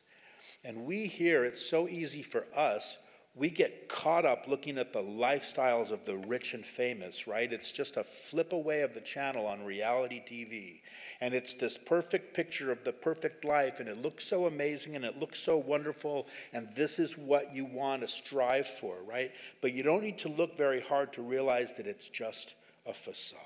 And 0.63 0.87
we 0.87 1.07
here, 1.07 1.45
it's 1.45 1.65
so 1.65 1.89
easy 1.89 2.23
for 2.23 2.47
us 2.55 2.97
we 3.37 3.51
get 3.51 3.89
caught 3.89 4.25
up 4.25 4.47
looking 4.47 4.79
at 4.79 4.93
the 4.93 5.03
lifestyles 5.03 5.91
of 5.91 6.05
the 6.05 6.17
rich 6.17 6.55
and 6.55 6.65
famous, 6.65 7.27
right? 7.27 7.53
It's 7.53 7.73
just 7.73 7.97
a 7.97 8.05
flip 8.05 8.53
away 8.53 8.83
of 8.83 8.95
the 8.95 9.01
channel 9.01 9.47
on 9.47 9.65
reality 9.65 10.21
TV. 10.21 10.81
And 11.21 11.35
it's 11.35 11.55
this 11.55 11.77
perfect 11.77 12.33
picture 12.35 12.71
of 12.71 12.85
the 12.85 12.93
perfect 12.93 13.45
life, 13.45 13.81
and 13.81 13.89
it 13.89 14.01
looks 14.01 14.25
so 14.25 14.47
amazing 14.47 14.95
and 14.95 15.05
it 15.05 15.19
looks 15.19 15.41
so 15.41 15.57
wonderful, 15.57 16.29
and 16.53 16.69
this 16.77 17.01
is 17.01 17.19
what 17.19 17.53
you 17.53 17.65
want 17.65 18.03
to 18.03 18.09
strive 18.09 18.69
for, 18.69 18.99
right? 19.05 19.33
But 19.61 19.73
you 19.73 19.83
don't 19.83 20.03
need 20.03 20.19
to 20.19 20.29
look 20.29 20.57
very 20.57 20.81
hard 20.81 21.13
to 21.15 21.23
realize 21.23 21.73
that 21.73 21.89
it's 21.89 22.09
just 22.09 22.55
a 22.87 22.95
facade. 22.95 23.41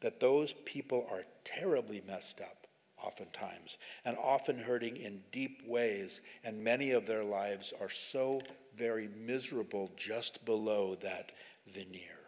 That 0.00 0.20
those 0.20 0.52
people 0.66 1.06
are 1.10 1.22
terribly 1.44 2.02
messed 2.06 2.42
up 2.42 2.63
oftentimes, 3.04 3.78
and 4.04 4.16
often 4.18 4.58
hurting 4.58 4.96
in 4.96 5.22
deep 5.32 5.62
ways, 5.66 6.20
and 6.42 6.62
many 6.62 6.92
of 6.92 7.06
their 7.06 7.24
lives 7.24 7.72
are 7.80 7.90
so 7.90 8.40
very 8.76 9.08
miserable 9.08 9.90
just 9.96 10.44
below 10.44 10.96
that 11.02 11.32
veneer. 11.72 12.18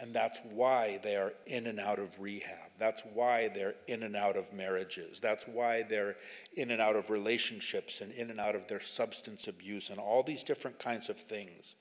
And 0.00 0.14
that's 0.14 0.38
why 0.52 1.00
they 1.02 1.16
are 1.16 1.32
in 1.46 1.66
and 1.66 1.80
out 1.80 1.98
of 1.98 2.20
rehab. 2.20 2.70
That's 2.78 3.02
why 3.14 3.48
they're 3.48 3.74
in 3.88 4.04
and 4.04 4.14
out 4.14 4.36
of 4.36 4.52
marriages. 4.52 5.18
That's 5.20 5.44
why 5.48 5.82
they're 5.82 6.14
in 6.54 6.70
and 6.70 6.80
out 6.80 6.94
of 6.94 7.10
relationships 7.10 8.00
and 8.00 8.12
in 8.12 8.30
and 8.30 8.38
out 8.38 8.54
of 8.54 8.68
their 8.68 8.80
substance 8.80 9.48
abuse 9.48 9.90
and 9.90 9.98
all 9.98 10.22
these 10.22 10.44
different 10.44 10.78
kinds 10.78 11.08
of 11.08 11.16
things, 11.16 11.74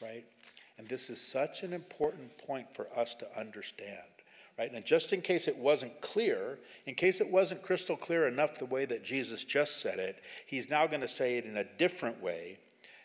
right? 0.00 0.24
And 0.78 0.88
this 0.88 1.10
is 1.10 1.20
such 1.20 1.64
an 1.64 1.72
important 1.72 2.38
point 2.38 2.68
for 2.72 2.86
us 2.96 3.16
to 3.16 3.38
understand 3.38 4.17
Right? 4.58 4.72
And 4.72 4.84
just 4.84 5.12
in 5.12 5.20
case 5.20 5.46
it 5.46 5.56
wasn't 5.56 6.00
clear, 6.00 6.58
in 6.84 6.96
case 6.96 7.20
it 7.20 7.30
wasn't 7.30 7.62
crystal 7.62 7.96
clear 7.96 8.26
enough 8.26 8.58
the 8.58 8.66
way 8.66 8.84
that 8.86 9.04
Jesus 9.04 9.44
just 9.44 9.80
said 9.80 10.00
it, 10.00 10.20
he's 10.46 10.68
now 10.68 10.86
going 10.88 11.00
to 11.00 11.08
say 11.08 11.36
it 11.36 11.44
in 11.44 11.56
a 11.56 11.64
different 11.78 12.20
way. 12.20 12.58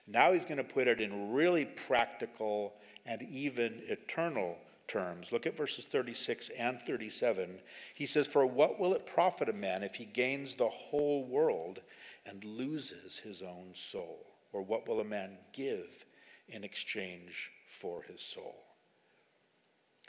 Now 0.08 0.34
he's 0.34 0.46
going 0.46 0.58
to 0.58 0.64
put 0.64 0.88
it 0.88 1.00
in 1.00 1.32
really 1.32 1.66
practical 1.66 2.74
and 3.06 3.22
even 3.22 3.82
eternal 3.88 4.58
terms. 4.88 5.32
Look 5.32 5.46
at 5.46 5.56
verses 5.56 5.86
36 5.86 6.50
and 6.58 6.82
37. 6.82 7.60
He 7.94 8.06
says, 8.08 8.28
For 8.28 8.46
what 8.46 8.80
will 8.80 8.94
it 8.94 9.06
profit 9.06 9.48
a 9.48 9.54
man 9.54 9.84
if 9.84 9.96
he 9.96 10.06
gains 10.06 10.56
the 10.56 10.70
whole 10.70 11.24
world 11.24 11.82
and 12.26 12.44
loses 12.44 13.20
his 13.24 13.42
own 13.42 13.74
soul? 13.76 14.26
Or 14.52 14.62
what 14.62 14.88
will 14.88 15.00
a 15.00 15.06
man 15.06 15.38
give 15.52 16.06
in 16.48 16.64
exchange 16.64 17.52
for 17.68 18.04
his 18.04 18.22
soul? 18.22 18.56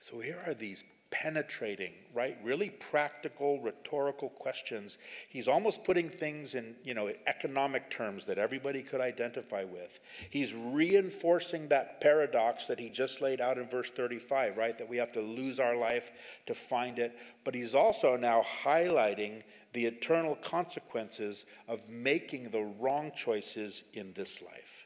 So 0.02 0.20
here 0.20 0.42
are 0.46 0.54
these 0.54 0.84
penetrating, 1.14 1.92
right? 2.12 2.36
Really 2.42 2.70
practical, 2.70 3.60
rhetorical 3.60 4.30
questions. 4.30 4.98
He's 5.28 5.46
almost 5.46 5.84
putting 5.84 6.10
things 6.10 6.54
in, 6.54 6.74
you 6.82 6.92
know, 6.92 7.08
economic 7.28 7.88
terms 7.88 8.24
that 8.24 8.36
everybody 8.36 8.82
could 8.82 9.00
identify 9.00 9.62
with. 9.62 10.00
He's 10.28 10.52
reinforcing 10.52 11.68
that 11.68 12.00
paradox 12.00 12.66
that 12.66 12.80
he 12.80 12.90
just 12.90 13.20
laid 13.20 13.40
out 13.40 13.58
in 13.58 13.68
verse 13.68 13.90
35, 13.90 14.56
right? 14.56 14.76
That 14.76 14.88
we 14.88 14.96
have 14.96 15.12
to 15.12 15.20
lose 15.20 15.60
our 15.60 15.76
life 15.76 16.10
to 16.46 16.54
find 16.54 16.98
it. 16.98 17.16
But 17.44 17.54
he's 17.54 17.74
also 17.74 18.16
now 18.16 18.44
highlighting 18.64 19.42
the 19.72 19.86
eternal 19.86 20.34
consequences 20.34 21.46
of 21.68 21.88
making 21.88 22.50
the 22.50 22.62
wrong 22.80 23.12
choices 23.14 23.84
in 23.92 24.14
this 24.14 24.42
life 24.42 24.84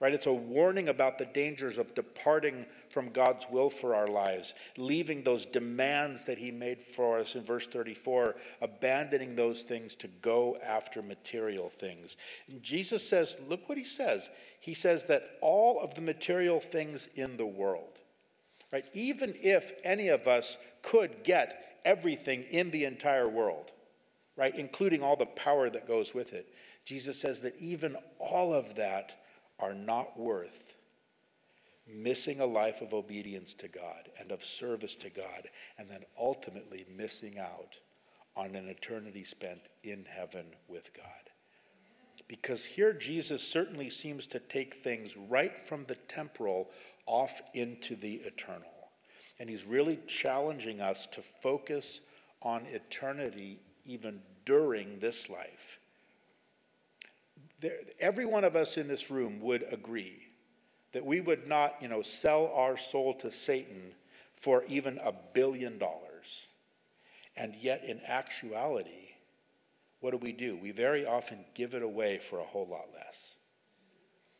right? 0.00 0.14
It's 0.14 0.26
a 0.26 0.32
warning 0.32 0.88
about 0.88 1.18
the 1.18 1.26
dangers 1.26 1.76
of 1.76 1.94
departing 1.94 2.64
from 2.88 3.10
God's 3.10 3.46
will 3.50 3.68
for 3.68 3.94
our 3.94 4.08
lives, 4.08 4.54
leaving 4.78 5.22
those 5.22 5.44
demands 5.44 6.24
that 6.24 6.38
He 6.38 6.50
made 6.50 6.82
for 6.82 7.18
us 7.18 7.34
in 7.34 7.44
verse 7.44 7.66
34, 7.66 8.34
abandoning 8.62 9.36
those 9.36 9.62
things 9.62 9.94
to 9.96 10.08
go 10.08 10.56
after 10.66 11.02
material 11.02 11.68
things. 11.68 12.16
And 12.48 12.62
Jesus 12.62 13.06
says, 13.06 13.36
look 13.46 13.68
what 13.68 13.76
He 13.76 13.84
says. 13.84 14.30
He 14.58 14.72
says 14.72 15.04
that 15.04 15.38
all 15.42 15.80
of 15.80 15.94
the 15.94 16.00
material 16.00 16.60
things 16.60 17.08
in 17.14 17.36
the 17.36 17.46
world, 17.46 17.98
right? 18.72 18.86
Even 18.94 19.34
if 19.42 19.72
any 19.84 20.08
of 20.08 20.26
us 20.26 20.56
could 20.82 21.24
get 21.24 21.78
everything 21.84 22.44
in 22.50 22.70
the 22.70 22.86
entire 22.86 23.28
world, 23.28 23.70
right, 24.36 24.54
including 24.56 25.02
all 25.02 25.16
the 25.16 25.26
power 25.26 25.68
that 25.68 25.86
goes 25.86 26.14
with 26.14 26.32
it, 26.32 26.54
Jesus 26.86 27.20
says 27.20 27.42
that 27.42 27.56
even 27.58 27.96
all 28.18 28.54
of 28.54 28.76
that 28.76 29.19
are 29.60 29.74
not 29.74 30.18
worth 30.18 30.74
missing 31.86 32.40
a 32.40 32.46
life 32.46 32.80
of 32.80 32.94
obedience 32.94 33.54
to 33.54 33.68
God 33.68 34.10
and 34.18 34.30
of 34.30 34.44
service 34.44 34.94
to 34.96 35.10
God, 35.10 35.48
and 35.78 35.88
then 35.90 36.04
ultimately 36.18 36.86
missing 36.94 37.38
out 37.38 37.76
on 38.36 38.54
an 38.54 38.68
eternity 38.68 39.24
spent 39.24 39.60
in 39.82 40.04
heaven 40.08 40.46
with 40.68 40.94
God. 40.94 41.06
Because 42.28 42.64
here 42.64 42.92
Jesus 42.92 43.42
certainly 43.42 43.90
seems 43.90 44.26
to 44.28 44.38
take 44.38 44.84
things 44.84 45.16
right 45.16 45.58
from 45.66 45.84
the 45.86 45.96
temporal 45.96 46.70
off 47.06 47.40
into 47.54 47.96
the 47.96 48.14
eternal. 48.24 48.70
And 49.40 49.50
he's 49.50 49.64
really 49.64 49.98
challenging 50.06 50.80
us 50.80 51.08
to 51.12 51.22
focus 51.22 52.00
on 52.42 52.66
eternity 52.66 53.58
even 53.84 54.20
during 54.44 55.00
this 55.00 55.28
life 55.28 55.80
there, 57.60 57.78
every 57.98 58.24
one 58.24 58.44
of 58.44 58.56
us 58.56 58.76
in 58.76 58.88
this 58.88 59.10
room 59.10 59.40
would 59.40 59.64
agree 59.70 60.26
that 60.92 61.04
we 61.04 61.20
would 61.20 61.46
not, 61.46 61.76
you 61.80 61.88
know, 61.88 62.02
sell 62.02 62.50
our 62.54 62.76
soul 62.76 63.14
to 63.14 63.30
Satan 63.30 63.92
for 64.36 64.64
even 64.64 64.98
a 64.98 65.12
billion 65.34 65.78
dollars. 65.78 66.46
And 67.36 67.54
yet, 67.54 67.84
in 67.84 68.00
actuality, 68.06 69.10
what 70.00 70.10
do 70.10 70.16
we 70.16 70.32
do? 70.32 70.56
We 70.56 70.72
very 70.72 71.06
often 71.06 71.44
give 71.54 71.74
it 71.74 71.82
away 71.82 72.18
for 72.18 72.40
a 72.40 72.44
whole 72.44 72.66
lot 72.66 72.88
less. 72.94 73.34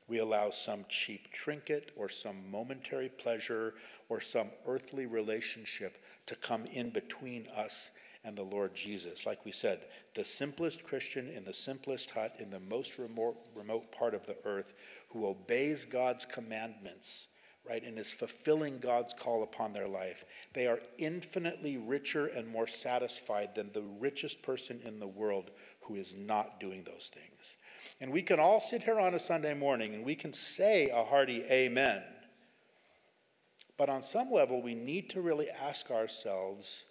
We 0.09 0.18
allow 0.18 0.51
some 0.51 0.87
cheap 0.89 1.31
trinket 1.33 1.93
or 1.97 2.09
some 2.09 2.51
momentary 2.51 3.09
pleasure 3.09 3.75
or 4.09 4.21
some 4.21 4.49
earthly 4.66 5.07
relationship 5.07 6.03
to 6.27 6.35
come 6.35 6.66
in 6.66 6.91
between 6.91 7.47
us 7.57 7.91
and 8.25 8.37
the 8.37 8.43
Lord 8.43 8.75
Jesus. 8.75 9.25
Like 9.25 9.45
we 9.45 9.53
said, 9.53 9.87
the 10.14 10.25
simplest 10.25 10.85
Christian 10.85 11.29
in 11.29 11.45
the 11.45 11.55
simplest 11.55 12.11
hut 12.11 12.37
in 12.39 12.51
the 12.51 12.61
most 12.61 12.99
remote, 12.99 13.37
remote 13.55 13.93
part 13.93 14.14
of 14.14 14.27
the 14.27 14.37
earth 14.45 14.75
who 15.11 15.27
obeys 15.27 15.85
God's 15.85 16.27
commandments, 16.27 17.29
right, 17.68 17.83
and 17.83 17.99
is 17.99 18.12
fulfilling 18.12 18.79
God's 18.79 19.14
call 19.14 19.43
upon 19.43 19.73
their 19.73 19.89
life, 19.89 20.25
they 20.55 20.66
are 20.66 20.81
infinitely 20.99 21.77
richer 21.77 22.27
and 22.27 22.47
more 22.47 22.66
satisfied 22.66 23.55
than 23.55 23.73
the 23.73 23.85
richest 23.99 24.43
person 24.43 24.81
in 24.85 24.99
the 24.99 25.07
world 25.07 25.51
who 25.83 25.95
is 25.95 26.14
not 26.16 26.61
doing 26.61 26.85
those 26.85 27.11
things. 27.12 27.57
And 28.01 28.12
we 28.12 28.23
can 28.23 28.39
all 28.39 28.61
sit 28.61 28.83
here 28.83 29.01
on 29.01 29.14
a 29.14 29.18
Sunday 29.18 29.55
morning 29.55 29.95
and 29.95 30.05
we 30.05 30.14
can 30.14 30.33
say 30.33 30.91
a 30.91 31.05
hearty 31.05 31.43
amen. 31.51 32.03
But 33.77 33.89
on 33.89 34.03
some 34.03 34.31
level, 34.31 34.61
we 34.61 34.75
need 34.75 35.09
to 35.11 35.23
really 35.23 35.49
ask 35.49 35.91
ourselves 35.91 36.85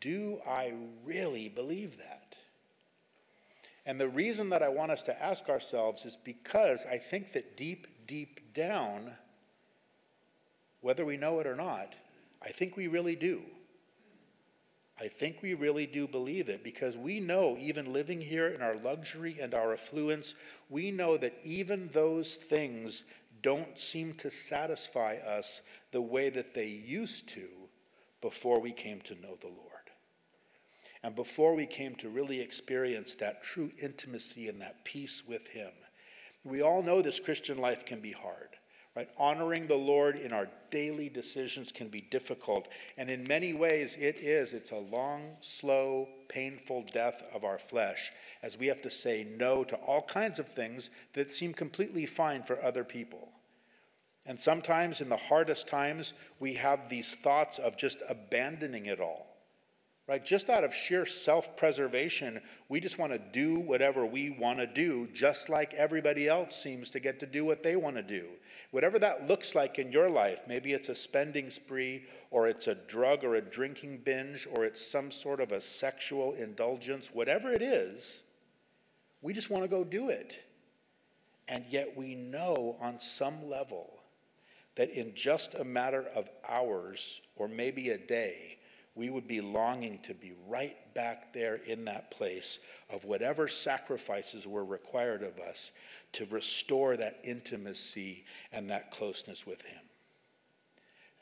do 0.00 0.38
I 0.46 0.72
really 1.04 1.48
believe 1.48 1.98
that? 1.98 2.36
And 3.86 4.00
the 4.00 4.08
reason 4.08 4.50
that 4.50 4.62
I 4.62 4.68
want 4.68 4.92
us 4.92 5.02
to 5.02 5.22
ask 5.22 5.48
ourselves 5.48 6.04
is 6.04 6.16
because 6.22 6.84
I 6.90 6.98
think 6.98 7.32
that 7.32 7.56
deep, 7.56 7.86
deep 8.06 8.52
down, 8.54 9.12
whether 10.80 11.04
we 11.04 11.16
know 11.16 11.40
it 11.40 11.46
or 11.46 11.56
not, 11.56 11.94
I 12.42 12.50
think 12.50 12.76
we 12.76 12.86
really 12.86 13.16
do. 13.16 13.42
I 15.00 15.08
think 15.08 15.40
we 15.40 15.54
really 15.54 15.86
do 15.86 16.06
believe 16.06 16.50
it 16.50 16.62
because 16.62 16.96
we 16.96 17.20
know, 17.20 17.56
even 17.58 17.92
living 17.92 18.20
here 18.20 18.48
in 18.48 18.60
our 18.60 18.76
luxury 18.76 19.38
and 19.40 19.54
our 19.54 19.72
affluence, 19.72 20.34
we 20.68 20.90
know 20.90 21.16
that 21.16 21.38
even 21.42 21.88
those 21.92 22.36
things 22.36 23.02
don't 23.42 23.78
seem 23.78 24.12
to 24.14 24.30
satisfy 24.30 25.14
us 25.14 25.62
the 25.92 26.02
way 26.02 26.28
that 26.28 26.52
they 26.52 26.66
used 26.66 27.28
to 27.30 27.48
before 28.20 28.60
we 28.60 28.72
came 28.72 29.00
to 29.00 29.14
know 29.14 29.38
the 29.40 29.46
Lord. 29.46 29.69
And 31.02 31.14
before 31.14 31.54
we 31.54 31.66
came 31.66 31.94
to 31.96 32.10
really 32.10 32.40
experience 32.40 33.14
that 33.14 33.42
true 33.42 33.70
intimacy 33.80 34.48
and 34.48 34.60
that 34.60 34.84
peace 34.84 35.22
with 35.26 35.46
Him. 35.48 35.72
We 36.44 36.62
all 36.62 36.82
know 36.82 37.00
this 37.00 37.20
Christian 37.20 37.58
life 37.58 37.86
can 37.86 38.00
be 38.00 38.12
hard. 38.12 38.48
Right? 38.96 39.08
Honoring 39.16 39.68
the 39.68 39.76
Lord 39.76 40.16
in 40.16 40.32
our 40.32 40.48
daily 40.70 41.08
decisions 41.08 41.70
can 41.72 41.88
be 41.88 42.00
difficult. 42.00 42.66
And 42.98 43.08
in 43.08 43.22
many 43.26 43.54
ways, 43.54 43.96
it 43.98 44.16
is. 44.16 44.52
It's 44.52 44.72
a 44.72 44.76
long, 44.76 45.36
slow, 45.40 46.08
painful 46.28 46.86
death 46.92 47.22
of 47.32 47.44
our 47.44 47.58
flesh 47.58 48.10
as 48.42 48.58
we 48.58 48.66
have 48.66 48.82
to 48.82 48.90
say 48.90 49.24
no 49.38 49.62
to 49.64 49.76
all 49.76 50.02
kinds 50.02 50.40
of 50.40 50.48
things 50.48 50.90
that 51.14 51.32
seem 51.32 51.54
completely 51.54 52.04
fine 52.04 52.42
for 52.42 52.62
other 52.62 52.82
people. 52.82 53.28
And 54.26 54.38
sometimes, 54.38 55.00
in 55.00 55.08
the 55.08 55.16
hardest 55.16 55.68
times, 55.68 56.12
we 56.40 56.54
have 56.54 56.88
these 56.90 57.14
thoughts 57.14 57.58
of 57.58 57.76
just 57.76 57.98
abandoning 58.08 58.86
it 58.86 59.00
all 59.00 59.29
right? 60.10 60.26
Just 60.26 60.50
out 60.50 60.64
of 60.64 60.74
sheer 60.74 61.06
self 61.06 61.56
preservation, 61.56 62.40
we 62.68 62.80
just 62.80 62.98
want 62.98 63.12
to 63.12 63.18
do 63.18 63.60
whatever 63.60 64.04
we 64.04 64.28
want 64.28 64.58
to 64.58 64.66
do, 64.66 65.06
just 65.14 65.48
like 65.48 65.72
everybody 65.74 66.26
else 66.26 66.60
seems 66.60 66.90
to 66.90 66.98
get 66.98 67.20
to 67.20 67.26
do 67.26 67.44
what 67.44 67.62
they 67.62 67.76
want 67.76 67.94
to 67.94 68.02
do. 68.02 68.26
Whatever 68.72 68.98
that 68.98 69.28
looks 69.28 69.54
like 69.54 69.78
in 69.78 69.92
your 69.92 70.10
life, 70.10 70.42
maybe 70.48 70.72
it's 70.72 70.88
a 70.88 70.96
spending 70.96 71.48
spree, 71.48 72.06
or 72.32 72.48
it's 72.48 72.66
a 72.66 72.74
drug 72.74 73.22
or 73.22 73.36
a 73.36 73.40
drinking 73.40 73.98
binge, 74.04 74.48
or 74.56 74.64
it's 74.64 74.84
some 74.84 75.12
sort 75.12 75.40
of 75.40 75.52
a 75.52 75.60
sexual 75.60 76.34
indulgence, 76.34 77.10
whatever 77.12 77.52
it 77.52 77.62
is, 77.62 78.24
we 79.22 79.32
just 79.32 79.48
want 79.48 79.62
to 79.62 79.68
go 79.68 79.84
do 79.84 80.08
it. 80.08 80.42
And 81.46 81.64
yet 81.70 81.96
we 81.96 82.16
know 82.16 82.76
on 82.80 82.98
some 82.98 83.48
level 83.48 84.00
that 84.74 84.90
in 84.90 85.14
just 85.14 85.54
a 85.54 85.64
matter 85.64 86.06
of 86.16 86.28
hours 86.48 87.20
or 87.36 87.46
maybe 87.46 87.90
a 87.90 87.98
day, 87.98 88.56
we 89.00 89.08
would 89.08 89.26
be 89.26 89.40
longing 89.40 89.98
to 90.02 90.12
be 90.12 90.34
right 90.46 90.76
back 90.92 91.32
there 91.32 91.54
in 91.54 91.86
that 91.86 92.10
place 92.10 92.58
of 92.90 93.02
whatever 93.02 93.48
sacrifices 93.48 94.46
were 94.46 94.62
required 94.62 95.22
of 95.22 95.38
us 95.38 95.70
to 96.12 96.26
restore 96.26 96.98
that 96.98 97.18
intimacy 97.24 98.26
and 98.52 98.68
that 98.68 98.90
closeness 98.90 99.46
with 99.46 99.62
Him. 99.62 99.80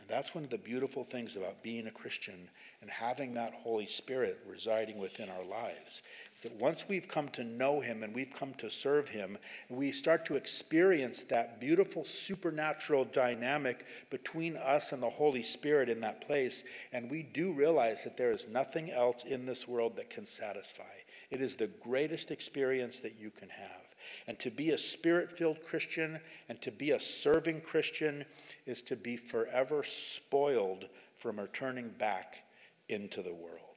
That's 0.08 0.34
one 0.34 0.44
of 0.44 0.50
the 0.50 0.56
beautiful 0.56 1.04
things 1.04 1.36
about 1.36 1.62
being 1.62 1.86
a 1.86 1.90
Christian 1.90 2.48
and 2.80 2.90
having 2.90 3.34
that 3.34 3.52
Holy 3.52 3.86
Spirit 3.86 4.38
residing 4.48 4.98
within 4.98 5.28
our 5.28 5.44
lives. 5.44 6.00
Is 6.34 6.44
that 6.44 6.54
once 6.54 6.86
we've 6.88 7.08
come 7.08 7.28
to 7.30 7.44
know 7.44 7.80
Him 7.80 8.02
and 8.02 8.14
we've 8.14 8.32
come 8.32 8.54
to 8.54 8.70
serve 8.70 9.10
Him, 9.10 9.36
we 9.68 9.92
start 9.92 10.24
to 10.26 10.36
experience 10.36 11.24
that 11.24 11.60
beautiful 11.60 12.04
supernatural 12.04 13.04
dynamic 13.04 13.84
between 14.08 14.56
us 14.56 14.92
and 14.92 15.02
the 15.02 15.10
Holy 15.10 15.42
Spirit 15.42 15.90
in 15.90 16.00
that 16.00 16.26
place, 16.26 16.64
and 16.92 17.10
we 17.10 17.22
do 17.22 17.52
realize 17.52 18.04
that 18.04 18.16
there 18.16 18.32
is 18.32 18.46
nothing 18.48 18.90
else 18.90 19.24
in 19.24 19.44
this 19.44 19.68
world 19.68 19.96
that 19.96 20.08
can 20.08 20.24
satisfy. 20.24 20.84
It 21.30 21.42
is 21.42 21.56
the 21.56 21.66
greatest 21.66 22.30
experience 22.30 23.00
that 23.00 23.18
you 23.20 23.30
can 23.30 23.50
have. 23.50 23.87
And 24.28 24.38
to 24.40 24.50
be 24.50 24.70
a 24.70 24.78
spirit 24.78 25.36
filled 25.36 25.64
Christian 25.64 26.20
and 26.50 26.60
to 26.60 26.70
be 26.70 26.90
a 26.90 27.00
serving 27.00 27.62
Christian 27.62 28.26
is 28.66 28.82
to 28.82 28.94
be 28.94 29.16
forever 29.16 29.82
spoiled 29.82 30.84
from 31.16 31.40
returning 31.40 31.88
back 31.88 32.44
into 32.90 33.22
the 33.22 33.34
world. 33.34 33.67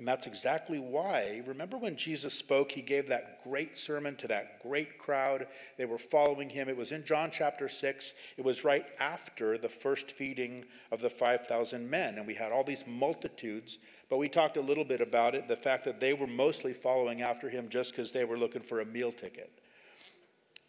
And 0.00 0.08
that's 0.08 0.26
exactly 0.26 0.78
why, 0.78 1.42
remember 1.46 1.76
when 1.76 1.94
Jesus 1.94 2.32
spoke, 2.32 2.72
he 2.72 2.80
gave 2.80 3.06
that 3.08 3.44
great 3.44 3.76
sermon 3.76 4.16
to 4.16 4.28
that 4.28 4.62
great 4.62 4.98
crowd. 4.98 5.46
They 5.76 5.84
were 5.84 5.98
following 5.98 6.48
him. 6.48 6.70
It 6.70 6.76
was 6.78 6.90
in 6.90 7.04
John 7.04 7.30
chapter 7.30 7.68
6. 7.68 8.12
It 8.38 8.42
was 8.42 8.64
right 8.64 8.86
after 8.98 9.58
the 9.58 9.68
first 9.68 10.12
feeding 10.12 10.64
of 10.90 11.02
the 11.02 11.10
5,000 11.10 11.90
men. 11.90 12.16
And 12.16 12.26
we 12.26 12.32
had 12.32 12.50
all 12.50 12.64
these 12.64 12.86
multitudes, 12.86 13.76
but 14.08 14.16
we 14.16 14.30
talked 14.30 14.56
a 14.56 14.62
little 14.62 14.86
bit 14.86 15.02
about 15.02 15.34
it 15.34 15.48
the 15.48 15.54
fact 15.54 15.84
that 15.84 16.00
they 16.00 16.14
were 16.14 16.26
mostly 16.26 16.72
following 16.72 17.20
after 17.20 17.50
him 17.50 17.68
just 17.68 17.90
because 17.90 18.10
they 18.10 18.24
were 18.24 18.38
looking 18.38 18.62
for 18.62 18.80
a 18.80 18.86
meal 18.86 19.12
ticket. 19.12 19.52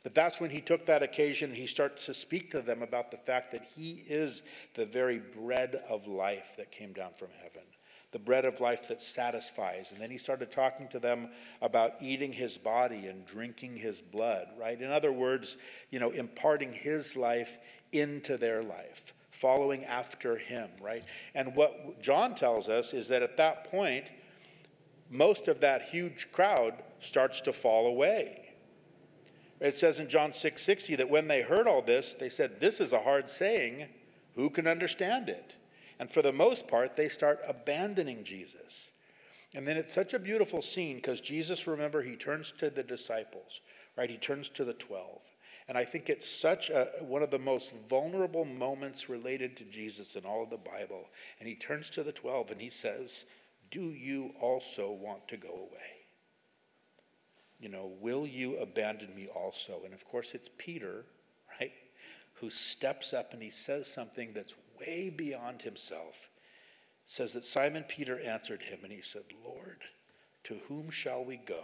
But 0.03 0.13
that's 0.13 0.41
when 0.41 0.49
he 0.49 0.59
took 0.59 0.85
that 0.87 1.03
occasion, 1.03 1.55
he 1.55 1.67
starts 1.67 2.05
to 2.07 2.13
speak 2.13 2.51
to 2.51 2.61
them 2.61 2.81
about 2.81 3.11
the 3.11 3.17
fact 3.17 3.53
that 3.53 3.63
he 3.77 4.03
is 4.09 4.41
the 4.73 4.85
very 4.85 5.19
bread 5.19 5.81
of 5.87 6.05
life 6.05 6.55
that 6.57 6.69
came 6.69 6.91
down 6.91 7.11
from 7.17 7.29
heaven 7.41 7.63
the 8.11 8.19
bread 8.19 8.43
of 8.45 8.59
life 8.59 8.87
that 8.89 9.01
satisfies. 9.01 9.91
And 9.91 10.01
then 10.01 10.11
he 10.11 10.17
started 10.17 10.51
talking 10.51 10.87
to 10.89 10.99
them 10.99 11.29
about 11.61 11.93
eating 12.01 12.33
his 12.33 12.57
body 12.57 13.07
and 13.07 13.25
drinking 13.25 13.77
his 13.77 14.01
blood, 14.01 14.47
right? 14.59 14.79
In 14.79 14.91
other 14.91 15.13
words, 15.13 15.57
you 15.91 15.99
know, 15.99 16.11
imparting 16.11 16.73
his 16.73 17.15
life 17.15 17.57
into 17.91 18.37
their 18.37 18.63
life, 18.63 19.13
following 19.31 19.85
after 19.85 20.37
him, 20.37 20.69
right? 20.81 21.05
And 21.33 21.55
what 21.55 22.01
John 22.01 22.35
tells 22.35 22.67
us 22.67 22.93
is 22.93 23.07
that 23.07 23.21
at 23.21 23.37
that 23.37 23.71
point, 23.71 24.05
most 25.09 25.47
of 25.47 25.61
that 25.61 25.83
huge 25.83 26.27
crowd 26.31 26.83
starts 26.99 27.41
to 27.41 27.53
fall 27.53 27.87
away. 27.87 28.55
It 29.61 29.77
says 29.77 29.99
in 29.99 30.09
John 30.09 30.33
6 30.33 30.61
60 30.61 30.95
that 30.95 31.09
when 31.09 31.27
they 31.27 31.43
heard 31.43 31.67
all 31.67 31.81
this, 31.81 32.15
they 32.19 32.29
said, 32.29 32.59
This 32.59 32.79
is 32.79 32.91
a 32.91 32.99
hard 32.99 33.29
saying. 33.29 33.87
Who 34.35 34.49
can 34.49 34.65
understand 34.65 35.29
it? 35.29 35.55
And 36.01 36.09
for 36.09 36.23
the 36.23 36.33
most 36.33 36.67
part, 36.67 36.95
they 36.95 37.09
start 37.09 37.41
abandoning 37.47 38.23
Jesus. 38.23 38.89
And 39.53 39.67
then 39.67 39.77
it's 39.77 39.93
such 39.93 40.15
a 40.15 40.19
beautiful 40.19 40.63
scene 40.63 40.95
because 40.95 41.21
Jesus, 41.21 41.67
remember, 41.67 42.01
he 42.01 42.15
turns 42.15 42.51
to 42.57 42.71
the 42.71 42.81
disciples, 42.81 43.61
right? 43.95 44.09
He 44.09 44.17
turns 44.17 44.49
to 44.49 44.65
the 44.65 44.73
12. 44.73 45.19
And 45.67 45.77
I 45.77 45.85
think 45.85 46.09
it's 46.09 46.27
such 46.27 46.71
a, 46.71 46.87
one 47.01 47.21
of 47.21 47.29
the 47.29 47.37
most 47.37 47.71
vulnerable 47.87 48.45
moments 48.45 49.09
related 49.09 49.55
to 49.57 49.63
Jesus 49.63 50.15
in 50.15 50.25
all 50.25 50.41
of 50.41 50.49
the 50.49 50.57
Bible. 50.57 51.05
And 51.39 51.47
he 51.47 51.53
turns 51.53 51.91
to 51.91 52.01
the 52.01 52.11
12 52.11 52.49
and 52.49 52.61
he 52.61 52.71
says, 52.71 53.23
Do 53.69 53.91
you 53.91 54.33
also 54.39 54.89
want 54.89 55.27
to 55.27 55.37
go 55.37 55.49
away? 55.49 56.01
You 57.59 57.69
know, 57.69 57.91
will 58.01 58.25
you 58.25 58.57
abandon 58.57 59.15
me 59.15 59.27
also? 59.27 59.81
And 59.85 59.93
of 59.93 60.03
course, 60.07 60.31
it's 60.33 60.49
Peter, 60.57 61.05
right, 61.59 61.73
who 62.39 62.49
steps 62.49 63.13
up 63.13 63.33
and 63.33 63.43
he 63.43 63.51
says 63.51 63.85
something 63.87 64.31
that's 64.33 64.55
way 64.81 65.09
beyond 65.09 65.61
himself, 65.61 66.29
says 67.07 67.33
that 67.33 67.45
Simon 67.45 67.83
Peter 67.87 68.19
answered 68.19 68.63
him 68.63 68.79
and 68.83 68.91
he 68.91 69.01
said, 69.01 69.23
Lord, 69.43 69.81
to 70.45 70.59
whom 70.67 70.89
shall 70.89 71.23
we 71.23 71.37
go? 71.37 71.63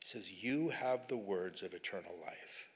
He 0.00 0.08
says, 0.08 0.30
You 0.30 0.70
have 0.70 1.08
the 1.08 1.16
words 1.16 1.62
of 1.62 1.72
eternal 1.72 2.14
life. 2.24 2.68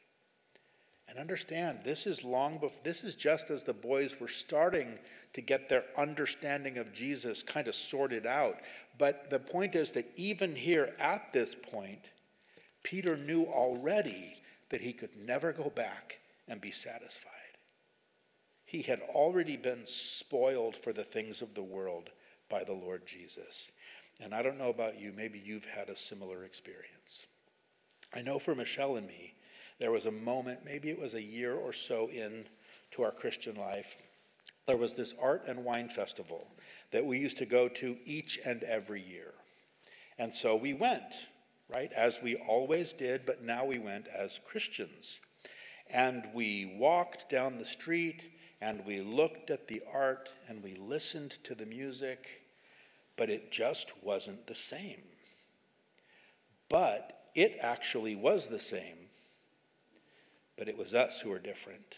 And 1.08 1.18
understand, 1.18 1.80
this 1.84 2.06
is 2.06 2.22
long 2.22 2.58
before, 2.58 2.80
this 2.84 3.02
is 3.02 3.14
just 3.14 3.50
as 3.50 3.62
the 3.62 3.72
boys 3.72 4.20
were 4.20 4.28
starting 4.28 4.98
to 5.32 5.40
get 5.40 5.68
their 5.68 5.84
understanding 5.96 6.76
of 6.76 6.92
Jesus 6.92 7.42
kind 7.42 7.66
of 7.66 7.74
sorted 7.74 8.26
out. 8.26 8.56
But 8.98 9.30
the 9.30 9.38
point 9.38 9.74
is 9.74 9.92
that 9.92 10.10
even 10.16 10.54
here 10.54 10.94
at 10.98 11.32
this 11.32 11.54
point, 11.54 12.02
Peter 12.82 13.16
knew 13.16 13.44
already 13.44 14.34
that 14.70 14.82
he 14.82 14.92
could 14.92 15.16
never 15.16 15.52
go 15.52 15.70
back 15.70 16.18
and 16.46 16.60
be 16.60 16.70
satisfied. 16.70 17.32
He 18.68 18.82
had 18.82 19.00
already 19.00 19.56
been 19.56 19.86
spoiled 19.86 20.76
for 20.76 20.92
the 20.92 21.02
things 21.02 21.40
of 21.40 21.54
the 21.54 21.62
world 21.62 22.10
by 22.50 22.64
the 22.64 22.74
Lord 22.74 23.06
Jesus. 23.06 23.70
And 24.20 24.34
I 24.34 24.42
don't 24.42 24.58
know 24.58 24.68
about 24.68 25.00
you, 25.00 25.10
maybe 25.16 25.40
you've 25.42 25.64
had 25.64 25.88
a 25.88 25.96
similar 25.96 26.44
experience. 26.44 27.24
I 28.14 28.20
know 28.20 28.38
for 28.38 28.54
Michelle 28.54 28.96
and 28.96 29.06
me, 29.06 29.32
there 29.80 29.90
was 29.90 30.04
a 30.04 30.10
moment, 30.10 30.66
maybe 30.66 30.90
it 30.90 31.00
was 31.00 31.14
a 31.14 31.22
year 31.22 31.54
or 31.54 31.72
so 31.72 32.10
in 32.10 32.44
to 32.90 33.04
our 33.04 33.10
Christian 33.10 33.56
life, 33.56 33.96
there 34.66 34.76
was 34.76 34.92
this 34.92 35.14
art 35.18 35.44
and 35.48 35.64
wine 35.64 35.88
festival 35.88 36.48
that 36.90 37.06
we 37.06 37.18
used 37.18 37.38
to 37.38 37.46
go 37.46 37.68
to 37.68 37.96
each 38.04 38.38
and 38.44 38.62
every 38.64 39.00
year. 39.00 39.32
And 40.18 40.34
so 40.34 40.54
we 40.54 40.74
went, 40.74 41.28
right, 41.72 41.90
as 41.94 42.20
we 42.22 42.36
always 42.36 42.92
did, 42.92 43.24
but 43.24 43.42
now 43.42 43.64
we 43.64 43.78
went 43.78 44.08
as 44.08 44.40
Christians. 44.46 45.20
And 45.90 46.26
we 46.34 46.76
walked 46.78 47.30
down 47.30 47.56
the 47.56 47.64
street 47.64 48.24
and 48.60 48.84
we 48.84 49.00
looked 49.00 49.50
at 49.50 49.68
the 49.68 49.82
art 49.92 50.30
and 50.48 50.62
we 50.62 50.74
listened 50.74 51.36
to 51.44 51.54
the 51.54 51.66
music, 51.66 52.42
but 53.16 53.30
it 53.30 53.52
just 53.52 53.92
wasn't 54.02 54.46
the 54.46 54.54
same. 54.54 55.02
But 56.68 57.28
it 57.34 57.56
actually 57.60 58.16
was 58.16 58.48
the 58.48 58.60
same, 58.60 59.08
but 60.56 60.68
it 60.68 60.76
was 60.76 60.92
us 60.92 61.20
who 61.20 61.30
were 61.30 61.38
different. 61.38 61.94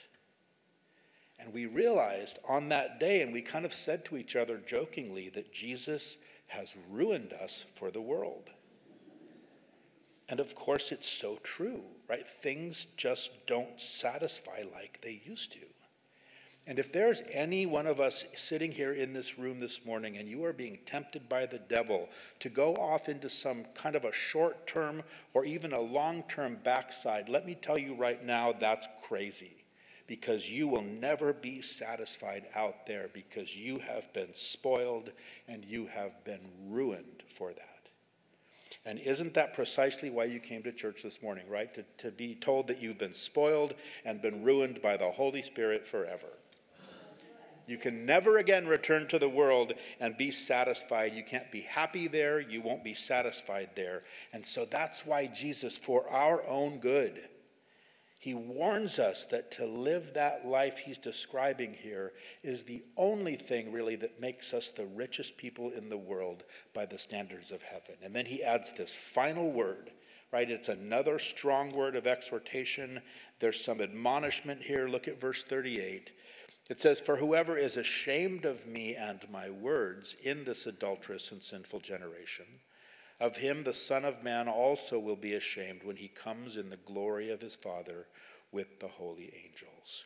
And 1.39 1.55
we 1.55 1.65
realized 1.65 2.39
on 2.47 2.69
that 2.69 3.01
day, 3.01 3.23
and 3.23 3.33
we 3.33 3.41
kind 3.41 3.65
of 3.65 3.73
said 3.73 4.05
to 4.05 4.19
each 4.19 4.37
other 4.37 4.59
jokingly, 4.59 5.31
that 5.31 5.53
Jesus 5.53 6.19
has 6.49 6.77
ruined 6.91 7.33
us 7.33 7.65
for 7.75 7.91
the 7.91 8.03
world. 8.03 8.51
And 10.29 10.39
of 10.39 10.55
course, 10.55 10.93
it's 10.93 11.09
so 11.09 11.39
true, 11.43 11.83
right? 12.09 12.29
Things 12.29 12.87
just 12.97 13.31
don't 13.47 13.81
satisfy 13.81 14.63
like 14.71 15.01
they 15.03 15.23
used 15.25 15.53
to. 15.53 15.61
And 16.71 16.79
if 16.79 16.93
there's 16.93 17.25
any 17.33 17.66
one 17.66 17.89
of 17.89 17.99
us 17.99 18.23
sitting 18.37 18.71
here 18.71 18.93
in 18.93 19.12
this 19.12 19.41
room 19.41 19.59
this 19.59 19.85
morning 19.85 20.18
and 20.18 20.29
you 20.29 20.45
are 20.45 20.53
being 20.53 20.79
tempted 20.87 21.29
by 21.29 21.45
the 21.45 21.59
devil 21.59 22.09
to 22.39 22.49
go 22.49 22.75
off 22.75 23.09
into 23.09 23.29
some 23.29 23.64
kind 23.75 23.97
of 23.97 24.05
a 24.05 24.12
short 24.12 24.68
term 24.68 25.03
or 25.35 25.45
even 25.45 25.73
a 25.73 25.81
long 25.81 26.23
term 26.29 26.59
backslide, 26.62 27.29
let 27.29 27.45
me 27.45 27.57
tell 27.57 27.77
you 27.77 27.97
right 27.97 28.25
now 28.25 28.53
that's 28.53 28.87
crazy 29.03 29.64
because 30.07 30.49
you 30.49 30.68
will 30.68 30.85
never 30.85 31.33
be 31.33 31.61
satisfied 31.61 32.47
out 32.55 32.87
there 32.87 33.11
because 33.12 33.57
you 33.57 33.81
have 33.81 34.12
been 34.12 34.33
spoiled 34.33 35.11
and 35.49 35.64
you 35.64 35.89
have 35.89 36.23
been 36.23 36.53
ruined 36.68 37.25
for 37.37 37.53
that. 37.53 37.89
And 38.85 39.01
isn't 39.01 39.35
that 39.35 39.55
precisely 39.55 40.09
why 40.09 40.27
you 40.27 40.39
came 40.39 40.62
to 40.62 40.71
church 40.71 41.03
this 41.03 41.21
morning, 41.21 41.47
right? 41.51 41.75
To, 41.75 41.85
to 41.99 42.12
be 42.12 42.37
told 42.37 42.68
that 42.68 42.81
you've 42.81 42.97
been 42.97 43.14
spoiled 43.14 43.75
and 44.05 44.23
been 44.23 44.45
ruined 44.45 44.81
by 44.81 44.97
the 44.97 45.11
Holy 45.11 45.43
Spirit 45.43 45.85
forever. 45.85 46.29
You 47.71 47.79
can 47.79 48.05
never 48.05 48.37
again 48.39 48.66
return 48.66 49.07
to 49.09 49.18
the 49.21 49.29
world 49.29 49.75
and 50.01 50.16
be 50.16 50.33
satisfied. 50.33 51.14
You 51.14 51.23
can't 51.23 51.53
be 51.53 51.61
happy 51.61 52.09
there. 52.09 52.41
You 52.41 52.62
won't 52.62 52.83
be 52.83 52.95
satisfied 52.95 53.71
there. 53.77 54.03
And 54.33 54.45
so 54.45 54.64
that's 54.64 55.07
why 55.07 55.29
Jesus, 55.29 55.79
for 55.79 56.11
our 56.11 56.45
own 56.49 56.81
good, 56.81 57.29
he 58.18 58.35
warns 58.35 58.99
us 58.99 59.25
that 59.27 59.53
to 59.53 59.66
live 59.66 60.14
that 60.14 60.45
life 60.45 60.79
he's 60.79 60.99
describing 60.99 61.73
here 61.73 62.12
is 62.43 62.64
the 62.64 62.83
only 62.97 63.37
thing 63.37 63.71
really 63.71 63.95
that 63.95 64.21
makes 64.21 64.53
us 64.53 64.71
the 64.71 64.87
richest 64.87 65.37
people 65.37 65.71
in 65.71 65.91
the 65.91 65.97
world 65.97 66.43
by 66.75 66.87
the 66.87 66.99
standards 66.99 67.53
of 67.53 67.62
heaven. 67.62 67.95
And 68.03 68.12
then 68.16 68.27
he 68.27 68.43
adds 68.43 68.73
this 68.73 68.93
final 68.93 69.53
word, 69.53 69.93
right? 70.33 70.51
It's 70.51 70.68
another 70.68 71.21
strong 71.21 71.71
word 71.71 71.95
of 71.95 72.09
exhortation. 72.09 73.01
There's 73.39 73.64
some 73.64 73.81
admonishment 73.81 74.62
here. 74.62 74.89
Look 74.89 75.07
at 75.07 75.21
verse 75.21 75.45
38. 75.45 76.11
It 76.71 76.81
says, 76.81 77.01
For 77.01 77.16
whoever 77.16 77.59
is 77.59 77.77
ashamed 77.77 78.45
of 78.45 78.64
me 78.64 78.95
and 78.95 79.21
my 79.29 79.51
words 79.51 80.14
in 80.23 80.45
this 80.45 80.66
adulterous 80.66 81.33
and 81.33 81.43
sinful 81.43 81.81
generation, 81.81 82.47
of 83.18 83.39
him 83.39 83.64
the 83.64 83.75
Son 83.75 84.05
of 84.05 84.23
Man 84.23 84.49
also 84.49 84.97
will 84.97 85.16
be 85.16 85.35
ashamed 85.35 85.83
when 85.83 85.97
he 85.97 86.07
comes 86.07 86.57
in 86.57 86.71
the 86.71 86.77
glory 86.77 87.29
of 87.29 87.41
his 87.41 87.57
Father 87.57 88.07
with 88.53 88.79
the 88.79 88.87
holy 88.87 89.33
angels. 89.45 90.05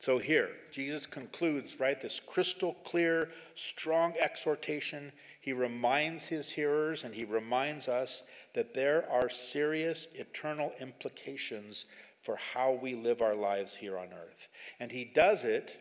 So 0.00 0.18
here, 0.18 0.48
Jesus 0.72 1.04
concludes, 1.04 1.78
right, 1.78 2.00
this 2.00 2.20
crystal 2.26 2.74
clear, 2.84 3.28
strong 3.54 4.14
exhortation. 4.18 5.12
He 5.40 5.52
reminds 5.52 6.26
his 6.26 6.50
hearers 6.50 7.04
and 7.04 7.14
he 7.14 7.24
reminds 7.24 7.88
us 7.88 8.22
that 8.54 8.72
there 8.72 9.06
are 9.10 9.28
serious 9.28 10.08
eternal 10.14 10.72
implications 10.80 11.84
for 12.22 12.36
how 12.54 12.72
we 12.72 12.94
live 12.94 13.20
our 13.20 13.34
lives 13.34 13.74
here 13.74 13.98
on 13.98 14.08
earth. 14.08 14.48
And 14.80 14.90
he 14.92 15.04
does 15.04 15.44
it, 15.44 15.78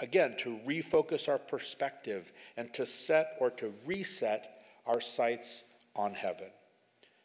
again, 0.00 0.36
to 0.38 0.58
refocus 0.66 1.28
our 1.28 1.38
perspective 1.38 2.32
and 2.56 2.72
to 2.74 2.86
set 2.86 3.36
or 3.40 3.50
to 3.50 3.72
reset 3.86 4.62
our 4.86 5.00
sights 5.00 5.62
on 5.96 6.14
heaven, 6.14 6.48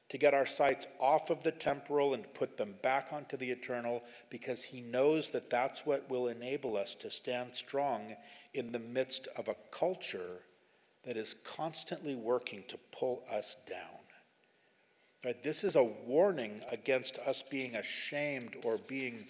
to 0.09 0.17
get 0.17 0.33
our 0.33 0.45
sights 0.45 0.87
off 0.99 1.29
of 1.29 1.43
the 1.43 1.51
temporal 1.51 2.13
and 2.13 2.33
put 2.33 2.57
them 2.57 2.75
back 2.81 3.07
onto 3.11 3.37
the 3.37 3.51
eternal, 3.51 4.03
because 4.29 4.63
He 4.63 4.81
knows 4.81 5.29
that 5.29 5.49
that's 5.49 5.85
what 5.85 6.09
will 6.09 6.27
enable 6.27 6.77
us 6.77 6.95
to 6.95 7.11
stand 7.11 7.51
strong 7.53 8.15
in 8.53 8.71
the 8.71 8.79
midst 8.79 9.27
of 9.37 9.47
a 9.47 9.55
culture 9.71 10.41
that 11.05 11.17
is 11.17 11.35
constantly 11.43 12.15
working 12.15 12.63
to 12.67 12.77
pull 12.91 13.23
us 13.31 13.57
down. 13.69 13.79
Right, 15.23 15.41
this 15.41 15.63
is 15.63 15.77
a 15.77 15.83
warning 15.83 16.61
against 16.69 17.17
us 17.19 17.43
being 17.49 17.75
ashamed 17.75 18.57
or 18.63 18.77
being 18.77 19.25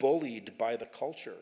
bullied 0.00 0.58
by 0.58 0.76
the 0.76 0.86
culture 0.86 1.38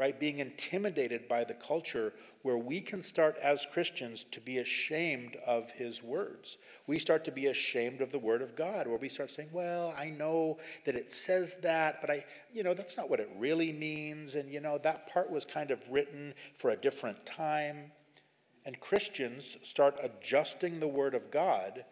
right? 0.00 0.18
Being 0.18 0.38
intimidated 0.38 1.28
by 1.28 1.44
the 1.44 1.52
culture 1.52 2.14
where 2.40 2.56
we 2.56 2.80
can 2.80 3.02
start 3.02 3.36
as 3.42 3.66
Christians 3.70 4.24
to 4.32 4.40
be 4.40 4.56
ashamed 4.56 5.36
of 5.46 5.72
his 5.72 6.02
words. 6.02 6.56
We 6.86 6.98
start 6.98 7.22
to 7.26 7.30
be 7.30 7.48
ashamed 7.48 8.00
of 8.00 8.10
the 8.10 8.18
word 8.18 8.40
of 8.40 8.56
God, 8.56 8.86
where 8.86 8.96
we 8.96 9.10
start 9.10 9.30
saying, 9.30 9.50
well, 9.52 9.94
I 9.98 10.08
know 10.08 10.56
that 10.86 10.94
it 10.94 11.12
says 11.12 11.56
that, 11.60 12.00
but 12.00 12.08
I, 12.08 12.24
you 12.50 12.62
know, 12.62 12.72
that's 12.72 12.96
not 12.96 13.10
what 13.10 13.20
it 13.20 13.28
really 13.36 13.74
means. 13.74 14.36
And, 14.36 14.50
you 14.50 14.60
know, 14.60 14.78
that 14.78 15.06
part 15.06 15.30
was 15.30 15.44
kind 15.44 15.70
of 15.70 15.86
written 15.90 16.32
for 16.56 16.70
a 16.70 16.76
different 16.76 17.26
time. 17.26 17.92
And 18.64 18.80
Christians 18.80 19.58
start 19.62 19.96
adjusting 20.02 20.80
the 20.80 20.88
word 20.88 21.14
of 21.14 21.30
God 21.30 21.84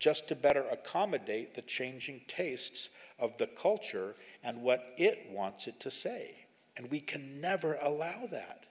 just 0.00 0.26
to 0.26 0.34
better 0.34 0.64
accommodate 0.72 1.54
the 1.54 1.62
changing 1.62 2.22
tastes 2.26 2.88
of 3.20 3.38
the 3.38 3.46
culture 3.46 4.16
and 4.42 4.60
what 4.60 4.92
it 4.98 5.28
wants 5.30 5.68
it 5.68 5.78
to 5.78 5.90
say. 5.92 6.43
And 6.76 6.90
we 6.90 7.00
can 7.00 7.40
never 7.40 7.78
allow 7.80 8.26
that. 8.30 8.64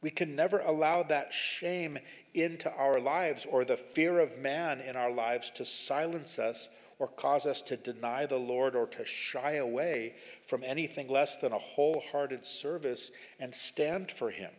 We 0.00 0.10
can 0.10 0.36
never 0.36 0.60
allow 0.60 1.02
that 1.04 1.32
shame 1.32 1.98
into 2.32 2.70
our 2.72 3.00
lives 3.00 3.46
or 3.50 3.64
the 3.64 3.76
fear 3.76 4.20
of 4.20 4.38
man 4.38 4.80
in 4.80 4.94
our 4.94 5.10
lives 5.10 5.50
to 5.56 5.64
silence 5.64 6.38
us 6.38 6.68
or 7.00 7.08
cause 7.08 7.46
us 7.46 7.62
to 7.62 7.76
deny 7.76 8.26
the 8.26 8.38
Lord 8.38 8.76
or 8.76 8.86
to 8.86 9.04
shy 9.04 9.54
away 9.54 10.14
from 10.46 10.62
anything 10.62 11.08
less 11.08 11.36
than 11.36 11.52
a 11.52 11.58
wholehearted 11.58 12.44
service 12.44 13.10
and 13.40 13.54
stand 13.54 14.12
for 14.12 14.30
Him. 14.30 14.50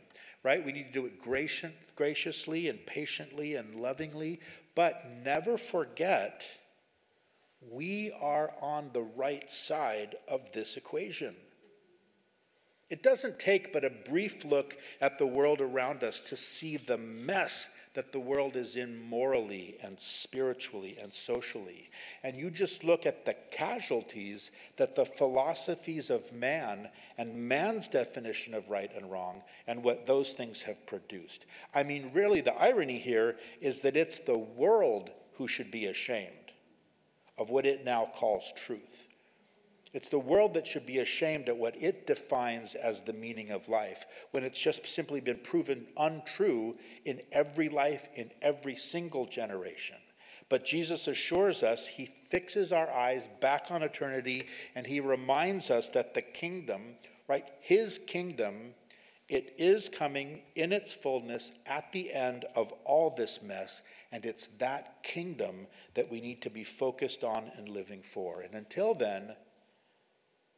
Right? 0.43 0.65
We 0.65 0.71
need 0.71 0.93
to 0.93 0.99
do 1.01 1.05
it 1.05 1.21
gracious, 1.21 1.71
graciously 1.95 2.69
and 2.69 2.85
patiently 2.85 3.55
and 3.55 3.75
lovingly, 3.75 4.39
but 4.73 5.05
never 5.23 5.57
forget 5.57 6.45
we 7.69 8.13
are 8.21 8.53
on 8.61 8.91
the 8.93 9.01
right 9.01 9.51
side 9.51 10.15
of 10.29 10.51
this 10.53 10.77
equation. 10.77 11.35
It 12.89 13.03
doesn't 13.03 13.39
take 13.39 13.71
but 13.71 13.85
a 13.85 13.91
brief 13.91 14.43
look 14.43 14.77
at 14.99 15.19
the 15.19 15.27
world 15.27 15.61
around 15.61 16.03
us 16.03 16.19
to 16.21 16.35
see 16.35 16.77
the 16.77 16.97
mess 16.97 17.69
that 17.93 18.11
the 18.11 18.19
world 18.19 18.55
is 18.55 18.75
in 18.75 19.01
morally 19.09 19.75
and 19.81 19.99
spiritually 19.99 20.97
and 21.01 21.11
socially. 21.11 21.89
And 22.23 22.37
you 22.37 22.49
just 22.49 22.83
look 22.83 23.05
at 23.05 23.25
the 23.25 23.35
casualties 23.51 24.51
that 24.77 24.95
the 24.95 25.05
philosophies 25.05 26.09
of 26.09 26.31
man 26.31 26.89
and 27.17 27.35
man's 27.35 27.87
definition 27.87 28.53
of 28.53 28.69
right 28.69 28.91
and 28.95 29.11
wrong 29.11 29.41
and 29.67 29.83
what 29.83 30.05
those 30.05 30.33
things 30.33 30.61
have 30.61 30.85
produced. 30.87 31.45
I 31.73 31.83
mean, 31.83 32.11
really, 32.13 32.41
the 32.41 32.55
irony 32.55 32.99
here 32.99 33.37
is 33.59 33.81
that 33.81 33.97
it's 33.97 34.19
the 34.19 34.37
world 34.37 35.09
who 35.33 35.47
should 35.47 35.71
be 35.71 35.85
ashamed 35.85 36.53
of 37.37 37.49
what 37.49 37.65
it 37.65 37.83
now 37.83 38.11
calls 38.15 38.53
truth. 38.65 39.08
It's 39.91 40.09
the 40.09 40.19
world 40.19 40.53
that 40.53 40.67
should 40.67 40.85
be 40.85 40.99
ashamed 40.99 41.49
at 41.49 41.57
what 41.57 41.81
it 41.81 42.05
defines 42.05 42.75
as 42.75 43.01
the 43.01 43.13
meaning 43.13 43.49
of 43.49 43.67
life, 43.67 44.05
when 44.31 44.43
it's 44.43 44.59
just 44.59 44.87
simply 44.87 45.19
been 45.19 45.39
proven 45.43 45.87
untrue 45.97 46.77
in 47.05 47.21
every 47.31 47.69
life, 47.69 48.07
in 48.15 48.31
every 48.41 48.75
single 48.75 49.25
generation. 49.25 49.97
But 50.47 50.65
Jesus 50.65 51.07
assures 51.07 51.63
us, 51.63 51.87
he 51.87 52.09
fixes 52.29 52.71
our 52.71 52.89
eyes 52.89 53.29
back 53.39 53.65
on 53.69 53.83
eternity, 53.83 54.47
and 54.75 54.85
he 54.85 54.99
reminds 54.99 55.69
us 55.69 55.89
that 55.89 56.13
the 56.13 56.21
kingdom, 56.21 56.95
right, 57.27 57.45
his 57.59 57.99
kingdom, 58.05 58.73
it 59.27 59.53
is 59.59 59.89
coming 59.89 60.41
in 60.55 60.73
its 60.73 60.93
fullness 60.93 61.51
at 61.67 61.91
the 61.91 62.11
end 62.11 62.45
of 62.55 62.71
all 62.83 63.13
this 63.15 63.41
mess, 63.43 63.83
and 64.11 64.25
it's 64.25 64.49
that 64.57 65.03
kingdom 65.03 65.67
that 65.93 66.11
we 66.11 66.19
need 66.19 66.41
to 66.41 66.49
be 66.49 66.63
focused 66.63 67.23
on 67.23 67.51
and 67.55 67.69
living 67.69 68.01
for. 68.01 68.41
And 68.41 68.55
until 68.55 68.95
then, 68.95 69.35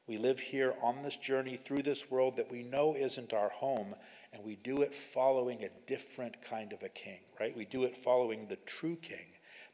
we 0.07 0.17
live 0.17 0.39
here 0.39 0.73
on 0.81 1.03
this 1.03 1.15
journey 1.15 1.57
through 1.57 1.83
this 1.83 2.09
world 2.09 2.37
that 2.37 2.51
we 2.51 2.63
know 2.63 2.95
isn't 2.95 3.33
our 3.33 3.49
home, 3.49 3.95
and 4.33 4.43
we 4.43 4.55
do 4.55 4.81
it 4.81 4.95
following 4.95 5.63
a 5.63 5.69
different 5.87 6.41
kind 6.41 6.73
of 6.73 6.83
a 6.83 6.89
king, 6.89 7.19
right? 7.39 7.55
We 7.55 7.65
do 7.65 7.83
it 7.83 7.97
following 7.97 8.47
the 8.47 8.57
true 8.57 8.97
king. 9.01 9.27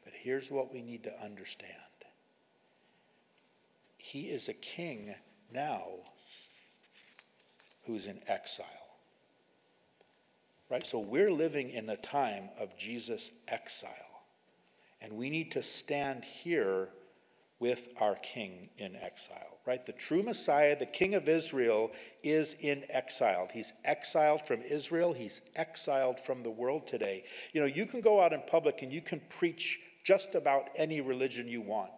But 0.04 0.12
here's 0.14 0.50
what 0.50 0.72
we 0.72 0.82
need 0.82 1.04
to 1.04 1.22
understand 1.22 1.72
He 3.96 4.22
is 4.22 4.48
a 4.48 4.54
king 4.54 5.14
now 5.52 5.84
who's 7.84 8.06
in 8.06 8.20
exile. 8.26 8.66
Right? 10.70 10.86
So 10.86 10.98
we're 10.98 11.32
living 11.32 11.70
in 11.70 11.88
a 11.88 11.96
time 11.96 12.50
of 12.58 12.76
Jesus' 12.76 13.30
exile. 13.48 13.92
And 15.00 15.14
we 15.14 15.30
need 15.30 15.52
to 15.52 15.62
stand 15.62 16.24
here 16.24 16.90
with 17.60 17.88
our 18.00 18.14
king 18.16 18.70
in 18.78 18.96
exile 18.96 19.58
right? 19.68 19.84
The 19.84 19.92
true 19.92 20.22
Messiah, 20.22 20.78
the 20.78 20.86
King 20.86 21.14
of 21.14 21.28
Israel, 21.28 21.92
is 22.22 22.56
in 22.58 22.84
exile. 22.88 23.50
He's 23.52 23.74
exiled 23.84 24.46
from 24.46 24.62
Israel, 24.62 25.12
he's 25.12 25.42
exiled 25.54 26.18
from 26.18 26.42
the 26.42 26.50
world 26.50 26.86
today. 26.86 27.24
You 27.52 27.60
know, 27.60 27.66
you 27.66 27.84
can 27.84 28.00
go 28.00 28.18
out 28.18 28.32
in 28.32 28.40
public 28.46 28.80
and 28.80 28.90
you 28.90 29.02
can 29.02 29.20
preach 29.38 29.78
just 30.04 30.34
about 30.34 30.70
any 30.74 31.02
religion 31.02 31.46
you 31.46 31.60
want. 31.60 31.92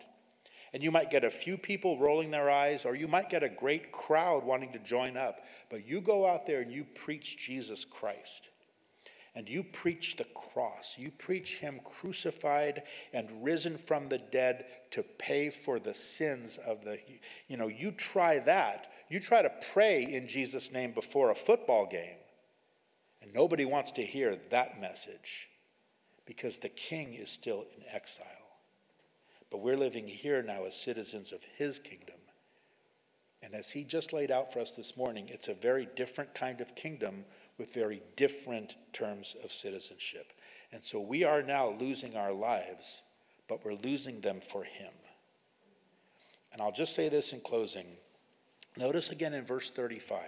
And 0.72 0.82
you 0.82 0.90
might 0.90 1.12
get 1.12 1.22
a 1.22 1.30
few 1.30 1.56
people 1.56 1.96
rolling 1.96 2.32
their 2.32 2.50
eyes, 2.50 2.84
or 2.84 2.96
you 2.96 3.06
might 3.06 3.30
get 3.30 3.44
a 3.44 3.48
great 3.48 3.92
crowd 3.92 4.44
wanting 4.44 4.72
to 4.72 4.78
join 4.80 5.16
up. 5.16 5.38
But 5.68 5.86
you 5.86 6.00
go 6.00 6.26
out 6.26 6.46
there 6.46 6.62
and 6.62 6.72
you 6.72 6.84
preach 6.84 7.38
Jesus 7.38 7.84
Christ. 7.84 8.49
And 9.34 9.48
you 9.48 9.62
preach 9.62 10.16
the 10.16 10.26
cross. 10.34 10.94
You 10.96 11.10
preach 11.10 11.56
him 11.56 11.80
crucified 11.84 12.82
and 13.12 13.44
risen 13.44 13.78
from 13.78 14.08
the 14.08 14.18
dead 14.18 14.64
to 14.90 15.02
pay 15.02 15.50
for 15.50 15.78
the 15.78 15.94
sins 15.94 16.58
of 16.66 16.84
the. 16.84 16.98
You 17.48 17.56
know, 17.56 17.68
you 17.68 17.92
try 17.92 18.40
that. 18.40 18.90
You 19.08 19.20
try 19.20 19.42
to 19.42 19.52
pray 19.72 20.02
in 20.04 20.26
Jesus' 20.26 20.72
name 20.72 20.92
before 20.92 21.30
a 21.30 21.34
football 21.34 21.86
game, 21.86 22.18
and 23.22 23.32
nobody 23.32 23.64
wants 23.64 23.92
to 23.92 24.04
hear 24.04 24.36
that 24.50 24.80
message 24.80 25.48
because 26.26 26.58
the 26.58 26.68
king 26.68 27.14
is 27.14 27.30
still 27.30 27.66
in 27.76 27.84
exile. 27.92 28.26
But 29.50 29.62
we're 29.62 29.76
living 29.76 30.06
here 30.06 30.42
now 30.42 30.64
as 30.64 30.74
citizens 30.76 31.32
of 31.32 31.40
his 31.56 31.78
kingdom. 31.78 32.14
And 33.42 33.54
as 33.54 33.70
he 33.70 33.84
just 33.84 34.12
laid 34.12 34.30
out 34.30 34.52
for 34.52 34.60
us 34.60 34.72
this 34.72 34.96
morning, 34.96 35.28
it's 35.28 35.48
a 35.48 35.54
very 35.54 35.88
different 35.96 36.34
kind 36.34 36.60
of 36.60 36.74
kingdom 36.74 37.24
with 37.61 37.74
very 37.74 38.02
different 38.16 38.74
terms 38.94 39.36
of 39.44 39.52
citizenship. 39.52 40.32
And 40.72 40.82
so 40.82 40.98
we 40.98 41.24
are 41.24 41.42
now 41.42 41.76
losing 41.78 42.16
our 42.16 42.32
lives, 42.32 43.02
but 43.48 43.62
we're 43.62 43.74
losing 43.74 44.22
them 44.22 44.40
for 44.40 44.64
him. 44.64 44.92
And 46.54 46.62
I'll 46.62 46.72
just 46.72 46.94
say 46.94 47.11
this 47.11 47.34
in 47.34 47.40
closing. 47.40 47.84
Notice 48.78 49.11
again 49.11 49.34
in 49.34 49.44
verse 49.44 49.68
35, 49.68 50.22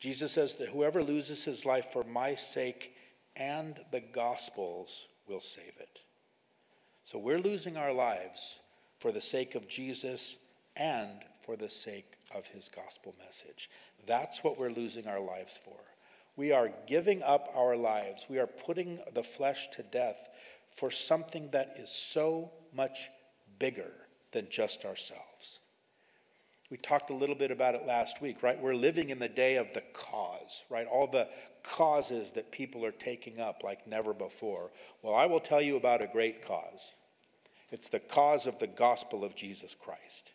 Jesus 0.00 0.32
says 0.32 0.54
that 0.54 0.70
whoever 0.70 1.02
loses 1.02 1.44
his 1.44 1.66
life 1.66 1.88
for 1.92 2.04
my 2.04 2.34
sake 2.34 2.94
and 3.36 3.78
the 3.92 4.00
gospel's 4.00 5.04
will 5.28 5.42
save 5.42 5.74
it. 5.78 5.98
So 7.04 7.18
we're 7.18 7.38
losing 7.38 7.76
our 7.76 7.92
lives 7.92 8.60
for 8.98 9.12
the 9.12 9.20
sake 9.20 9.54
of 9.54 9.68
Jesus 9.68 10.36
and 10.74 11.10
for 11.44 11.54
the 11.56 11.70
sake 11.70 12.14
of 12.34 12.46
his 12.46 12.70
gospel 12.74 13.14
message. 13.22 13.68
That's 14.06 14.42
what 14.42 14.58
we're 14.58 14.70
losing 14.70 15.06
our 15.06 15.20
lives 15.20 15.60
for. 15.62 15.76
We 16.36 16.52
are 16.52 16.70
giving 16.86 17.22
up 17.22 17.50
our 17.54 17.76
lives. 17.76 18.26
We 18.28 18.38
are 18.38 18.46
putting 18.46 19.00
the 19.14 19.22
flesh 19.22 19.68
to 19.72 19.82
death 19.82 20.28
for 20.70 20.90
something 20.90 21.50
that 21.52 21.76
is 21.78 21.90
so 21.90 22.52
much 22.74 23.10
bigger 23.58 23.90
than 24.32 24.48
just 24.50 24.84
ourselves. 24.84 25.60
We 26.70 26.76
talked 26.76 27.10
a 27.10 27.14
little 27.14 27.36
bit 27.36 27.50
about 27.50 27.74
it 27.74 27.86
last 27.86 28.20
week, 28.20 28.42
right? 28.42 28.60
We're 28.60 28.74
living 28.74 29.10
in 29.10 29.18
the 29.18 29.28
day 29.28 29.56
of 29.56 29.68
the 29.72 29.82
cause, 29.94 30.62
right? 30.68 30.86
All 30.86 31.06
the 31.06 31.28
causes 31.62 32.32
that 32.32 32.50
people 32.50 32.84
are 32.84 32.92
taking 32.92 33.40
up 33.40 33.62
like 33.62 33.86
never 33.86 34.12
before. 34.12 34.70
Well, 35.02 35.14
I 35.14 35.26
will 35.26 35.40
tell 35.40 35.62
you 35.62 35.76
about 35.76 36.02
a 36.02 36.08
great 36.08 36.44
cause. 36.44 36.94
It's 37.70 37.88
the 37.88 38.00
cause 38.00 38.46
of 38.46 38.58
the 38.58 38.66
gospel 38.66 39.24
of 39.24 39.34
Jesus 39.34 39.74
Christ. 39.78 40.32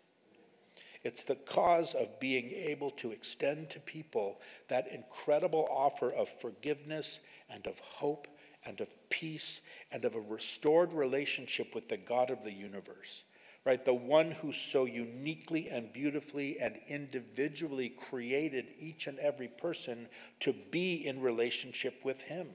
It's 1.03 1.23
the 1.23 1.35
cause 1.35 1.93
of 1.93 2.19
being 2.19 2.51
able 2.51 2.91
to 2.91 3.11
extend 3.11 3.69
to 3.71 3.79
people 3.79 4.39
that 4.67 4.87
incredible 4.91 5.67
offer 5.71 6.11
of 6.11 6.29
forgiveness 6.39 7.19
and 7.49 7.65
of 7.65 7.79
hope 7.79 8.27
and 8.65 8.79
of 8.79 8.87
peace 9.09 9.61
and 9.91 10.05
of 10.05 10.15
a 10.15 10.19
restored 10.19 10.93
relationship 10.93 11.73
with 11.73 11.89
the 11.89 11.97
God 11.97 12.29
of 12.29 12.43
the 12.43 12.53
universe 12.53 13.23
right? 13.65 13.85
The 13.85 13.93
one 13.93 14.31
who 14.31 14.51
so 14.51 14.85
uniquely 14.85 15.69
and 15.69 15.93
beautifully 15.93 16.59
and 16.59 16.79
individually 16.87 17.89
created 17.89 18.67
each 18.79 19.07
and 19.07 19.19
every 19.19 19.47
person 19.47 20.07
to 20.39 20.53
be 20.71 21.05
in 21.05 21.21
relationship 21.21 22.03
with 22.03 22.21
him. 22.21 22.47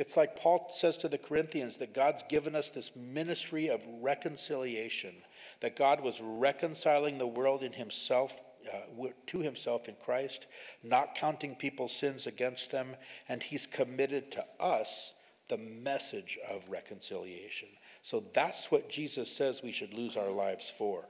It's 0.00 0.16
like 0.16 0.34
Paul 0.34 0.72
says 0.74 0.96
to 0.98 1.08
the 1.08 1.18
Corinthians 1.18 1.76
that 1.76 1.92
God's 1.92 2.22
given 2.26 2.56
us 2.56 2.70
this 2.70 2.90
ministry 2.96 3.68
of 3.68 3.82
reconciliation, 4.00 5.12
that 5.60 5.76
God 5.76 6.00
was 6.00 6.22
reconciling 6.22 7.18
the 7.18 7.26
world 7.26 7.62
in 7.62 7.74
himself 7.74 8.34
uh, 8.72 9.08
to 9.26 9.40
himself 9.40 9.90
in 9.90 9.96
Christ, 10.02 10.46
not 10.82 11.16
counting 11.16 11.54
people's 11.54 11.94
sins 11.94 12.26
against 12.26 12.70
them, 12.70 12.96
and 13.28 13.42
he's 13.42 13.66
committed 13.66 14.32
to 14.32 14.46
us 14.58 15.12
the 15.50 15.58
message 15.58 16.38
of 16.48 16.62
reconciliation. 16.70 17.68
So 18.02 18.24
that's 18.32 18.70
what 18.70 18.88
Jesus 18.88 19.30
says 19.30 19.60
we 19.62 19.70
should 19.70 19.92
lose 19.92 20.16
our 20.16 20.30
lives 20.30 20.72
for. 20.78 21.04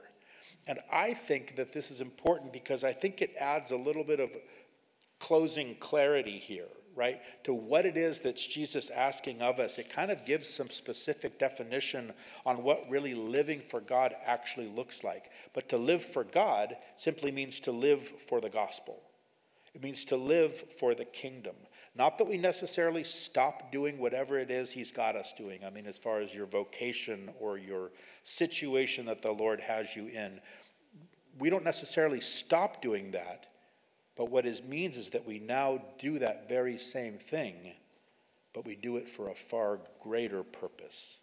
And 0.67 0.79
I 0.91 1.13
think 1.13 1.55
that 1.55 1.71
this 1.71 1.91
is 1.91 2.01
important 2.01 2.51
because 2.51 2.83
I 2.83 2.91
think 2.91 3.21
it 3.21 3.35
adds 3.39 3.71
a 3.71 3.77
little 3.77 4.03
bit 4.03 4.19
of 4.19 4.31
closing 5.17 5.75
clarity 5.79 6.39
here, 6.39 6.67
right? 7.01 7.19
To 7.45 7.53
what 7.55 7.87
it 7.87 7.97
is 7.97 8.19
that 8.19 8.35
Jesus 8.35 8.91
asking 8.91 9.41
of 9.41 9.59
us. 9.59 9.79
It 9.79 9.91
kind 9.91 10.11
of 10.11 10.23
gives 10.23 10.47
some 10.47 10.69
specific 10.69 11.39
definition 11.39 12.13
on 12.45 12.61
what 12.61 12.87
really 12.91 13.15
living 13.15 13.59
for 13.59 13.81
God 13.81 14.13
actually 14.23 14.67
looks 14.67 15.03
like. 15.03 15.31
But 15.55 15.67
to 15.69 15.77
live 15.77 16.05
for 16.05 16.23
God 16.23 16.75
simply 16.97 17.31
means 17.31 17.59
to 17.61 17.71
live 17.71 18.03
for 18.29 18.39
the 18.39 18.51
gospel. 18.51 19.01
It 19.73 19.81
means 19.81 20.05
to 20.05 20.15
live 20.15 20.63
for 20.77 20.93
the 20.93 21.05
kingdom. 21.05 21.55
Not 21.95 22.19
that 22.19 22.27
we 22.27 22.37
necessarily 22.37 23.03
stop 23.03 23.71
doing 23.71 23.97
whatever 23.97 24.37
it 24.37 24.51
is 24.51 24.69
He's 24.69 24.91
got 24.91 25.15
us 25.15 25.33
doing. 25.35 25.65
I 25.65 25.71
mean, 25.71 25.87
as 25.87 25.97
far 25.97 26.21
as 26.21 26.35
your 26.35 26.45
vocation 26.45 27.31
or 27.39 27.57
your 27.57 27.89
situation 28.25 29.07
that 29.07 29.23
the 29.23 29.31
Lord 29.31 29.59
has 29.59 29.95
you 29.95 30.05
in, 30.05 30.39
we 31.39 31.49
don't 31.49 31.63
necessarily 31.63 32.21
stop 32.21 32.79
doing 32.79 33.09
that. 33.11 33.47
But 34.15 34.29
what 34.29 34.45
it 34.45 34.67
means 34.67 34.97
is 34.97 35.09
that 35.11 35.25
we 35.25 35.39
now 35.39 35.81
do 35.97 36.19
that 36.19 36.49
very 36.49 36.77
same 36.77 37.17
thing, 37.17 37.55
but 38.53 38.65
we 38.65 38.75
do 38.75 38.97
it 38.97 39.09
for 39.09 39.29
a 39.29 39.35
far 39.35 39.79
greater 40.01 40.43
purpose. 40.43 41.17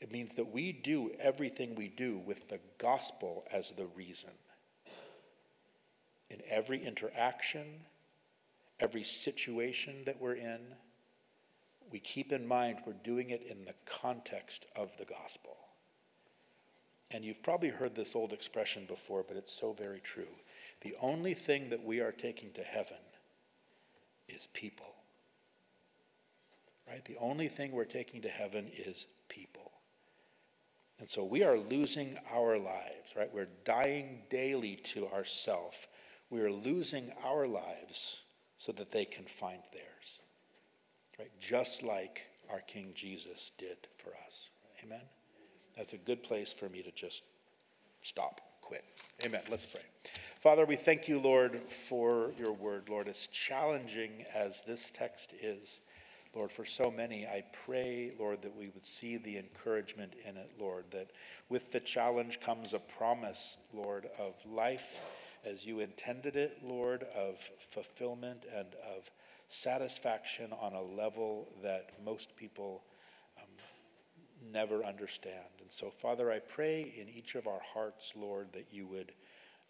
It 0.00 0.12
means 0.12 0.34
that 0.34 0.52
we 0.52 0.72
do 0.72 1.10
everything 1.18 1.74
we 1.74 1.88
do 1.88 2.18
with 2.18 2.48
the 2.48 2.60
gospel 2.78 3.44
as 3.52 3.72
the 3.72 3.86
reason. 3.86 4.30
In 6.30 6.40
every 6.48 6.84
interaction, 6.84 7.66
every 8.80 9.02
situation 9.02 10.02
that 10.06 10.20
we're 10.20 10.34
in, 10.34 10.60
we 11.90 11.98
keep 11.98 12.32
in 12.32 12.46
mind 12.46 12.78
we're 12.86 12.92
doing 12.92 13.30
it 13.30 13.42
in 13.48 13.64
the 13.64 13.74
context 13.86 14.66
of 14.76 14.90
the 14.98 15.04
gospel. 15.04 15.56
And 17.10 17.24
you've 17.24 17.42
probably 17.42 17.70
heard 17.70 17.94
this 17.94 18.14
old 18.14 18.32
expression 18.32 18.84
before, 18.86 19.24
but 19.26 19.36
it's 19.36 19.58
so 19.58 19.72
very 19.72 20.00
true. 20.00 20.28
The 20.82 20.94
only 21.00 21.34
thing 21.34 21.70
that 21.70 21.84
we 21.84 22.00
are 22.00 22.12
taking 22.12 22.52
to 22.52 22.62
heaven 22.62 22.96
is 24.28 24.46
people. 24.52 24.94
Right? 26.88 27.04
The 27.04 27.16
only 27.18 27.48
thing 27.48 27.72
we're 27.72 27.84
taking 27.84 28.22
to 28.22 28.28
heaven 28.28 28.70
is 28.76 29.06
people. 29.28 29.72
And 31.00 31.08
so 31.08 31.24
we 31.24 31.44
are 31.44 31.58
losing 31.58 32.18
our 32.32 32.58
lives, 32.58 33.14
right? 33.16 33.32
We're 33.32 33.48
dying 33.64 34.22
daily 34.30 34.76
to 34.94 35.06
ourself. 35.08 35.86
We 36.30 36.40
are 36.40 36.50
losing 36.50 37.12
our 37.24 37.46
lives 37.46 38.16
so 38.58 38.72
that 38.72 38.90
they 38.90 39.04
can 39.04 39.26
find 39.26 39.60
theirs. 39.72 40.20
Right? 41.18 41.30
Just 41.40 41.82
like 41.82 42.22
our 42.50 42.60
King 42.60 42.92
Jesus 42.94 43.52
did 43.58 43.76
for 43.96 44.10
us. 44.26 44.50
Amen? 44.84 45.02
That's 45.76 45.92
a 45.92 45.98
good 45.98 46.22
place 46.22 46.52
for 46.52 46.68
me 46.68 46.82
to 46.82 46.90
just 46.90 47.22
stop, 48.02 48.40
quit. 48.68 48.84
Amen. 49.24 49.40
Let's 49.50 49.64
pray. 49.64 49.80
Father, 50.42 50.66
we 50.66 50.76
thank 50.76 51.08
you, 51.08 51.18
Lord, 51.18 51.58
for 51.72 52.32
your 52.38 52.52
word. 52.52 52.90
Lord, 52.90 53.08
as 53.08 53.26
challenging 53.28 54.26
as 54.34 54.62
this 54.66 54.92
text 54.94 55.32
is, 55.42 55.80
Lord, 56.34 56.52
for 56.52 56.66
so 56.66 56.90
many, 56.90 57.26
I 57.26 57.44
pray, 57.64 58.12
Lord, 58.18 58.42
that 58.42 58.54
we 58.54 58.68
would 58.68 58.84
see 58.84 59.16
the 59.16 59.38
encouragement 59.38 60.12
in 60.22 60.36
it, 60.36 60.50
Lord, 60.60 60.84
that 60.90 61.12
with 61.48 61.72
the 61.72 61.80
challenge 61.80 62.40
comes 62.40 62.74
a 62.74 62.78
promise, 62.78 63.56
Lord, 63.72 64.10
of 64.18 64.34
life 64.46 64.98
as 65.46 65.64
you 65.64 65.80
intended 65.80 66.36
it, 66.36 66.58
Lord, 66.62 67.06
of 67.16 67.38
fulfillment 67.70 68.44
and 68.54 68.68
of 68.96 69.10
satisfaction 69.48 70.52
on 70.60 70.74
a 70.74 70.82
level 70.82 71.48
that 71.62 71.92
most 72.04 72.36
people 72.36 72.82
never 74.52 74.84
understand. 74.84 75.34
And 75.60 75.70
so, 75.70 75.90
Father, 75.90 76.30
I 76.30 76.38
pray 76.38 76.94
in 76.98 77.08
each 77.08 77.34
of 77.34 77.46
our 77.46 77.60
hearts, 77.74 78.12
Lord, 78.16 78.48
that 78.52 78.66
you 78.70 78.86
would 78.86 79.12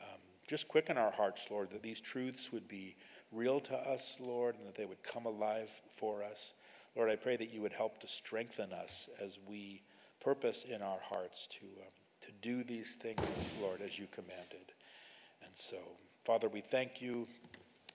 um, 0.01 0.21
just 0.47 0.69
quicken 0.69 0.97
our 0.97 1.11
hearts, 1.11 1.43
Lord, 1.51 1.71
that 1.71 1.83
these 1.83 2.01
truths 2.01 2.53
would 2.53 2.69
be 2.69 2.97
real 3.33 3.61
to 3.61 3.75
us, 3.75 4.17
Lord, 4.21 4.57
and 4.57 4.67
that 4.67 4.75
they 4.75 4.87
would 4.87 5.03
come 5.03 5.27
alive 5.27 5.71
for 5.97 6.23
us. 6.23 6.53
Lord, 6.97 7.11
I 7.11 7.17
pray 7.17 7.37
that 7.37 7.53
you 7.53 7.63
would 7.63 7.73
help 7.73 8.01
to 8.01 8.09
strengthen 8.09 8.73
us 8.73 9.09
as 9.21 9.39
we 9.49 9.83
purpose 10.21 10.65
in 10.69 10.83
our 10.83 10.99
hearts 11.01 11.49
to, 11.61 11.67
um, 11.67 11.93
to 12.23 12.33
do 12.43 12.65
these 12.65 12.97
things, 13.01 13.21
Lord, 13.61 13.81
as 13.83 13.99
you 13.99 14.07
commanded. 14.11 14.73
And 15.43 15.53
so, 15.55 15.77
Father, 16.25 16.49
we 16.49 16.61
thank 16.61 17.01
you 17.01 17.29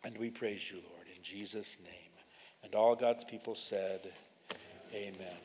and 0.04 0.18
we 0.18 0.30
praise 0.30 0.72
you, 0.72 0.78
Lord, 0.78 1.08
in 1.16 1.22
Jesus' 1.22 1.78
name. 1.84 2.12
And 2.64 2.76
all 2.76 2.96
God's 2.96 3.26
people 3.26 3.56
said, 3.56 4.12
Amen. 4.94 5.44